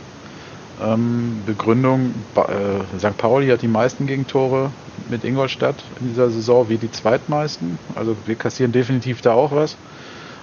[0.81, 3.17] Ähm, Begründung, äh, St.
[3.17, 4.71] Pauli hat die meisten Gegentore
[5.09, 7.77] mit Ingolstadt in dieser Saison, wie die zweitmeisten.
[7.95, 9.73] Also wir kassieren definitiv da auch was.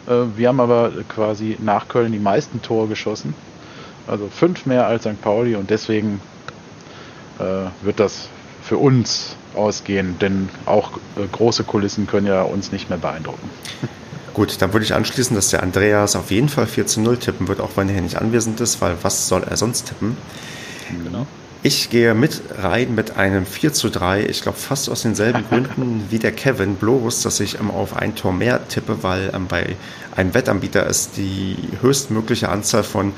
[0.07, 3.35] Äh, wir haben aber quasi nach Köln die meisten Tore geschossen.
[4.07, 5.21] Also fünf mehr als St.
[5.23, 6.21] Pauli und deswegen
[7.39, 8.29] wird das
[8.63, 13.51] für uns ausgehen, denn auch äh, große Kulissen können ja uns nicht mehr beeindrucken.
[14.35, 17.49] Gut, dann würde ich anschließen, dass der Andreas auf jeden Fall 4 zu 0 tippen
[17.49, 20.17] wird, auch wenn er hier nicht anwesend ist, weil was soll er sonst tippen?
[21.05, 21.27] Genau.
[21.61, 24.27] Ich gehe mit rein mit einem 4 zu 3.
[24.27, 28.15] Ich glaube fast aus denselben Gründen wie der Kevin, bloß, dass ich ähm, auf ein
[28.15, 29.75] Tor mehr tippe, weil ähm, bei
[30.15, 33.13] einem Wettanbieter ist die höchstmögliche Anzahl von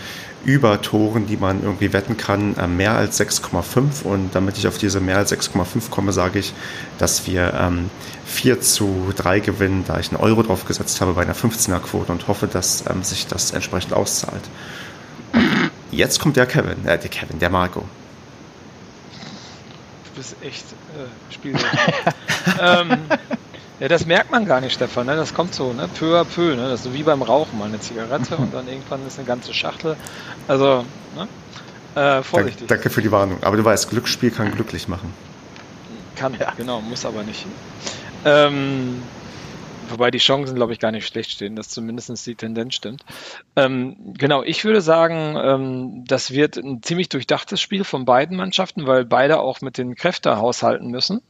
[0.47, 4.05] Übertoren, die man irgendwie wetten kann, äh, mehr als 6,5.
[4.05, 6.55] Und damit ich auf diese mehr als 6,5 komme, sage ich,
[6.97, 7.91] dass wir ähm,
[8.25, 12.11] 4 zu 3 gewinnen, da ich einen Euro drauf gesetzt habe bei einer 15er Quote
[12.11, 14.49] und hoffe, dass ähm, sich das entsprechend auszahlt.
[15.35, 17.85] Und jetzt kommt der Kevin, äh, der Kevin, der Marco
[20.21, 21.81] bist echt äh, spielsüchtig.
[22.61, 22.91] ähm,
[23.81, 25.07] ja, das merkt man gar nicht, Stefan.
[25.07, 25.17] Ne?
[25.17, 25.89] Das kommt so, ne?
[25.99, 26.55] peu à peu.
[26.55, 26.69] Ne?
[26.69, 29.55] Das ist so wie beim Rauchen, mal eine Zigarette und dann irgendwann ist eine ganze
[29.55, 29.97] Schachtel.
[30.47, 30.85] Also,
[31.17, 31.29] ne?
[32.01, 32.69] Äh, vorsichtig.
[32.69, 33.39] Danke, danke für die Warnung.
[33.43, 35.13] Aber du weißt, Glücksspiel kann glücklich machen.
[36.17, 36.53] Kann, ja.
[36.55, 37.47] genau, muss aber nicht.
[38.27, 39.03] Ähm,
[39.91, 43.05] Wobei die Chancen, glaube ich, gar nicht schlecht stehen, dass zumindest die Tendenz stimmt.
[43.57, 48.87] Ähm, genau, ich würde sagen, ähm, das wird ein ziemlich durchdachtes Spiel von beiden Mannschaften,
[48.87, 51.21] weil beide auch mit den Kräften haushalten müssen.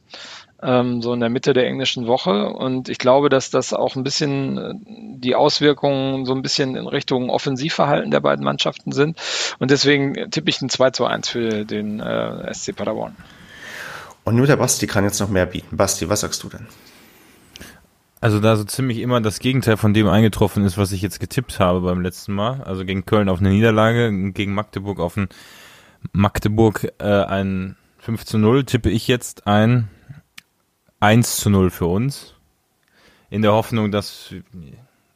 [0.63, 2.49] Ähm, so in der Mitte der englischen Woche.
[2.49, 4.73] Und ich glaube, dass das auch ein bisschen äh,
[5.17, 9.19] die Auswirkungen so ein bisschen in Richtung Offensivverhalten der beiden Mannschaften sind.
[9.57, 13.15] Und deswegen tippe ich ein 2 zu 1 für den äh, SC Paderborn.
[14.23, 15.77] Und nur der Basti kann jetzt noch mehr bieten.
[15.77, 16.67] Basti, was sagst du denn?
[18.21, 21.59] Also da so ziemlich immer das Gegenteil von dem eingetroffen ist, was ich jetzt getippt
[21.59, 22.61] habe beim letzten Mal.
[22.61, 25.27] Also gegen Köln auf eine Niederlage, gegen Magdeburg auf ein
[26.13, 29.89] Magdeburg äh, ein 5 zu 0, tippe ich jetzt ein
[30.99, 32.35] 1 zu 0 für uns.
[33.31, 34.33] In der Hoffnung, dass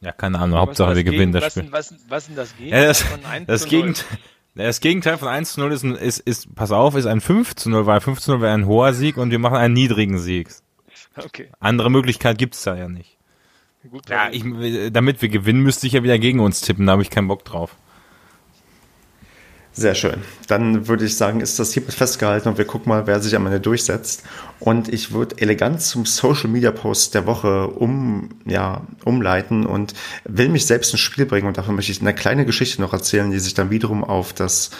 [0.00, 1.68] ja, keine Ahnung, Hauptsache wir gewinnen das Spiel.
[1.70, 3.70] Was, was, was denn das Gegenteil ja, das, von 1 das zu 0?
[3.70, 4.18] Gegenteil,
[4.56, 7.70] das Gegenteil von 1 zu 0 ist, ist, ist, pass auf, ist ein 5 zu
[7.70, 10.48] 0, weil 5 zu 0 wäre ein hoher Sieg und wir machen einen niedrigen Sieg.
[11.16, 11.48] Okay.
[11.60, 13.16] Andere Möglichkeit gibt's da ja nicht.
[13.90, 14.44] Gut, ja, ich,
[14.92, 17.44] damit wir gewinnen, müsste ich ja wieder gegen uns tippen, da habe ich keinen Bock
[17.44, 17.76] drauf.
[19.78, 20.22] Sehr schön.
[20.48, 23.44] Dann würde ich sagen, ist das hiermit festgehalten und wir gucken mal, wer sich am
[23.44, 24.22] Ende durchsetzt.
[24.58, 29.92] Und ich würde elegant zum Social Media Post der Woche um, ja, umleiten und
[30.24, 31.46] will mich selbst ins Spiel bringen.
[31.46, 34.70] Und dafür möchte ich eine kleine Geschichte noch erzählen, die sich dann wiederum auf das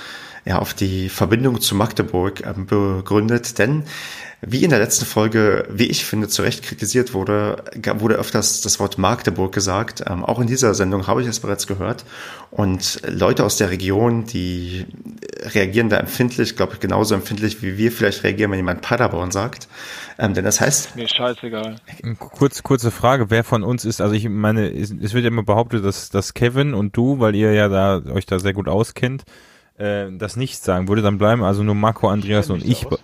[0.47, 3.85] ja, auf die Verbindung zu Magdeburg ähm, begründet, denn
[4.43, 7.65] wie in der letzten Folge, wie ich finde, zu Recht kritisiert wurde,
[7.99, 10.05] wurde öfters das Wort Magdeburg gesagt.
[10.07, 12.05] Ähm, auch in dieser Sendung habe ich es bereits gehört.
[12.51, 14.87] Und Leute aus der Region, die
[15.43, 19.69] reagieren da empfindlich, glaube ich, genauso empfindlich, wie wir vielleicht reagieren, wenn jemand Paderborn sagt.
[20.19, 20.97] Ähm, denn das heißt.
[20.97, 21.77] Mir scheißegal.
[22.19, 25.45] Kurz, kurze Frage, wer von uns ist, also ich meine, es, es wird ja immer
[25.45, 29.25] behauptet, dass, dass Kevin und du, weil ihr ja da euch da sehr gut auskennt,
[29.79, 32.87] äh, das nicht sagen würde, dann bleiben also nur Marco, Andreas und ich.
[32.87, 32.99] Aus.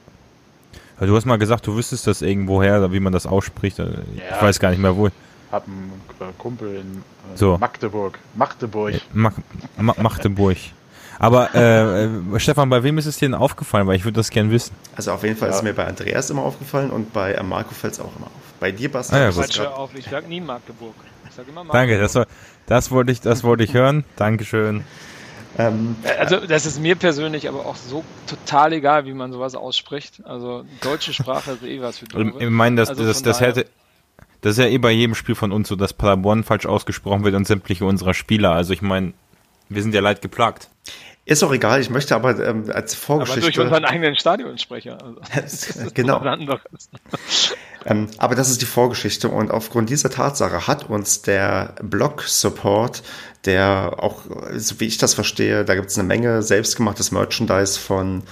[1.01, 3.79] Du hast mal gesagt, du wüsstest das irgendwoher, wie man das ausspricht.
[3.79, 5.09] Äh, ich ja, weiß gar nicht mehr wo.
[5.51, 7.59] Hab einen äh, Kumpel in äh, so.
[7.59, 8.19] Magdeburg.
[8.35, 8.95] Magdeburg.
[9.13, 9.35] Mag
[9.77, 10.57] Ma Magdeburg.
[11.19, 12.09] Aber äh,
[12.41, 13.87] Stefan, bei wem ist es dir denn aufgefallen?
[13.87, 14.75] Weil ich würde das gern wissen.
[14.97, 15.55] Also auf jeden Fall ja.
[15.55, 18.33] ist mir bei Andreas immer aufgefallen und bei Marco fällt es auch immer auf.
[18.59, 19.95] Bei dir, Bastian, ah, ja, auf.
[19.95, 20.95] Ich sag nie Magdeburg.
[21.29, 21.73] Ich sag immer Magdeburg.
[21.73, 22.27] Danke, das, war,
[22.67, 24.05] das, wollte ich, das wollte ich hören.
[24.17, 24.85] Dankeschön.
[25.59, 30.25] Ähm, also das ist mir persönlich aber auch so total egal, wie man sowas ausspricht.
[30.25, 32.45] Also deutsche Sprache ist eh was für Doofe.
[32.45, 33.67] Ich meine, das, also das, das hätte...
[34.41, 37.37] Das ist ja eh bei jedem Spiel von uns so, dass Paderborn falsch ausgesprochen wird
[37.37, 38.51] und sämtliche unserer Spieler.
[38.51, 39.13] Also ich meine,
[39.69, 40.69] wir sind ja leid geplagt.
[41.25, 43.43] Ist auch egal, ich möchte aber ähm, als Vorgeschichte...
[43.43, 44.99] Aber durch unseren eigenen Stadionsprecher.
[45.33, 46.21] Also, genau.
[47.85, 53.05] ähm, aber das ist die Vorgeschichte und aufgrund dieser Tatsache hat uns der Blog-Support,
[53.45, 54.23] der auch,
[54.57, 58.25] so wie ich das verstehe, da gibt es eine Menge selbstgemachtes Merchandise von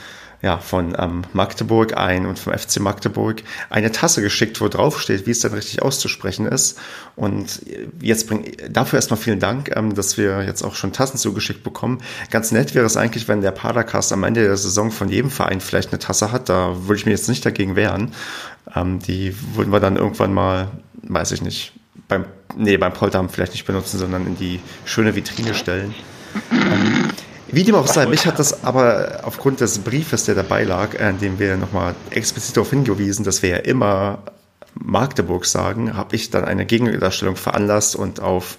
[0.43, 5.27] ja, von ähm, Magdeburg ein und vom FC Magdeburg eine Tasse geschickt, wo drauf steht,
[5.27, 6.79] wie es dann richtig auszusprechen ist.
[7.15, 7.61] Und
[8.01, 11.99] jetzt bring, dafür erstmal vielen Dank, ähm, dass wir jetzt auch schon Tassen zugeschickt bekommen.
[12.31, 15.61] Ganz nett wäre es eigentlich, wenn der Padercast am Ende der Saison von jedem Verein
[15.61, 16.49] vielleicht eine Tasse hat.
[16.49, 18.13] Da würde ich mir jetzt nicht dagegen wehren.
[18.75, 20.69] Ähm, die würden wir dann irgendwann mal,
[21.03, 21.75] weiß ich nicht,
[22.09, 22.25] beim,
[22.57, 25.95] nee, beim Polterabend vielleicht nicht benutzen, sondern in die schöne Vitrine stellen.
[26.51, 27.11] Ähm,
[27.53, 31.11] wie dem auch sei, mich hat das aber aufgrund des Briefes, der dabei lag, äh,
[31.11, 34.23] in dem wir nochmal explizit darauf hingewiesen, dass wir ja immer
[34.75, 38.59] Magdeburg sagen, habe ich dann eine Gegendarstellung veranlasst und auf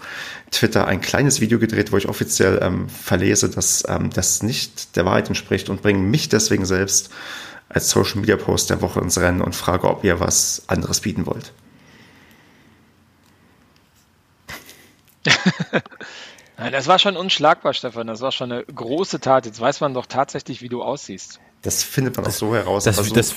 [0.51, 5.05] Twitter ein kleines Video gedreht, wo ich offiziell ähm, verlese, dass ähm, das nicht der
[5.05, 7.09] Wahrheit entspricht und bringe mich deswegen selbst
[7.69, 11.25] als Social Media Post der Woche ins Rennen und frage, ob ihr was anderes bieten
[11.25, 11.53] wollt.
[16.69, 18.07] Das war schon unschlagbar, Stefan.
[18.07, 19.45] Das war schon eine große Tat.
[19.45, 21.39] Jetzt weiß man doch tatsächlich, wie du aussiehst.
[21.61, 22.83] Das findet man auch so heraus.
[22.83, 23.35] Das, so das,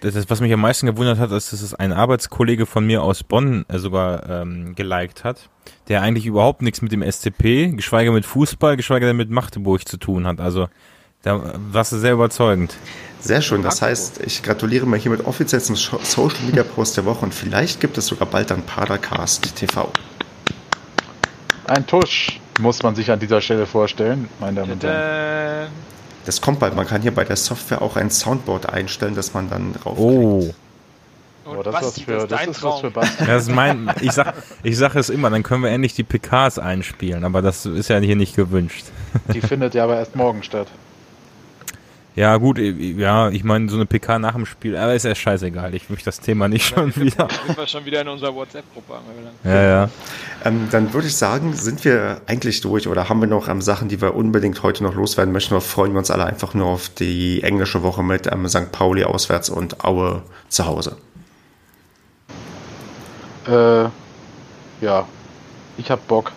[0.00, 3.02] das, das, was mich am meisten gewundert hat, ist, dass es ein Arbeitskollege von mir
[3.02, 5.48] aus Bonn äh, sogar ähm, geliked hat,
[5.88, 9.96] der eigentlich überhaupt nichts mit dem SCP, geschweige mit Fußball, geschweige denn mit Magdeburg zu
[9.96, 10.40] tun hat.
[10.40, 10.68] Also
[11.22, 12.76] da warst du sehr überzeugend.
[13.20, 13.62] Sehr schön.
[13.62, 17.80] Das heißt, ich gratuliere mal hiermit offiziell zum Social Media Post der Woche und vielleicht
[17.80, 19.90] gibt es sogar bald dann Padercast TV.
[21.66, 25.68] Ein Tusch, muss man sich an dieser Stelle vorstellen, meine Damen und Herren.
[26.24, 26.74] Das kommt bald.
[26.74, 30.52] Man kann hier bei der Software auch ein Soundboard einstellen, dass man dann drauf Oh.
[31.48, 33.24] Oh, das, Basti, ist, für, das, das ist was für Basti.
[33.24, 34.34] Das ist mein, ich sag,
[34.64, 37.98] ich sag es immer, dann können wir endlich die PKs einspielen, aber das ist ja
[37.98, 38.86] hier nicht gewünscht.
[39.32, 40.66] Die findet ja aber erst morgen statt.
[42.16, 45.74] Ja, gut, ja, ich meine, so eine PK nach dem Spiel, aber ist ja scheißegal.
[45.74, 47.28] Ich möchte das Thema nicht schon wieder.
[47.46, 48.94] Sind wir schon wieder in unserer WhatsApp-Gruppe
[49.44, 49.90] Ja, ja.
[50.42, 53.88] Ähm, dann würde ich sagen, sind wir eigentlich durch oder haben wir noch ähm, Sachen,
[53.88, 55.52] die wir unbedingt heute noch loswerden möchten?
[55.52, 58.72] Oder freuen wir uns alle einfach nur auf die englische Woche mit ähm, St.
[58.72, 60.96] Pauli auswärts und Aue zu Hause?
[63.46, 63.90] Äh,
[64.82, 65.06] ja,
[65.76, 66.32] ich hab Bock.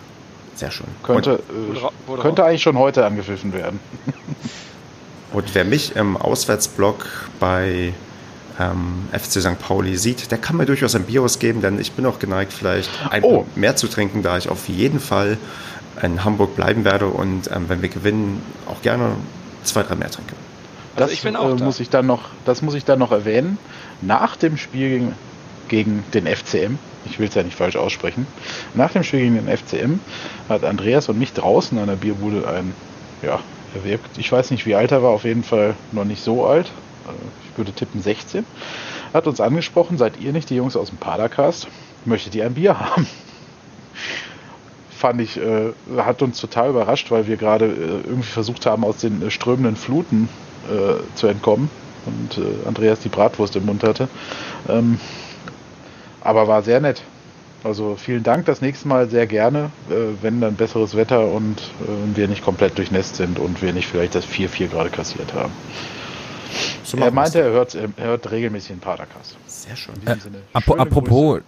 [0.56, 0.88] Sehr schön.
[1.02, 3.80] Könnte, äh, könnte eigentlich schon heute angepfiffen werden.
[5.32, 7.06] Und wer mich im Auswärtsblock
[7.38, 7.92] bei
[8.58, 9.58] ähm, FC St.
[9.58, 12.90] Pauli sieht, der kann mir durchaus ein Bier ausgeben, denn ich bin auch geneigt, vielleicht
[13.10, 13.46] ein oh.
[13.54, 15.38] mehr zu trinken, da ich auf jeden Fall
[16.02, 19.16] in Hamburg bleiben werde und ähm, wenn wir gewinnen, auch gerne
[19.64, 20.34] zwei, drei mehr trinke.
[20.96, 21.64] Das also ich bin auch äh, da.
[21.64, 23.58] muss ich dann noch, das muss ich dann noch erwähnen.
[24.02, 25.14] Nach dem Spiel gegen,
[25.68, 28.26] gegen den FCM, ich will es ja nicht falsch aussprechen,
[28.74, 30.00] nach dem Spiel gegen den FCM
[30.48, 32.74] hat Andreas und mich draußen an der Bierbude ein
[33.22, 33.40] ja,
[33.74, 36.46] er wirkt, ich weiß nicht, wie alt er war, auf jeden Fall noch nicht so
[36.46, 36.66] alt.
[37.06, 37.12] Äh,
[37.50, 38.44] ich würde tippen 16.
[39.12, 41.68] Hat uns angesprochen, seid ihr nicht die Jungs aus dem Padercast?
[42.04, 43.06] Möchtet ihr ein Bier haben?
[44.90, 48.98] Fand ich, äh, hat uns total überrascht, weil wir gerade äh, irgendwie versucht haben, aus
[48.98, 50.28] den äh, strömenden Fluten
[50.68, 51.70] äh, zu entkommen
[52.06, 54.08] und äh, Andreas die Bratwurst im Mund hatte.
[54.68, 55.00] Ähm,
[56.20, 57.02] aber war sehr nett.
[57.62, 62.16] Also vielen Dank, das nächste Mal sehr gerne, äh, wenn dann besseres Wetter und äh,
[62.16, 65.52] wir nicht komplett durchnässt sind und wir nicht vielleicht das 4-4 gerade kassiert haben.
[66.84, 69.36] So er meinte, er hört, er hört regelmäßig den Padercast.
[69.46, 69.94] Sehr schön.
[70.06, 70.16] Äh,
[70.52, 71.40] apropos,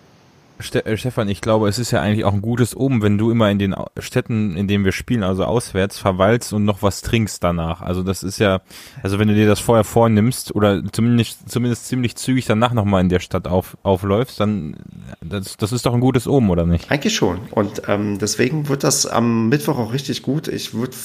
[0.63, 3.31] Ste äh, Stefan, ich glaube, es ist ja eigentlich auch ein gutes Oben, wenn du
[3.31, 7.43] immer in den Städten, in denen wir spielen, also auswärts, verweilst und noch was trinkst
[7.43, 7.83] danach.
[7.83, 8.61] Also das ist ja,
[9.03, 13.09] also wenn du dir das vorher vornimmst oder zumindest, zumindest ziemlich zügig danach nochmal in
[13.09, 14.77] der Stadt auf, aufläufst, dann
[15.21, 16.91] das, das ist doch ein gutes Oben, oder nicht?
[16.91, 17.39] Eigentlich schon.
[17.51, 20.49] Und ähm, deswegen wird das am Mittwoch auch richtig gut.
[20.49, 20.97] Ich würde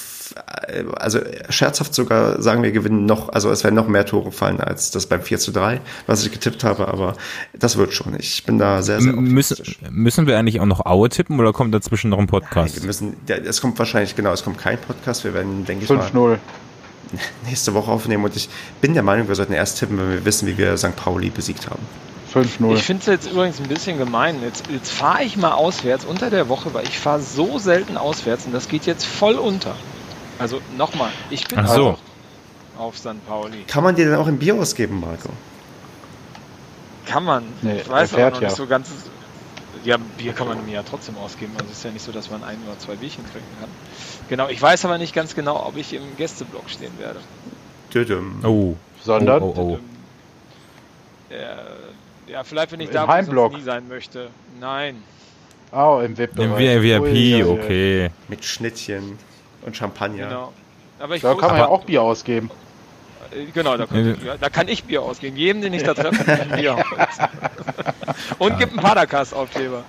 [0.95, 4.91] also scherzhaft sogar sagen, wir gewinnen noch, also es werden noch mehr Tore fallen als
[4.91, 7.15] das beim 4 zu 3, was ich getippt habe, aber
[7.57, 8.15] das wird schon.
[8.19, 9.79] Ich bin da sehr, sehr optimistisch.
[9.81, 12.75] Müssen, müssen wir eigentlich auch noch Aue tippen oder kommt dazwischen noch ein Podcast?
[12.75, 15.23] Nein, wir müssen, es kommt wahrscheinlich, genau, es kommt kein Podcast.
[15.23, 16.37] Wir werden, denke ich mal, 5-0
[17.45, 18.49] nächste Woche aufnehmen und ich
[18.81, 20.95] bin der Meinung, wir sollten erst tippen, wenn wir wissen, wie wir St.
[20.95, 21.81] Pauli besiegt haben.
[22.33, 22.75] 5-0.
[22.75, 24.41] Ich finde es jetzt übrigens ein bisschen gemein.
[24.43, 28.45] Jetzt, jetzt fahre ich mal auswärts unter der Woche, weil ich fahre so selten auswärts
[28.45, 29.75] und das geht jetzt voll unter.
[30.39, 31.89] Also nochmal, ich bin so.
[31.89, 31.99] auch
[32.77, 33.25] auf St.
[33.27, 33.63] Pauli.
[33.67, 35.29] Kann man dir denn auch ein Bier ausgeben, Marco?
[37.05, 37.43] Kann man.
[37.61, 38.55] Nee, ich weiß aber noch nicht ja.
[38.55, 38.89] so ganz.
[39.83, 41.53] Ja, Bier kann man mir ja trotzdem ausgeben.
[41.57, 43.69] Also es ist ja nicht so, dass man ein oder zwei Bierchen trinken kann.
[44.27, 47.19] Genau, ich weiß aber nicht ganz genau, ob ich im Gästeblock stehen werde.
[47.93, 48.43] Düdüm.
[48.43, 48.75] Oh.
[49.01, 51.33] Sondern Oh, oh, oh.
[51.33, 53.53] Äh, ja, vielleicht wenn ich Im da wo ich Heimblock.
[53.53, 54.29] nie sein möchte.
[54.59, 55.01] Nein.
[55.71, 56.37] Oh, im VIP.
[56.39, 58.09] Im VIP, okay.
[58.27, 59.17] Mit Schnittchen
[59.67, 60.27] und Champagner.
[60.27, 60.53] Genau.
[60.99, 62.49] Aber ich Da kann man ja auch Bier ausgeben.
[63.31, 65.37] Äh, Genau, da kann, ja, da kann ich Bier ausgeben.
[65.37, 67.29] Jedem, den ich da treffe, kann ich ein Bier ausgeben.
[68.39, 69.83] Und gibt einen Padercast-Aufkleber.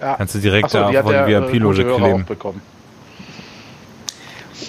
[0.00, 0.14] Ja.
[0.16, 1.50] Kannst du direkt Achso, da die der äh,
[1.98, 2.22] kleben.
[2.22, 2.62] auch bekommen.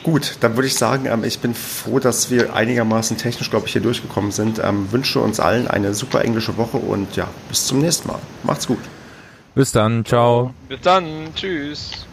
[0.03, 3.73] Gut, dann würde ich sagen, ähm, ich bin froh, dass wir einigermaßen technisch, glaube ich,
[3.73, 4.59] hier durchgekommen sind.
[4.59, 8.19] Ähm, wünsche uns allen eine super englische Woche und ja, bis zum nächsten Mal.
[8.43, 8.79] Macht's gut.
[9.53, 10.53] Bis dann, ciao.
[10.69, 11.33] Bis dann.
[11.35, 12.07] Tschüss.